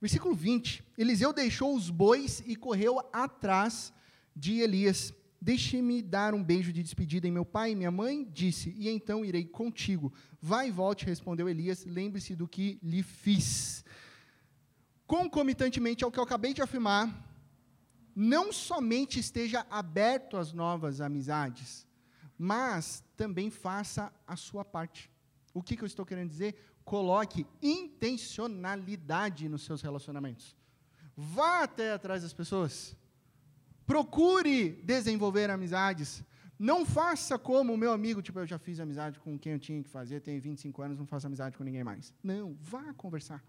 Versículo 0.00 0.34
20. 0.34 0.84
Eliseu 0.96 1.32
deixou 1.32 1.74
os 1.74 1.90
bois 1.90 2.42
e 2.46 2.54
correu 2.54 3.00
atrás 3.12 3.92
de 4.34 4.60
Elias. 4.60 5.12
Deixe-me 5.40 6.00
dar 6.00 6.32
um 6.32 6.42
beijo 6.42 6.72
de 6.72 6.82
despedida 6.82 7.28
em 7.28 7.30
meu 7.30 7.44
pai 7.44 7.72
e 7.72 7.74
minha 7.74 7.90
mãe, 7.90 8.26
disse, 8.32 8.74
e 8.78 8.88
então 8.88 9.24
irei 9.24 9.44
contigo. 9.44 10.10
Vai 10.40 10.68
e 10.68 10.70
volte, 10.70 11.04
respondeu 11.04 11.48
Elias, 11.48 11.84
lembre-se 11.84 12.34
do 12.34 12.48
que 12.48 12.78
lhe 12.82 13.02
fiz. 13.02 13.83
Concomitantemente 15.14 16.02
ao 16.02 16.10
que 16.10 16.18
eu 16.18 16.24
acabei 16.24 16.52
de 16.52 16.60
afirmar, 16.60 17.08
não 18.16 18.52
somente 18.52 19.20
esteja 19.20 19.64
aberto 19.70 20.36
às 20.36 20.52
novas 20.52 21.00
amizades, 21.00 21.86
mas 22.36 23.00
também 23.16 23.48
faça 23.48 24.12
a 24.26 24.34
sua 24.34 24.64
parte. 24.64 25.08
O 25.52 25.62
que, 25.62 25.76
que 25.76 25.84
eu 25.84 25.86
estou 25.86 26.04
querendo 26.04 26.30
dizer? 26.30 26.56
Coloque 26.84 27.46
intencionalidade 27.62 29.48
nos 29.48 29.64
seus 29.64 29.82
relacionamentos. 29.82 30.56
Vá 31.16 31.62
até 31.62 31.92
atrás 31.92 32.22
das 32.22 32.32
pessoas. 32.32 32.96
Procure 33.86 34.82
desenvolver 34.82 35.48
amizades. 35.48 36.24
Não 36.58 36.84
faça 36.84 37.38
como 37.38 37.72
o 37.72 37.78
meu 37.78 37.92
amigo, 37.92 38.20
tipo, 38.20 38.40
eu 38.40 38.46
já 38.48 38.58
fiz 38.58 38.80
amizade 38.80 39.20
com 39.20 39.38
quem 39.38 39.52
eu 39.52 39.60
tinha 39.60 39.80
que 39.80 39.88
fazer, 39.88 40.22
tenho 40.22 40.42
25 40.42 40.82
anos, 40.82 40.98
não 40.98 41.06
faço 41.06 41.28
amizade 41.28 41.56
com 41.56 41.62
ninguém 41.62 41.84
mais. 41.84 42.12
Não, 42.20 42.56
vá 42.60 42.92
conversar. 42.94 43.44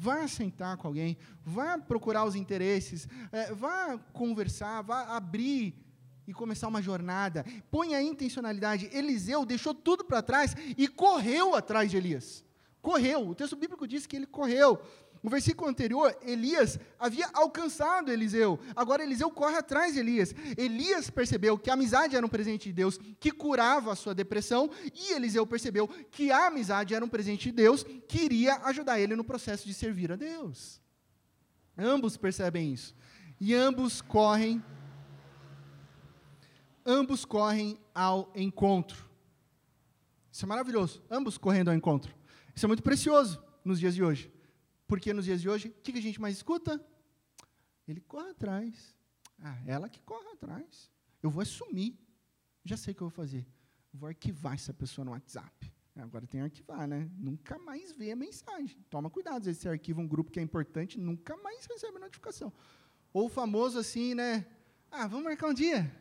Vá 0.00 0.28
sentar 0.28 0.76
com 0.76 0.86
alguém, 0.86 1.18
vá 1.44 1.76
procurar 1.76 2.24
os 2.24 2.36
interesses, 2.36 3.08
é, 3.32 3.52
vá 3.52 3.98
conversar, 4.12 4.80
vá 4.82 5.16
abrir 5.16 5.74
e 6.24 6.32
começar 6.32 6.68
uma 6.68 6.80
jornada. 6.80 7.44
Ponha 7.70 7.98
a 7.98 8.02
intencionalidade. 8.02 8.88
Eliseu 8.92 9.44
deixou 9.44 9.74
tudo 9.74 10.04
para 10.04 10.22
trás 10.22 10.54
e 10.76 10.86
correu 10.86 11.56
atrás 11.56 11.90
de 11.90 11.96
Elias. 11.96 12.44
Correu. 12.80 13.30
O 13.30 13.34
texto 13.34 13.56
bíblico 13.56 13.88
diz 13.88 14.06
que 14.06 14.14
ele 14.14 14.26
correu. 14.26 14.80
No 15.22 15.30
versículo 15.30 15.68
anterior, 15.68 16.16
Elias 16.22 16.78
havia 16.98 17.28
alcançado 17.32 18.10
Eliseu. 18.10 18.58
Agora 18.76 19.02
Eliseu 19.02 19.30
corre 19.30 19.56
atrás 19.56 19.94
de 19.94 20.00
Elias. 20.00 20.34
Elias 20.56 21.10
percebeu 21.10 21.58
que 21.58 21.70
a 21.70 21.74
amizade 21.74 22.16
era 22.16 22.24
um 22.24 22.28
presente 22.28 22.68
de 22.68 22.72
Deus 22.72 22.98
que 23.18 23.30
curava 23.30 23.92
a 23.92 23.96
sua 23.96 24.14
depressão, 24.14 24.70
e 24.94 25.12
Eliseu 25.12 25.46
percebeu 25.46 25.88
que 25.88 26.30
a 26.30 26.46
amizade 26.46 26.94
era 26.94 27.04
um 27.04 27.08
presente 27.08 27.50
de 27.50 27.52
Deus 27.52 27.84
que 28.06 28.22
iria 28.22 28.56
ajudar 28.64 29.00
ele 29.00 29.16
no 29.16 29.24
processo 29.24 29.66
de 29.66 29.74
servir 29.74 30.12
a 30.12 30.16
Deus. 30.16 30.80
Ambos 31.76 32.16
percebem 32.16 32.72
isso. 32.72 32.94
E 33.40 33.54
ambos 33.54 34.00
correm 34.00 34.62
ambos 36.84 37.26
correm 37.26 37.78
ao 37.94 38.32
encontro. 38.34 39.06
Isso 40.32 40.46
é 40.46 40.48
maravilhoso. 40.48 41.02
Ambos 41.10 41.36
correndo 41.36 41.68
ao 41.68 41.74
encontro. 41.74 42.14
Isso 42.54 42.64
é 42.64 42.68
muito 42.68 42.82
precioso 42.82 43.42
nos 43.62 43.78
dias 43.78 43.94
de 43.94 44.02
hoje. 44.02 44.32
Porque 44.88 45.12
nos 45.12 45.26
dias 45.26 45.40
de 45.40 45.48
hoje, 45.48 45.68
o 45.68 45.72
que 45.82 45.96
a 45.96 46.02
gente 46.02 46.20
mais 46.20 46.36
escuta? 46.36 46.84
Ele 47.86 48.00
corre 48.00 48.30
atrás. 48.30 48.96
Ah, 49.38 49.58
ela 49.66 49.88
que 49.88 50.00
corre 50.00 50.26
atrás. 50.32 50.90
Eu 51.22 51.30
vou 51.30 51.42
assumir. 51.42 51.96
Já 52.64 52.76
sei 52.76 52.92
o 52.92 52.94
que 52.96 53.02
eu 53.02 53.08
vou 53.08 53.14
fazer. 53.14 53.46
Vou 53.92 54.08
arquivar 54.08 54.54
essa 54.54 54.72
pessoa 54.72 55.04
no 55.04 55.12
WhatsApp. 55.12 55.72
Agora 55.94 56.26
tem 56.26 56.40
arquivar, 56.40 56.86
né? 56.86 57.10
Nunca 57.16 57.58
mais 57.58 57.92
vê 57.92 58.12
a 58.12 58.16
mensagem. 58.16 58.78
Toma 58.88 59.10
cuidado, 59.10 59.38
às 59.38 59.46
vezes 59.46 59.60
você 59.60 59.68
arquiva 59.68 60.00
um 60.00 60.06
grupo 60.06 60.30
que 60.30 60.38
é 60.38 60.42
importante, 60.42 60.98
nunca 60.98 61.36
mais 61.36 61.66
recebe 61.66 61.98
notificação. 61.98 62.52
Ou 63.12 63.26
o 63.26 63.28
famoso 63.28 63.78
assim, 63.78 64.14
né? 64.14 64.46
Ah, 64.90 65.06
vamos 65.06 65.24
marcar 65.24 65.48
um 65.48 65.54
dia. 65.54 65.92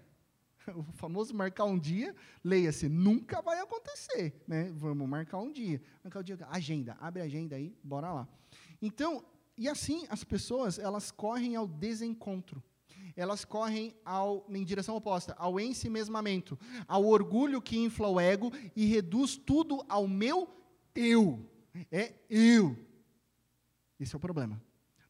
O 0.76 0.84
famoso 0.94 1.34
marcar 1.34 1.66
um 1.66 1.78
dia, 1.78 2.16
leia-se, 2.44 2.90
nunca 2.90 3.42
vai 3.42 3.60
acontecer, 3.60 4.44
né? 4.48 4.72
Vamos 4.76 5.08
marcar 5.08 5.40
um 5.40 5.52
dia. 5.52 5.82
Marcar 6.04 6.20
um 6.20 6.24
dia, 6.24 6.38
agenda, 6.50 6.98
abre 7.00 7.22
a 7.22 7.26
agenda 7.26 7.56
aí, 7.56 7.76
bora 7.84 8.12
lá. 8.12 8.28
Então, 8.82 9.24
e 9.58 9.68
assim 9.68 10.06
as 10.10 10.24
pessoas, 10.24 10.78
elas 10.78 11.12
correm 11.12 11.56
ao 11.56 11.68
desencontro. 11.68 12.64
Elas 13.16 13.44
correm 13.44 13.96
ao, 14.06 14.46
em 14.50 14.64
direção 14.64 14.96
oposta, 14.96 15.34
ao 15.40 15.60
ensimesmamento, 15.60 16.58
ao 16.88 17.04
orgulho 17.06 17.62
que 17.62 17.78
infla 17.78 18.08
o 18.08 18.20
ego 18.20 18.52
e 18.76 18.86
reduz 18.86 19.36
tudo 19.36 19.84
ao 19.90 20.08
meu 20.08 20.48
eu. 20.94 21.44
É 21.92 22.14
eu. 22.30 22.78
Esse 24.00 24.14
é 24.14 24.18
o 24.18 24.20
problema. 24.20 24.62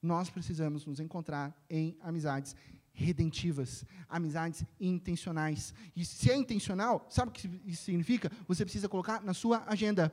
Nós 0.02 0.30
precisamos 0.30 0.86
nos 0.86 1.02
encontrar 1.02 1.54
em 1.70 1.98
amizades 2.00 2.56
redentivas, 2.98 3.86
amizades 4.10 4.66
intencionais. 4.80 5.74
E 5.96 6.04
se 6.04 6.32
é 6.32 6.36
intencional, 6.36 7.06
sabe 7.10 7.30
o 7.30 7.32
que 7.32 7.48
isso 7.66 7.84
significa? 7.84 8.32
Você 8.48 8.66
precisa 8.66 8.90
colocar 8.90 9.22
na 9.22 9.36
sua 9.36 9.64
agenda. 9.68 10.12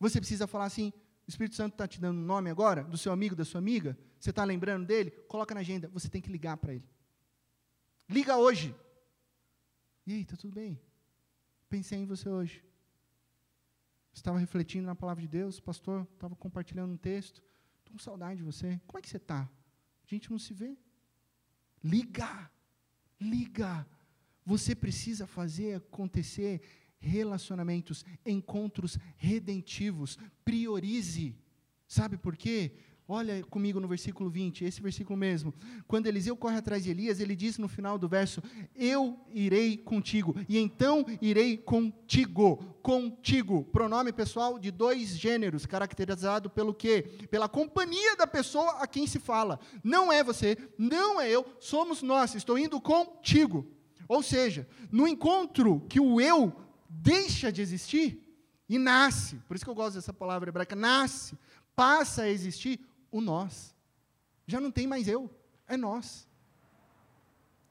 Você 0.00 0.18
precisa 0.18 0.46
falar 0.46 0.64
assim: 0.64 0.92
o 1.26 1.30
Espírito 1.30 1.54
Santo 1.54 1.74
está 1.74 1.86
te 1.86 2.00
dando 2.00 2.18
um 2.18 2.24
nome 2.24 2.48
agora, 2.48 2.82
do 2.82 2.96
seu 2.96 3.12
amigo, 3.12 3.36
da 3.36 3.44
sua 3.44 3.58
amiga, 3.58 3.96
você 4.18 4.30
está 4.30 4.44
lembrando 4.44 4.86
dele? 4.86 5.10
Coloca 5.28 5.54
na 5.54 5.60
agenda, 5.60 5.88
você 5.88 6.08
tem 6.08 6.22
que 6.22 6.32
ligar 6.32 6.56
para 6.56 6.72
ele. 6.72 6.88
Liga 8.08 8.38
hoje. 8.38 8.74
E 10.06 10.14
aí, 10.14 10.22
está 10.22 10.36
tudo 10.36 10.54
bem? 10.54 10.80
Pensei 11.68 11.98
em 11.98 12.06
você 12.06 12.28
hoje. 12.28 12.64
Estava 14.14 14.38
refletindo 14.38 14.86
na 14.86 14.94
palavra 14.94 15.20
de 15.20 15.28
Deus, 15.28 15.60
pastor 15.60 16.08
estava 16.14 16.34
compartilhando 16.34 16.94
um 16.94 16.96
texto. 16.96 17.42
Estou 17.80 17.92
com 17.92 17.98
saudade 17.98 18.38
de 18.38 18.42
você. 18.42 18.80
Como 18.86 18.98
é 18.98 19.02
que 19.02 19.08
você 19.08 19.18
está? 19.18 19.42
A 19.42 20.06
gente 20.06 20.30
não 20.30 20.38
se 20.38 20.54
vê. 20.54 20.78
Liga, 21.82 22.50
liga. 23.20 23.86
Você 24.44 24.74
precisa 24.74 25.26
fazer 25.26 25.76
acontecer 25.76 26.60
relacionamentos, 26.98 28.04
encontros 28.24 28.98
redentivos. 29.16 30.18
Priorize. 30.44 31.36
Sabe 31.86 32.16
por 32.16 32.36
quê? 32.36 32.72
Olha 33.08 33.44
comigo 33.44 33.78
no 33.78 33.86
versículo 33.86 34.28
20, 34.28 34.64
esse 34.64 34.82
versículo 34.82 35.16
mesmo. 35.16 35.54
Quando 35.86 36.08
Eliseu 36.08 36.36
corre 36.36 36.56
atrás 36.56 36.82
de 36.82 36.90
Elias, 36.90 37.20
ele 37.20 37.36
diz 37.36 37.56
no 37.56 37.68
final 37.68 37.96
do 37.96 38.08
verso: 38.08 38.42
Eu 38.74 39.16
irei 39.32 39.76
contigo, 39.76 40.34
e 40.48 40.58
então 40.58 41.06
irei 41.22 41.56
contigo. 41.56 42.56
Contigo. 42.82 43.62
Pronome 43.66 44.12
pessoal 44.12 44.58
de 44.58 44.72
dois 44.72 45.16
gêneros, 45.16 45.66
caracterizado 45.66 46.50
pelo 46.50 46.74
quê? 46.74 47.02
Pela 47.30 47.48
companhia 47.48 48.16
da 48.16 48.26
pessoa 48.26 48.78
a 48.80 48.88
quem 48.88 49.06
se 49.06 49.20
fala. 49.20 49.60
Não 49.84 50.12
é 50.12 50.24
você, 50.24 50.58
não 50.76 51.20
é 51.20 51.30
eu, 51.30 51.46
somos 51.60 52.02
nós. 52.02 52.34
Estou 52.34 52.58
indo 52.58 52.80
contigo. 52.80 53.68
Ou 54.08 54.20
seja, 54.20 54.68
no 54.90 55.06
encontro 55.06 55.80
que 55.88 56.00
o 56.00 56.20
eu 56.20 56.52
deixa 56.88 57.52
de 57.52 57.62
existir 57.62 58.20
e 58.68 58.78
nasce. 58.80 59.36
Por 59.46 59.54
isso 59.54 59.64
que 59.64 59.70
eu 59.70 59.74
gosto 59.76 59.94
dessa 59.94 60.12
palavra 60.12 60.48
hebraica, 60.48 60.74
nasce, 60.74 61.38
passa 61.74 62.22
a 62.22 62.30
existir 62.30 62.80
o 63.16 63.20
nós. 63.20 63.74
Já 64.46 64.60
não 64.60 64.70
tem 64.70 64.86
mais 64.86 65.08
eu, 65.08 65.30
é 65.66 65.76
nós. 65.76 66.28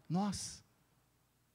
Nós. 0.08 0.64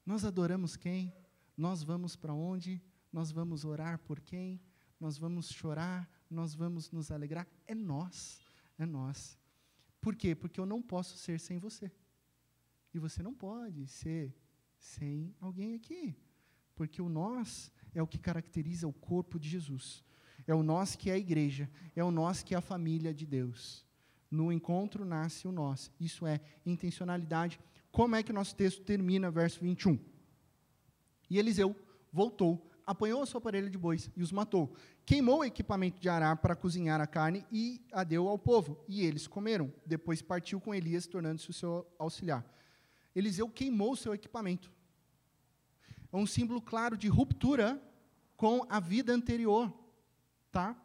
Nós 0.05 0.25
adoramos 0.25 0.77
quem? 0.77 1.15
Nós 1.57 1.83
vamos 1.83 2.17
para 2.17 2.33
onde? 2.33 2.83
nós 3.13 3.31
vamos 3.31 3.65
orar 3.65 3.99
por 3.99 4.21
quem, 4.21 4.61
nós 4.99 5.19
vamos 5.19 5.51
chorar, 5.51 6.09
nós 6.29 6.55
vamos 6.55 6.91
nos 6.91 7.11
alegrar. 7.11 7.47
É 7.67 7.75
nós, 7.75 8.41
é 8.79 8.87
nós. 8.87 9.39
Por 10.01 10.15
quê? 10.15 10.35
Porque 10.35 10.61
eu 10.61 10.67
não 10.67 10.81
posso 10.81 11.17
ser 11.17 11.41
sem 11.41 11.59
você. 11.59 11.91
E 12.93 12.99
você 12.99 13.23
não 13.23 13.35
pode 13.35 13.87
ser 13.87 14.35
sem 14.79 15.35
alguém 15.41 15.75
aqui. 15.75 16.17
Porque 16.75 17.03
o 17.03 17.09
nós 17.09 17.71
é 17.95 18.03
o 18.03 18.07
que 18.07 18.19
caracteriza 18.19 18.87
o 18.87 18.93
corpo 18.93 19.39
de 19.39 19.49
Jesus. 19.49 20.05
É 20.47 20.55
o 20.55 20.63
nós 20.63 20.97
que 20.97 21.11
é 21.11 21.15
a 21.15 21.19
igreja, 21.19 21.69
é 21.95 22.03
o 22.03 22.11
nós 22.11 22.43
que 22.43 22.55
é 22.55 22.59
a 22.59 22.63
família 22.63 23.13
de 23.13 23.27
Deus. 23.27 23.85
No 24.31 24.53
encontro 24.53 25.05
nasce 25.05 25.49
o 25.49 25.53
nós. 25.53 25.91
Isso 25.99 26.27
é 26.27 26.41
intencionalidade. 26.65 27.59
Como 27.91 28.15
é 28.15 28.23
que 28.23 28.31
o 28.31 28.35
nosso 28.35 28.55
texto 28.55 28.83
termina, 28.83 29.31
verso 29.31 29.61
21? 29.61 29.99
E 31.29 31.39
Eliseu 31.39 31.75
voltou, 32.13 32.71
apanhou 32.87 33.23
a 33.23 33.27
sua 33.27 33.41
parelha 33.41 33.69
de 33.69 33.79
bois 33.79 34.11
e 34.17 34.23
os 34.23 34.33
matou. 34.33 34.75
Queimou 35.05 35.41
o 35.41 35.45
equipamento 35.45 36.01
de 36.01 36.09
Ará 36.09 36.35
para 36.37 36.57
cozinhar 36.57 37.01
a 37.01 37.07
carne 37.07 37.45
e 37.51 37.81
a 37.93 38.05
deu 38.05 38.29
ao 38.29 38.39
povo. 38.39 38.85
E 38.89 39.03
eles 39.03 39.27
comeram. 39.27 39.73
Depois 39.85 40.23
partiu 40.23 40.61
com 40.61 40.75
Elias, 40.75 41.07
tornando-se 41.07 41.51
o 41.51 41.53
seu 41.53 41.87
auxiliar. 41.99 42.45
Eliseu 43.15 43.49
queimou 43.49 43.93
o 43.93 43.97
seu 43.97 44.15
equipamento. 44.15 44.71
É 46.13 46.17
um 46.17 46.27
símbolo 46.27 46.61
claro 46.61 46.97
de 46.97 47.09
ruptura 47.09 47.81
com 48.37 48.67
a 48.69 48.81
vida 48.81 49.13
anterior. 49.13 49.73
Tá? 50.51 50.77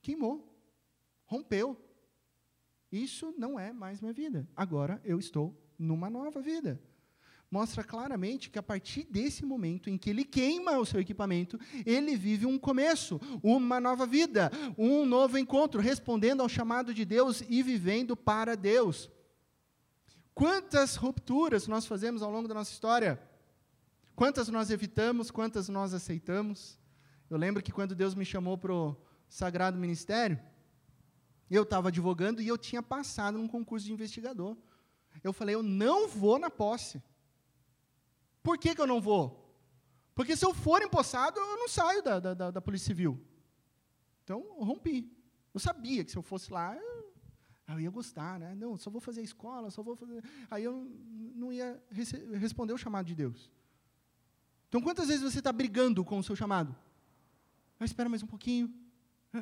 Queimou. 0.00 0.50
Rompeu. 1.24 1.80
Isso 2.90 3.34
não 3.36 3.58
é 3.58 3.72
mais 3.72 4.00
minha 4.00 4.12
vida. 4.12 4.48
Agora 4.54 5.00
eu 5.04 5.18
estou 5.18 5.56
numa 5.78 6.08
nova 6.08 6.40
vida. 6.40 6.80
Mostra 7.50 7.84
claramente 7.84 8.50
que 8.50 8.58
a 8.58 8.62
partir 8.62 9.04
desse 9.04 9.44
momento 9.44 9.88
em 9.88 9.96
que 9.96 10.10
ele 10.10 10.24
queima 10.24 10.78
o 10.78 10.84
seu 10.84 11.00
equipamento, 11.00 11.58
ele 11.86 12.16
vive 12.16 12.46
um 12.46 12.58
começo, 12.58 13.20
uma 13.42 13.80
nova 13.80 14.06
vida, 14.06 14.50
um 14.76 15.06
novo 15.06 15.38
encontro, 15.38 15.80
respondendo 15.80 16.40
ao 16.40 16.48
chamado 16.48 16.92
de 16.92 17.04
Deus 17.04 17.44
e 17.48 17.62
vivendo 17.62 18.16
para 18.16 18.56
Deus. 18.56 19.10
Quantas 20.34 20.96
rupturas 20.96 21.68
nós 21.68 21.86
fazemos 21.86 22.22
ao 22.22 22.30
longo 22.30 22.48
da 22.48 22.54
nossa 22.54 22.72
história? 22.72 23.22
Quantas 24.16 24.48
nós 24.48 24.70
evitamos, 24.70 25.30
quantas 25.30 25.68
nós 25.68 25.94
aceitamos? 25.94 26.76
Eu 27.34 27.38
lembro 27.38 27.60
que 27.60 27.72
quando 27.72 27.96
Deus 27.96 28.14
me 28.14 28.24
chamou 28.24 28.56
para 28.56 28.72
o 28.72 28.96
Sagrado 29.28 29.76
Ministério, 29.76 30.38
eu 31.50 31.64
estava 31.64 31.88
advogando 31.88 32.40
e 32.40 32.46
eu 32.46 32.56
tinha 32.56 32.80
passado 32.80 33.36
num 33.36 33.48
concurso 33.48 33.84
de 33.84 33.92
investigador. 33.92 34.56
Eu 35.20 35.32
falei, 35.32 35.56
eu 35.56 35.62
não 35.62 36.06
vou 36.06 36.38
na 36.38 36.48
posse. 36.48 37.02
Por 38.40 38.56
que, 38.56 38.72
que 38.72 38.80
eu 38.80 38.86
não 38.86 39.00
vou? 39.00 39.52
Porque 40.14 40.36
se 40.36 40.46
eu 40.46 40.54
for 40.54 40.80
empossado, 40.80 41.40
eu 41.40 41.56
não 41.56 41.68
saio 41.68 42.04
da, 42.04 42.20
da, 42.20 42.50
da 42.52 42.60
Polícia 42.60 42.86
Civil. 42.86 43.20
Então, 44.22 44.38
eu 44.56 44.62
rompi. 44.62 45.12
Eu 45.52 45.58
sabia 45.58 46.04
que 46.04 46.12
se 46.12 46.16
eu 46.16 46.22
fosse 46.22 46.52
lá, 46.52 46.76
eu, 46.76 47.12
eu 47.66 47.80
ia 47.80 47.90
gostar, 47.90 48.38
né? 48.38 48.54
Não, 48.54 48.78
só 48.78 48.90
vou 48.90 49.00
fazer 49.00 49.22
a 49.22 49.24
escola, 49.24 49.72
só 49.72 49.82
vou 49.82 49.96
fazer. 49.96 50.22
Aí 50.48 50.62
eu 50.62 50.88
não 51.34 51.52
ia 51.52 51.82
responder 52.38 52.72
o 52.72 52.78
chamado 52.78 53.06
de 53.06 53.14
Deus. 53.16 53.50
Então, 54.68 54.80
quantas 54.80 55.08
vezes 55.08 55.22
você 55.22 55.40
está 55.40 55.52
brigando 55.52 56.04
com 56.04 56.16
o 56.16 56.22
seu 56.22 56.36
chamado? 56.36 56.76
Ah, 57.78 57.84
espera 57.84 58.08
mais 58.08 58.22
um 58.22 58.26
pouquinho. 58.26 58.72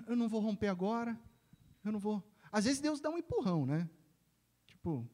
Eu 0.07 0.17
não 0.17 0.29
vou 0.29 0.41
romper 0.41 0.69
agora. 0.69 1.19
Eu 1.85 1.93
não 1.93 1.99
vou. 1.99 2.23
Às 2.51 2.65
vezes 2.65 2.81
Deus 2.81 3.01
dá 3.01 3.11
um 3.11 3.19
empurrão, 3.19 3.67
né? 3.67 3.89
Tipo, 4.67 5.09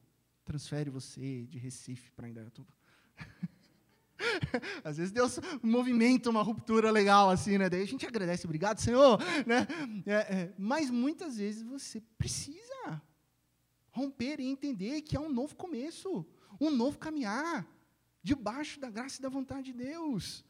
transfere 0.45 0.89
você 0.89 1.45
de 1.45 1.57
Recife 1.57 2.11
para 2.11 2.29
Indaiatuba. 2.29 2.73
Às 4.83 4.97
vezes 4.97 5.11
Deus 5.11 5.39
movimenta 5.61 6.29
uma 6.29 6.41
ruptura 6.41 6.91
legal 6.91 7.29
assim, 7.29 7.57
né? 7.57 7.69
Daí 7.69 7.81
a 7.81 7.87
gente 7.87 8.05
agradece, 8.05 8.45
obrigado, 8.45 8.79
Senhor, 8.79 9.19
né? 9.45 9.67
É, 10.05 10.13
é, 10.13 10.53
mas 10.57 10.89
muitas 10.89 11.37
vezes 11.37 11.63
você 11.63 12.01
precisa 12.17 13.01
romper 13.91 14.39
e 14.39 14.45
entender 14.45 15.01
que 15.01 15.15
é 15.15 15.19
um 15.19 15.31
novo 15.31 15.55
começo, 15.55 16.25
um 16.59 16.69
novo 16.69 16.97
caminhar 16.97 17.67
debaixo 18.23 18.79
da 18.79 18.89
graça 18.89 19.19
e 19.19 19.21
da 19.21 19.29
vontade 19.29 19.71
de 19.71 19.77
Deus. 19.77 20.43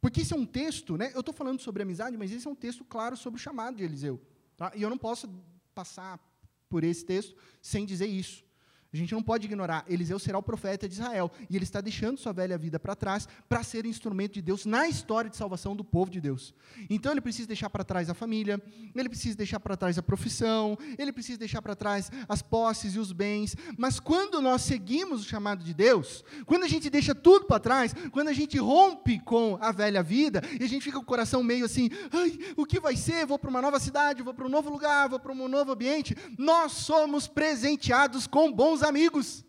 Porque 0.00 0.20
esse 0.20 0.32
é 0.32 0.36
um 0.36 0.46
texto, 0.46 0.96
né? 0.96 1.10
Eu 1.14 1.20
estou 1.20 1.34
falando 1.34 1.60
sobre 1.60 1.82
amizade, 1.82 2.16
mas 2.16 2.30
esse 2.30 2.46
é 2.46 2.50
um 2.50 2.54
texto 2.54 2.84
claro 2.84 3.16
sobre 3.16 3.38
o 3.38 3.42
chamado 3.42 3.76
de 3.76 3.84
Eliseu. 3.84 4.20
Tá? 4.56 4.72
E 4.74 4.82
eu 4.82 4.90
não 4.90 4.98
posso 4.98 5.28
passar 5.74 6.20
por 6.68 6.84
esse 6.84 7.04
texto 7.04 7.36
sem 7.60 7.84
dizer 7.84 8.06
isso. 8.06 8.44
A 8.92 8.96
gente 8.96 9.12
não 9.12 9.22
pode 9.22 9.46
ignorar. 9.46 9.84
Eliseu 9.88 10.18
será 10.18 10.38
o 10.38 10.42
profeta 10.42 10.88
de 10.88 10.94
Israel. 10.94 11.30
E 11.50 11.56
ele 11.56 11.64
está 11.64 11.80
deixando 11.80 12.18
sua 12.18 12.32
velha 12.32 12.56
vida 12.56 12.78
para 12.78 12.94
trás 12.94 13.28
para 13.48 13.62
ser 13.62 13.86
instrumento 13.86 14.34
de 14.34 14.42
Deus 14.42 14.64
na 14.64 14.88
história 14.88 15.28
de 15.28 15.36
salvação 15.36 15.74
do 15.74 15.84
povo 15.84 16.10
de 16.10 16.20
Deus. 16.20 16.54
Então 16.88 17.12
ele 17.12 17.20
precisa 17.20 17.48
deixar 17.48 17.70
para 17.70 17.84
trás 17.84 18.08
a 18.08 18.14
família, 18.14 18.62
ele 18.94 19.08
precisa 19.08 19.36
deixar 19.36 19.60
para 19.60 19.76
trás 19.76 19.98
a 19.98 20.02
profissão, 20.02 20.78
ele 20.98 21.12
precisa 21.12 21.38
deixar 21.38 21.60
para 21.62 21.74
trás 21.74 22.10
as 22.28 22.42
posses 22.42 22.94
e 22.94 22.98
os 22.98 23.12
bens. 23.12 23.56
Mas 23.76 24.00
quando 24.00 24.40
nós 24.40 24.62
seguimos 24.62 25.22
o 25.22 25.24
chamado 25.24 25.64
de 25.64 25.74
Deus, 25.74 26.24
quando 26.44 26.64
a 26.64 26.68
gente 26.68 26.88
deixa 26.88 27.14
tudo 27.14 27.46
para 27.46 27.60
trás, 27.60 27.94
quando 28.12 28.28
a 28.28 28.32
gente 28.32 28.58
rompe 28.58 29.18
com 29.20 29.58
a 29.60 29.72
velha 29.72 30.02
vida, 30.02 30.42
e 30.58 30.64
a 30.64 30.68
gente 30.68 30.82
fica 30.82 30.96
com 30.96 31.02
o 31.02 31.06
coração 31.06 31.42
meio 31.42 31.64
assim: 31.64 31.90
ai, 32.12 32.38
o 32.56 32.64
que 32.64 32.80
vai 32.80 32.96
ser? 32.96 33.26
Vou 33.26 33.38
para 33.38 33.50
uma 33.50 33.62
nova 33.62 33.78
cidade, 33.78 34.22
vou 34.22 34.34
para 34.34 34.46
um 34.46 34.50
novo 34.50 34.70
lugar, 34.70 35.08
vou 35.08 35.18
para 35.18 35.32
um 35.32 35.48
novo 35.48 35.72
ambiente. 35.72 36.16
Nós 36.38 36.72
somos 36.72 37.26
presenteados 37.26 38.26
com 38.26 38.52
bons 38.52 38.75
bons 38.76 38.82
amigos. 38.82 39.44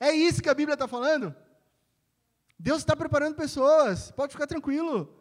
É 0.00 0.10
isso 0.12 0.42
que 0.42 0.48
a 0.48 0.54
Bíblia 0.54 0.74
está 0.74 0.88
falando. 0.88 1.34
Deus 2.58 2.78
está 2.78 2.96
preparando 2.96 3.36
pessoas, 3.36 4.10
pode 4.10 4.32
ficar 4.32 4.46
tranquilo. 4.46 5.12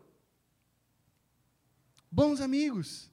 Bons 2.12 2.41
amigos. 2.41 3.12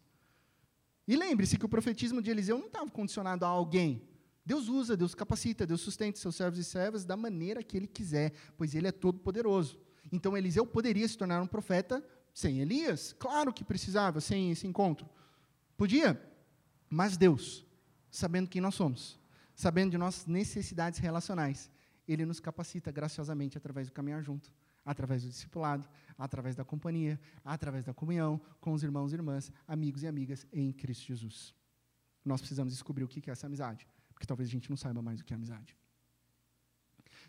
E 1.07 1.17
lembre-se 1.17 1.59
que 1.59 1.67
o 1.67 1.69
profetismo 1.69 2.23
de 2.23 2.31
Eliseu 2.31 2.57
não 2.59 2.69
estava 2.69 2.91
condicionado 2.91 3.45
a 3.45 3.49
alguém. 3.49 4.09
Deus 4.45 4.69
usa, 4.69 4.97
Deus 4.97 5.15
capacita, 5.15 5.67
Deus 5.67 5.81
sustenta 5.81 6.19
seus 6.19 6.37
servos 6.37 6.59
e 6.59 6.65
servas 6.65 7.05
da 7.05 7.17
maneira 7.17 7.63
que 7.63 7.77
Ele 7.77 7.87
quiser, 7.87 8.33
pois 8.57 8.75
Ele 8.75 8.89
é 8.89 8.93
todo 8.93 9.19
poderoso. 9.19 9.79
Então 10.11 10.37
Eliseu 10.37 10.67
poderia 10.67 11.07
se 11.07 11.19
tornar 11.19 11.43
um 11.43 11.47
profeta 11.47 12.05
sem 12.33 12.61
Elias? 12.61 13.13
Claro 13.19 13.53
que 13.53 13.65
precisava, 13.65 14.21
sem 14.21 14.51
esse 14.51 14.67
encontro. 14.67 15.09
Podia, 15.77 16.21
mas 16.89 17.17
Deus, 17.17 17.67
sabendo 18.11 18.49
quem 18.49 18.61
nós 18.61 18.75
somos, 18.75 19.21
sabendo 19.55 19.93
de 19.93 19.99
nossas 19.99 20.27
necessidades 20.27 20.99
relacionais, 20.99 21.71
ele 22.07 22.25
nos 22.25 22.41
capacita 22.41 22.91
graciosamente 22.91 23.57
através 23.57 23.89
do 23.89 23.93
caminhar 23.93 24.23
junto, 24.23 24.53
através 24.85 25.23
do 25.23 25.29
discipulado, 25.29 25.89
através 26.19 26.57
da 26.57 26.65
companhia, 26.65 27.21
através 27.45 27.85
da 27.85 27.95
comunhão 27.95 28.41
com 28.61 28.73
os 28.73 28.83
irmãos 28.83 29.13
e 29.13 29.17
irmãs, 29.17 29.53
amigos 29.67 30.03
e 30.03 30.07
amigas 30.07 30.47
em 30.53 30.73
Cristo 30.73 31.07
Jesus. 31.07 31.55
Nós 32.25 32.41
precisamos 32.41 32.73
descobrir 32.73 33.05
o 33.05 33.09
que 33.09 33.31
é 33.31 33.33
essa 33.33 33.47
amizade, 33.47 33.87
porque 34.13 34.27
talvez 34.27 34.49
a 34.49 34.53
gente 34.53 34.71
não 34.71 34.77
saiba 34.77 35.01
mais 35.03 35.21
o 35.21 35.25
que 35.25 35.33
é 35.33 35.37
amizade. 35.37 35.77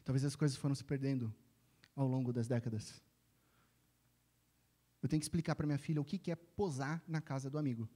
Talvez 0.04 0.24
as 0.26 0.36
coisas 0.36 0.58
foram 0.58 0.76
se 0.76 0.84
perdendo 0.84 1.34
ao 1.96 2.08
longo 2.08 2.34
das 2.34 2.48
décadas. 2.48 3.02
Eu 5.02 5.10
tenho 5.10 5.20
que 5.20 5.26
explicar 5.26 5.56
para 5.56 5.66
minha 5.66 5.78
filha 5.78 6.02
o 6.02 6.06
que 6.06 6.32
é 6.32 6.36
posar 6.36 7.04
na 7.08 7.22
casa 7.22 7.50
do 7.50 7.58
amigo. 7.58 7.90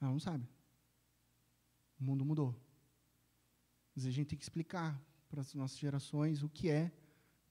Ela 0.00 0.10
não 0.10 0.18
sabe. 0.18 0.48
O 2.00 2.04
mundo 2.04 2.24
mudou. 2.24 2.58
Mas 3.94 4.06
a 4.06 4.10
gente 4.10 4.28
tem 4.28 4.38
que 4.38 4.44
explicar 4.44 5.00
para 5.28 5.40
as 5.40 5.54
nossas 5.54 5.78
gerações 5.78 6.42
o 6.42 6.48
que 6.48 6.70
é 6.70 6.92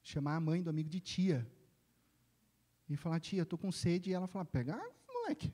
chamar 0.04 0.36
a 0.36 0.40
mãe 0.40 0.62
do 0.62 0.70
amigo 0.70 0.90
de 0.90 1.00
tia. 1.00 1.50
E 2.90 2.98
falar, 2.98 3.20
tia, 3.20 3.44
estou 3.44 3.58
com 3.58 3.72
sede, 3.72 4.10
e 4.10 4.14
ela 4.14 4.28
falar, 4.28 4.46
pega 4.46 4.76
água, 4.76 4.96
moleque. 5.08 5.54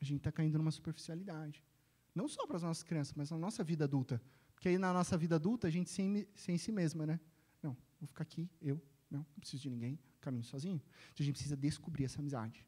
A 0.00 0.04
gente 0.04 0.18
está 0.18 0.30
caindo 0.30 0.56
numa 0.58 0.70
superficialidade. 0.70 1.64
Não 2.14 2.28
só 2.28 2.46
para 2.46 2.56
as 2.56 2.62
nossas 2.62 2.82
crianças, 2.82 3.14
mas 3.14 3.30
na 3.30 3.38
nossa 3.38 3.64
vida 3.64 3.84
adulta. 3.84 4.22
Porque 4.54 4.68
aí 4.68 4.78
na 4.78 4.92
nossa 4.92 5.16
vida 5.16 5.36
adulta 5.36 5.66
a 5.66 5.70
gente 5.70 5.90
sem, 5.90 6.26
sem 6.34 6.56
si 6.56 6.70
mesma, 6.70 7.06
né? 7.06 7.20
Não, 7.62 7.76
vou 8.00 8.06
ficar 8.08 8.22
aqui, 8.22 8.48
eu, 8.60 8.80
não, 9.10 9.20
não 9.20 9.40
preciso 9.40 9.62
de 9.64 9.70
ninguém, 9.70 9.98
caminho 10.20 10.44
sozinho. 10.44 10.82
Então 11.12 11.20
a 11.20 11.22
gente 11.22 11.34
precisa 11.34 11.56
descobrir 11.56 12.04
essa 12.04 12.20
amizade. 12.20 12.64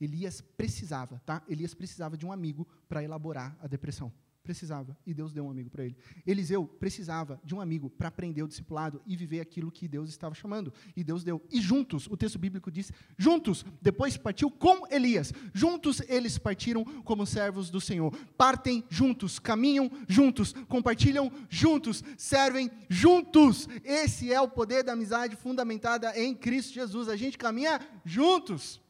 Elias 0.00 0.40
precisava, 0.40 1.20
tá? 1.26 1.42
Elias 1.48 1.74
precisava 1.74 2.16
de 2.16 2.24
um 2.24 2.32
amigo 2.32 2.66
para 2.88 3.02
elaborar 3.02 3.58
a 3.60 3.66
depressão. 3.66 4.12
Precisava, 4.42 4.96
e 5.06 5.12
Deus 5.12 5.34
deu 5.34 5.44
um 5.44 5.50
amigo 5.50 5.68
para 5.68 5.84
ele. 5.84 5.96
Eliseu 6.26 6.66
precisava 6.66 7.38
de 7.44 7.54
um 7.54 7.60
amigo 7.60 7.90
para 7.90 8.08
aprender 8.08 8.42
o 8.42 8.48
discipulado 8.48 9.02
e 9.06 9.14
viver 9.14 9.40
aquilo 9.40 9.70
que 9.70 9.86
Deus 9.86 10.08
estava 10.08 10.34
chamando, 10.34 10.72
e 10.96 11.04
Deus 11.04 11.22
deu. 11.22 11.42
E 11.50 11.60
juntos, 11.60 12.06
o 12.06 12.16
texto 12.16 12.38
bíblico 12.38 12.70
diz: 12.70 12.90
juntos, 13.18 13.64
depois 13.82 14.16
partiu 14.16 14.50
com 14.50 14.86
Elias. 14.90 15.32
Juntos 15.52 16.00
eles 16.08 16.38
partiram 16.38 16.84
como 17.04 17.26
servos 17.26 17.68
do 17.68 17.80
Senhor. 17.80 18.16
Partem 18.36 18.82
juntos, 18.88 19.38
caminham 19.38 19.90
juntos, 20.08 20.54
compartilham 20.68 21.30
juntos, 21.50 22.02
servem 22.16 22.70
juntos. 22.88 23.68
Esse 23.84 24.32
é 24.32 24.40
o 24.40 24.48
poder 24.48 24.82
da 24.82 24.92
amizade 24.92 25.36
fundamentada 25.36 26.18
em 26.18 26.34
Cristo 26.34 26.72
Jesus. 26.72 27.08
A 27.08 27.16
gente 27.16 27.36
caminha 27.36 27.78
juntos. 28.06 28.80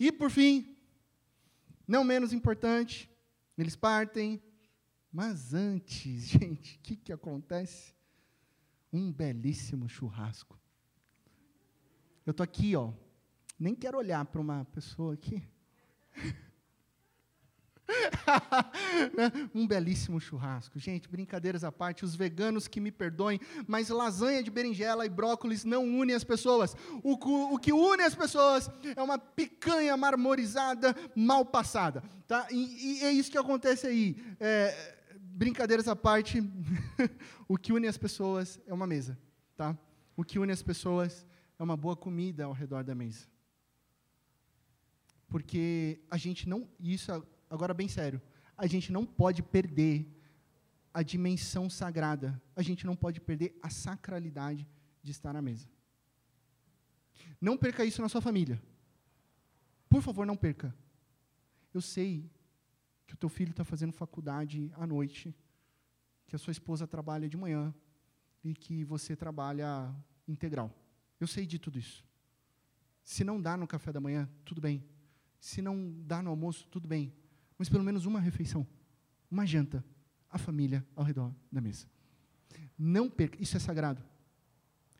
E 0.00 0.10
por 0.10 0.30
fim, 0.30 0.74
não 1.86 2.02
menos 2.02 2.32
importante, 2.32 3.10
eles 3.56 3.76
partem 3.76 4.42
mas 5.14 5.54
antes, 5.54 6.24
gente, 6.26 6.76
o 6.76 6.80
que, 6.80 6.96
que 6.96 7.12
acontece? 7.12 7.94
Um 8.92 9.12
belíssimo 9.12 9.88
churrasco. 9.88 10.58
Eu 12.26 12.34
tô 12.34 12.42
aqui, 12.42 12.74
ó. 12.74 12.92
Nem 13.58 13.76
quero 13.76 13.96
olhar 13.96 14.24
para 14.24 14.40
uma 14.40 14.64
pessoa 14.64 15.14
aqui. 15.14 15.46
Um 19.54 19.66
belíssimo 19.66 20.18
churrasco. 20.18 20.78
Gente, 20.78 21.08
brincadeiras 21.08 21.64
à 21.64 21.70
parte, 21.70 22.04
os 22.04 22.14
veganos 22.16 22.66
que 22.66 22.80
me 22.80 22.90
perdoem, 22.90 23.38
mas 23.66 23.90
lasanha 23.90 24.42
de 24.42 24.50
berinjela 24.50 25.04
e 25.04 25.10
brócolis 25.10 25.64
não 25.64 25.84
unem 25.84 26.16
as 26.16 26.24
pessoas. 26.24 26.74
O, 27.02 27.12
o 27.54 27.58
que 27.58 27.72
une 27.72 28.02
as 28.02 28.14
pessoas 28.14 28.70
é 28.96 29.02
uma 29.02 29.18
picanha 29.18 29.96
marmorizada 29.96 30.96
mal 31.14 31.44
passada. 31.44 32.02
Tá? 32.26 32.46
E, 32.50 33.00
e 33.00 33.04
é 33.04 33.12
isso 33.12 33.30
que 33.30 33.38
acontece 33.38 33.86
aí. 33.86 34.16
É, 34.40 34.93
brincadeiras 35.34 35.88
à 35.88 35.96
parte, 35.96 36.40
o 37.48 37.58
que 37.58 37.72
une 37.72 37.88
as 37.88 37.98
pessoas 37.98 38.60
é 38.66 38.72
uma 38.72 38.86
mesa. 38.86 39.18
Tá? 39.56 39.76
O 40.16 40.24
que 40.24 40.38
une 40.38 40.52
as 40.52 40.62
pessoas 40.62 41.26
é 41.58 41.62
uma 41.62 41.76
boa 41.76 41.96
comida 41.96 42.44
ao 42.44 42.52
redor 42.52 42.84
da 42.84 42.94
mesa. 42.94 43.26
Porque 45.28 46.00
a 46.08 46.16
gente 46.16 46.48
não. 46.48 46.68
Isso 46.78 47.10
agora 47.50 47.74
bem 47.74 47.88
sério, 47.88 48.22
a 48.56 48.66
gente 48.66 48.92
não 48.92 49.04
pode 49.04 49.42
perder 49.42 50.08
a 50.92 51.02
dimensão 51.02 51.68
sagrada, 51.68 52.40
a 52.54 52.62
gente 52.62 52.86
não 52.86 52.94
pode 52.94 53.20
perder 53.20 53.58
a 53.60 53.68
sacralidade 53.68 54.68
de 55.02 55.10
estar 55.10 55.34
à 55.34 55.42
mesa. 55.42 55.68
Não 57.40 57.56
perca 57.56 57.84
isso 57.84 58.00
na 58.00 58.08
sua 58.08 58.20
família. 58.20 58.62
Por 59.88 60.00
favor, 60.00 60.24
não 60.24 60.36
perca. 60.36 60.74
Eu 61.72 61.80
sei 61.80 62.30
que 63.06 63.14
o 63.14 63.16
teu 63.16 63.28
filho 63.28 63.50
está 63.50 63.64
fazendo 63.64 63.92
faculdade 63.92 64.70
à 64.74 64.86
noite, 64.86 65.34
que 66.26 66.34
a 66.34 66.38
sua 66.38 66.52
esposa 66.52 66.86
trabalha 66.86 67.28
de 67.28 67.36
manhã 67.36 67.74
e 68.42 68.54
que 68.54 68.84
você 68.84 69.14
trabalha 69.14 69.94
integral. 70.26 70.72
Eu 71.20 71.26
sei 71.26 71.46
de 71.46 71.58
tudo 71.58 71.78
isso. 71.78 72.04
Se 73.02 73.22
não 73.22 73.40
dá 73.40 73.56
no 73.56 73.66
café 73.66 73.92
da 73.92 74.00
manhã, 74.00 74.28
tudo 74.44 74.60
bem. 74.60 74.82
Se 75.38 75.60
não 75.60 75.94
dá 76.06 76.22
no 76.22 76.30
almoço, 76.30 76.66
tudo 76.68 76.88
bem 76.88 77.12
mas 77.58 77.68
pelo 77.68 77.84
menos 77.84 78.04
uma 78.06 78.20
refeição, 78.20 78.66
uma 79.30 79.46
janta, 79.46 79.84
a 80.28 80.38
família 80.38 80.84
ao 80.94 81.04
redor 81.04 81.32
da 81.50 81.60
mesa. 81.60 81.86
Não 82.76 83.08
perca, 83.08 83.40
isso 83.40 83.56
é 83.56 83.60
sagrado. 83.60 84.02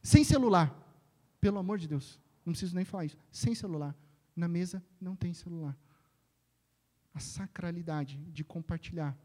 Sem 0.02 0.22
celular, 0.22 0.72
pelo 1.40 1.58
amor 1.58 1.78
de 1.78 1.88
Deus, 1.88 2.20
não 2.44 2.52
preciso 2.52 2.74
nem 2.74 2.84
falar 2.84 3.06
isso. 3.06 3.16
Sem 3.30 3.54
celular, 3.54 3.96
na 4.36 4.46
mesa 4.46 4.82
não 5.00 5.16
tem 5.16 5.32
celular. 5.32 5.76
A 7.14 7.20
sacralidade 7.20 8.18
de 8.32 8.44
compartilhar 8.44 9.16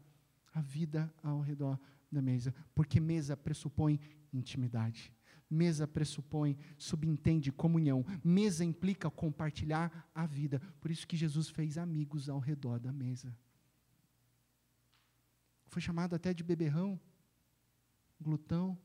a 0.54 0.60
vida 0.60 1.12
ao 1.22 1.40
redor 1.40 1.78
da 2.10 2.22
mesa, 2.22 2.54
porque 2.74 2.98
mesa 2.98 3.36
pressupõe 3.36 4.00
intimidade. 4.32 5.12
Mesa 5.48 5.86
pressupõe, 5.86 6.56
subentende 6.78 7.50
comunhão. 7.50 8.04
Mesa 8.22 8.64
implica 8.64 9.10
compartilhar 9.10 10.08
a 10.14 10.24
vida. 10.24 10.60
Por 10.80 10.90
isso 10.90 11.06
que 11.06 11.16
Jesus 11.16 11.48
fez 11.48 11.76
amigos 11.76 12.28
ao 12.28 12.38
redor 12.38 12.78
da 12.78 12.92
mesa. 12.92 13.36
Foi 15.66 15.82
chamado 15.82 16.14
até 16.14 16.32
de 16.32 16.44
beberrão, 16.44 17.00
glutão. 18.20 18.78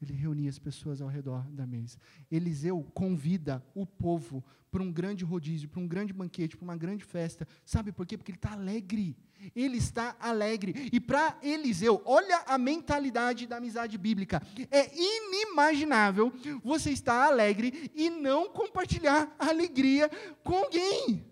Ele 0.00 0.12
reunia 0.12 0.50
as 0.50 0.58
pessoas 0.58 1.00
ao 1.00 1.08
redor 1.08 1.48
da 1.50 1.66
mesa. 1.66 1.98
Eliseu 2.30 2.82
convida 2.94 3.64
o 3.74 3.86
povo 3.86 4.44
para 4.70 4.82
um 4.82 4.92
grande 4.92 5.24
rodízio, 5.24 5.68
para 5.68 5.80
um 5.80 5.88
grande 5.88 6.12
banquete, 6.12 6.56
para 6.56 6.64
uma 6.64 6.76
grande 6.76 7.04
festa. 7.04 7.46
Sabe 7.64 7.92
por 7.92 8.04
quê? 8.06 8.16
Porque 8.16 8.30
ele 8.30 8.38
está 8.38 8.52
alegre 8.52 9.16
ele 9.54 9.76
está 9.76 10.16
alegre. 10.18 10.88
E 10.92 11.00
para 11.00 11.36
Eliseu, 11.42 12.02
olha 12.04 12.42
a 12.46 12.58
mentalidade 12.58 13.46
da 13.46 13.56
amizade 13.58 13.96
bíblica. 13.98 14.42
É 14.70 14.90
inimaginável 14.94 16.32
você 16.62 16.90
estar 16.90 17.26
alegre 17.26 17.90
e 17.94 18.10
não 18.10 18.48
compartilhar 18.48 19.34
a 19.38 19.48
alegria 19.48 20.10
com 20.42 20.54
alguém. 20.54 21.24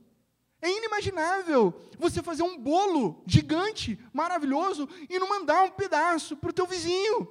É 0.60 0.70
inimaginável 0.70 1.74
você 1.98 2.22
fazer 2.22 2.42
um 2.42 2.58
bolo 2.58 3.22
gigante, 3.26 3.98
maravilhoso, 4.12 4.88
e 5.10 5.18
não 5.18 5.28
mandar 5.28 5.62
um 5.64 5.70
pedaço 5.70 6.36
para 6.36 6.50
o 6.50 6.54
teu 6.54 6.66
vizinho. 6.66 7.28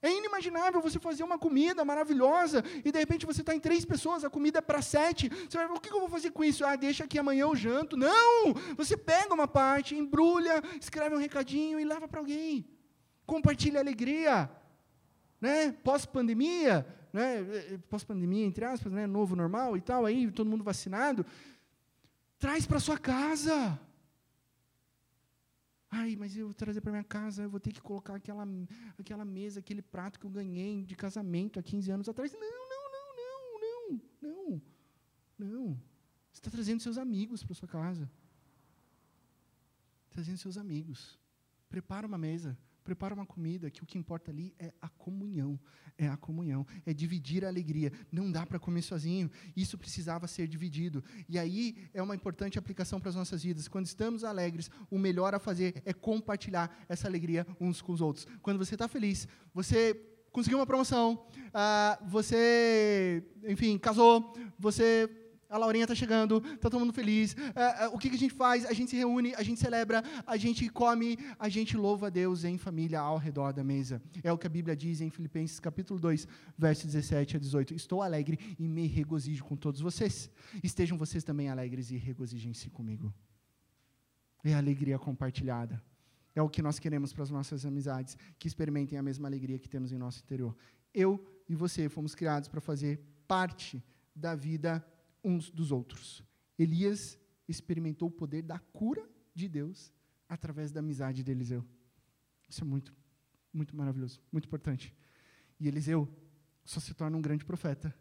É 0.00 0.16
inimaginável 0.16 0.80
você 0.80 0.98
fazer 0.98 1.24
uma 1.24 1.38
comida 1.38 1.84
maravilhosa 1.84 2.62
e 2.84 2.92
de 2.92 2.98
repente 2.98 3.26
você 3.26 3.40
está 3.40 3.52
em 3.52 3.58
três 3.58 3.84
pessoas, 3.84 4.24
a 4.24 4.30
comida 4.30 4.60
é 4.60 4.62
para 4.62 4.80
sete. 4.80 5.28
Você 5.28 5.58
vai, 5.58 5.66
o 5.66 5.80
que 5.80 5.92
eu 5.92 5.98
vou 5.98 6.08
fazer 6.08 6.30
com 6.30 6.44
isso? 6.44 6.64
Ah, 6.64 6.76
deixa 6.76 7.02
aqui 7.04 7.18
amanhã 7.18 7.42
eu 7.42 7.56
janto. 7.56 7.96
Não! 7.96 8.54
Você 8.76 8.96
pega 8.96 9.34
uma 9.34 9.48
parte, 9.48 9.96
embrulha, 9.96 10.62
escreve 10.80 11.16
um 11.16 11.18
recadinho 11.18 11.80
e 11.80 11.84
leva 11.84 12.06
para 12.06 12.20
alguém. 12.20 12.64
Compartilha 13.26 13.80
a 13.80 13.82
alegria. 13.82 14.48
Né? 15.40 15.72
Pós-pandemia, 15.82 16.86
né? 17.12 17.78
pós-pandemia, 17.90 18.46
entre 18.46 18.64
aspas, 18.64 18.92
né? 18.92 19.06
novo 19.06 19.34
normal 19.34 19.76
e 19.76 19.80
tal, 19.80 20.06
aí 20.06 20.30
todo 20.30 20.48
mundo 20.48 20.62
vacinado. 20.62 21.26
Traz 22.38 22.66
para 22.66 22.78
sua 22.78 22.98
casa. 22.98 23.78
Ai, 25.90 26.16
mas 26.16 26.36
eu 26.36 26.46
vou 26.46 26.54
trazer 26.54 26.80
para 26.80 26.92
minha 26.92 27.04
casa, 27.04 27.42
eu 27.42 27.50
vou 27.50 27.58
ter 27.58 27.72
que 27.72 27.80
colocar 27.80 28.14
aquela, 28.14 28.46
aquela 28.98 29.24
mesa, 29.24 29.60
aquele 29.60 29.80
prato 29.80 30.18
que 30.18 30.26
eu 30.26 30.30
ganhei 30.30 30.84
de 30.84 30.94
casamento 30.94 31.58
há 31.58 31.62
15 31.62 31.90
anos 31.90 32.08
atrás. 32.08 32.32
Não, 32.32 32.40
não, 32.40 32.92
não, 32.92 33.16
não, 33.16 33.60
não, 33.60 34.02
não. 34.22 34.62
Não. 35.38 35.82
Você 36.30 36.40
está 36.40 36.50
trazendo 36.50 36.80
seus 36.80 36.98
amigos 36.98 37.42
para 37.42 37.54
sua 37.54 37.68
casa. 37.68 38.10
Trazendo 40.10 40.36
seus 40.36 40.58
amigos. 40.58 41.18
Prepara 41.68 42.06
uma 42.06 42.18
mesa 42.18 42.58
prepara 42.88 43.14
uma 43.14 43.26
comida, 43.26 43.70
que 43.70 43.82
o 43.82 43.86
que 43.86 43.98
importa 43.98 44.30
ali 44.30 44.54
é 44.58 44.72
a 44.80 44.88
comunhão, 44.88 45.60
é 45.98 46.08
a 46.08 46.16
comunhão, 46.16 46.66
é 46.86 46.94
dividir 46.94 47.44
a 47.44 47.48
alegria. 47.48 47.92
Não 48.10 48.32
dá 48.32 48.46
para 48.46 48.58
comer 48.58 48.80
sozinho, 48.80 49.30
isso 49.54 49.76
precisava 49.76 50.26
ser 50.26 50.48
dividido. 50.48 51.04
E 51.28 51.38
aí 51.38 51.76
é 51.92 52.02
uma 52.02 52.14
importante 52.14 52.58
aplicação 52.58 52.98
para 52.98 53.10
as 53.10 53.14
nossas 53.14 53.42
vidas. 53.42 53.68
Quando 53.68 53.84
estamos 53.84 54.24
alegres, 54.24 54.70
o 54.90 54.98
melhor 54.98 55.34
a 55.34 55.38
fazer 55.38 55.82
é 55.84 55.92
compartilhar 55.92 56.74
essa 56.88 57.06
alegria 57.06 57.46
uns 57.60 57.82
com 57.82 57.92
os 57.92 58.00
outros. 58.00 58.26
Quando 58.40 58.56
você 58.56 58.74
está 58.74 58.88
feliz, 58.88 59.28
você 59.52 59.94
conseguiu 60.32 60.58
uma 60.58 60.66
promoção, 60.66 61.26
uh, 61.48 62.08
você, 62.08 63.22
enfim, 63.46 63.76
casou, 63.76 64.32
você 64.58 65.10
a 65.48 65.56
Laurinha 65.56 65.84
está 65.84 65.94
chegando, 65.94 66.42
está 66.54 66.68
todo 66.68 66.80
mundo 66.80 66.92
feliz. 66.92 67.34
É, 67.54 67.84
é, 67.84 67.88
o 67.88 67.96
que, 67.96 68.10
que, 68.10 68.16
a 68.16 68.18
gente 68.18 68.34
faz? 68.34 68.66
A 68.66 68.72
gente 68.74 68.90
se 68.90 68.96
reúne, 68.96 69.34
a 69.34 69.42
gente 69.42 69.58
celebra, 69.58 70.02
a 70.26 70.36
gente 70.36 70.68
come, 70.68 71.18
a 71.38 71.48
gente 71.48 71.76
louva 71.76 72.08
a 72.08 72.10
Deus 72.10 72.44
em 72.44 72.58
família 72.58 73.00
ao 73.00 73.16
redor 73.16 73.52
da 73.52 73.64
mesa. 73.64 74.02
É 74.22 74.30
o 74.30 74.36
que 74.36 74.46
a 74.46 74.50
Bíblia 74.50 74.76
diz 74.76 75.00
em 75.00 75.08
Filipenses 75.08 75.58
capítulo 75.58 75.98
2, 75.98 76.28
versos 76.56 76.92
17 76.92 77.36
a 77.36 77.40
18. 77.40 77.74
Estou 77.74 78.02
alegre 78.02 78.38
e 78.58 78.68
me 78.68 78.86
regozijo 78.86 79.42
com 79.44 79.56
todos 79.56 79.80
vocês. 79.80 80.30
Estejam 80.62 80.98
vocês 80.98 81.24
também 81.24 81.48
alegres 81.48 81.90
e 81.90 81.96
regozijem-se 81.96 82.68
comigo. 82.68 83.12
É 84.44 84.52
a 84.52 84.58
alegria 84.58 84.98
compartilhada. 84.98 85.82
É 86.34 86.42
o 86.42 86.48
que 86.48 86.60
nós 86.60 86.78
queremos 86.78 87.12
para 87.12 87.22
as 87.22 87.30
nossas 87.30 87.64
amizades, 87.64 88.16
que 88.38 88.46
experimentem 88.46 88.98
a 88.98 89.02
mesma 89.02 89.26
alegria 89.26 89.58
que 89.58 89.68
temos 89.68 89.92
em 89.92 89.98
nosso 89.98 90.22
interior. 90.22 90.54
Eu 90.92 91.26
e 91.48 91.54
você 91.54 91.88
fomos 91.88 92.14
criados 92.14 92.48
para 92.48 92.60
fazer 92.60 93.00
parte 93.26 93.82
da 94.14 94.34
vida 94.34 94.84
uns 95.22 95.50
dos 95.50 95.72
outros. 95.72 96.22
Elias 96.58 97.18
experimentou 97.48 98.08
o 98.08 98.12
poder 98.12 98.42
da 98.42 98.58
cura 98.58 99.08
de 99.34 99.48
Deus 99.48 99.92
através 100.28 100.70
da 100.70 100.80
amizade 100.80 101.22
de 101.22 101.30
Eliseu. 101.30 101.64
Isso 102.48 102.62
é 102.62 102.66
muito, 102.66 102.94
muito 103.52 103.76
maravilhoso, 103.76 104.20
muito 104.30 104.46
importante. 104.46 104.94
E 105.58 105.68
Eliseu 105.68 106.08
só 106.64 106.80
se 106.80 106.94
torna 106.94 107.16
um 107.16 107.22
grande 107.22 107.44
profeta 107.44 107.94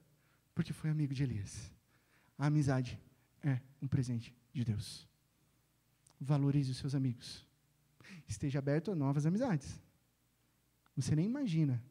porque 0.53 0.74
foi 0.74 0.89
amigo 0.89 1.13
de 1.13 1.24
Elias. 1.24 1.72
A 2.38 2.47
amizade 2.47 2.99
é 3.43 3.61
um 3.82 3.88
presente 3.88 4.36
de 4.53 4.63
Deus. 4.65 5.07
Valorize 6.20 6.72
os 6.72 6.78
seus 6.78 6.95
amigos. 6.95 7.45
Esteja 8.28 8.59
aberto 8.59 8.91
a 8.91 8.95
novas 8.95 9.26
amizades. 9.26 9.80
Você 10.95 11.15
nem 11.15 11.26
imagina 11.26 11.84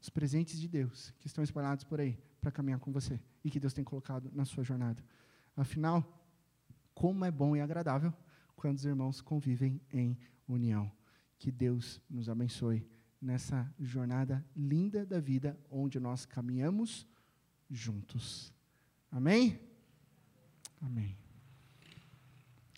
os 0.00 0.10
presentes 0.10 0.60
de 0.60 0.68
Deus 0.68 1.10
que 1.18 1.26
estão 1.26 1.42
espalhados 1.42 1.84
por 1.84 2.00
aí 2.00 2.18
para 2.40 2.52
caminhar 2.52 2.78
com 2.78 2.92
você 2.92 3.20
e 3.46 3.50
que 3.50 3.60
Deus 3.60 3.72
tem 3.72 3.84
colocado 3.84 4.28
na 4.34 4.44
sua 4.44 4.64
jornada. 4.64 5.00
Afinal, 5.56 6.04
como 6.92 7.24
é 7.24 7.30
bom 7.30 7.54
e 7.54 7.60
agradável 7.60 8.12
quando 8.56 8.76
os 8.76 8.84
irmãos 8.84 9.20
convivem 9.20 9.80
em 9.92 10.18
união. 10.48 10.90
Que 11.38 11.52
Deus 11.52 12.00
nos 12.10 12.28
abençoe 12.28 12.84
nessa 13.22 13.72
jornada 13.78 14.44
linda 14.56 15.06
da 15.06 15.20
vida 15.20 15.56
onde 15.70 16.00
nós 16.00 16.26
caminhamos 16.26 17.06
juntos. 17.70 18.52
Amém? 19.12 19.60
Amém. 20.80 21.16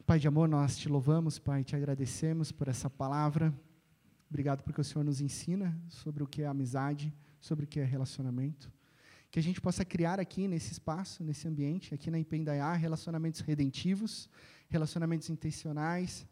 Pai 0.05 0.19
de 0.19 0.29
amor, 0.29 0.49
nós 0.49 0.77
te 0.77 0.87
louvamos, 0.87 1.39
Pai, 1.39 1.64
te 1.64 1.75
agradecemos 1.75 2.53
por 2.53 2.69
essa 2.69 2.91
palavra. 2.91 3.59
Obrigado 4.29 4.62
porque 4.62 4.83
o 4.83 4.85
Senhor 4.85 5.03
nos 5.03 5.23
ensina 5.23 5.81
sobre 5.89 6.23
o 6.23 6.27
que 6.27 6.43
é 6.43 6.47
amizade, 6.47 7.11
sobre 7.41 7.64
o 7.64 7.69
que 7.69 7.81
é 7.81 7.85
relacionamento 7.85 8.71
que 9.31 9.39
a 9.39 9.43
gente 9.43 9.61
possa 9.61 9.85
criar 9.85 10.18
aqui 10.18 10.49
nesse 10.49 10.72
espaço, 10.72 11.22
nesse 11.22 11.47
ambiente, 11.47 11.95
aqui 11.95 12.11
na 12.11 12.18
Impendaiá, 12.18 12.72
relacionamentos 12.72 13.41
redentivos, 13.41 14.29
relacionamentos 14.68 15.29
intencionais, 15.29 16.26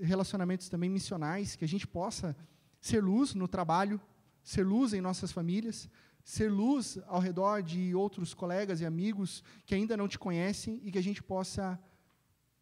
relacionamentos 0.00 0.68
também 0.68 0.90
missionais, 0.90 1.56
que 1.56 1.64
a 1.64 1.68
gente 1.68 1.86
possa 1.86 2.36
ser 2.80 3.02
luz 3.02 3.34
no 3.34 3.48
trabalho, 3.48 4.00
ser 4.42 4.64
luz 4.64 4.92
em 4.92 5.00
nossas 5.00 5.32
famílias, 5.32 5.88
ser 6.22 6.50
luz 6.50 6.98
ao 7.06 7.20
redor 7.20 7.62
de 7.62 7.94
outros 7.94 8.34
colegas 8.34 8.80
e 8.80 8.86
amigos 8.86 9.42
que 9.64 9.74
ainda 9.74 9.96
não 9.96 10.08
te 10.08 10.18
conhecem 10.18 10.80
e 10.82 10.90
que 10.90 10.98
a 10.98 11.02
gente 11.02 11.22
possa, 11.22 11.78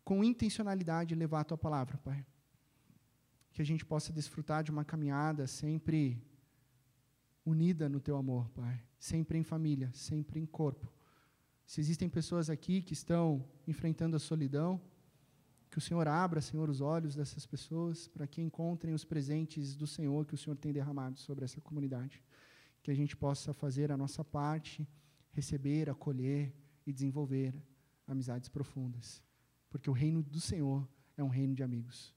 com 0.04 0.22
intencionalidade, 0.22 1.14
levar 1.14 1.40
a 1.40 1.44
tua 1.44 1.58
palavra, 1.58 1.98
Pai. 1.98 2.24
Que 3.52 3.62
a 3.62 3.64
gente 3.64 3.84
possa 3.84 4.12
desfrutar 4.12 4.62
de 4.62 4.70
uma 4.70 4.84
caminhada 4.84 5.46
sempre 5.46 6.22
unida 7.44 7.88
no 7.88 8.00
teu 8.00 8.16
amor, 8.16 8.48
Pai. 8.50 8.82
Sempre 8.98 9.38
em 9.38 9.42
família, 9.42 9.90
sempre 9.92 10.40
em 10.40 10.46
corpo. 10.46 10.92
Se 11.66 11.80
existem 11.80 12.08
pessoas 12.08 12.50
aqui 12.50 12.82
que 12.82 12.92
estão 12.92 13.44
enfrentando 13.66 14.16
a 14.16 14.18
solidão, 14.18 14.80
que 15.70 15.78
o 15.78 15.80
Senhor 15.80 16.06
abra, 16.06 16.40
Senhor, 16.40 16.70
os 16.70 16.80
olhos 16.80 17.16
dessas 17.16 17.44
pessoas 17.46 18.06
para 18.06 18.26
que 18.26 18.40
encontrem 18.40 18.94
os 18.94 19.04
presentes 19.04 19.74
do 19.74 19.86
Senhor 19.86 20.24
que 20.24 20.34
o 20.34 20.38
Senhor 20.38 20.56
tem 20.56 20.72
derramado 20.72 21.18
sobre 21.18 21.44
essa 21.44 21.60
comunidade. 21.60 22.22
Que 22.82 22.90
a 22.90 22.94
gente 22.94 23.16
possa 23.16 23.52
fazer 23.52 23.90
a 23.90 23.96
nossa 23.96 24.22
parte, 24.22 24.86
receber, 25.32 25.90
acolher 25.90 26.54
e 26.86 26.92
desenvolver 26.92 27.54
amizades 28.06 28.48
profundas. 28.48 29.22
Porque 29.68 29.90
o 29.90 29.92
reino 29.92 30.22
do 30.22 30.40
Senhor 30.40 30.86
é 31.16 31.24
um 31.24 31.28
reino 31.28 31.54
de 31.54 31.62
amigos. 31.62 32.14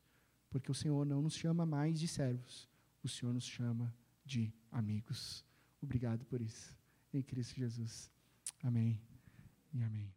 Porque 0.50 0.70
o 0.70 0.76
Senhor 0.76 1.06
não 1.06 1.22
nos 1.22 1.34
chama 1.34 1.66
mais 1.66 2.00
de 2.00 2.08
servos, 2.08 2.70
o 3.04 3.10
Senhor 3.10 3.34
nos 3.34 3.46
chama 3.46 3.94
de 4.24 4.54
amigos. 4.78 5.44
Obrigado 5.82 6.26
por 6.26 6.42
isso. 6.42 6.76
Em 7.14 7.22
Cristo 7.22 7.56
Jesus. 7.56 8.12
Amém 8.64 9.02
e 9.74 9.82
amém. 9.84 10.14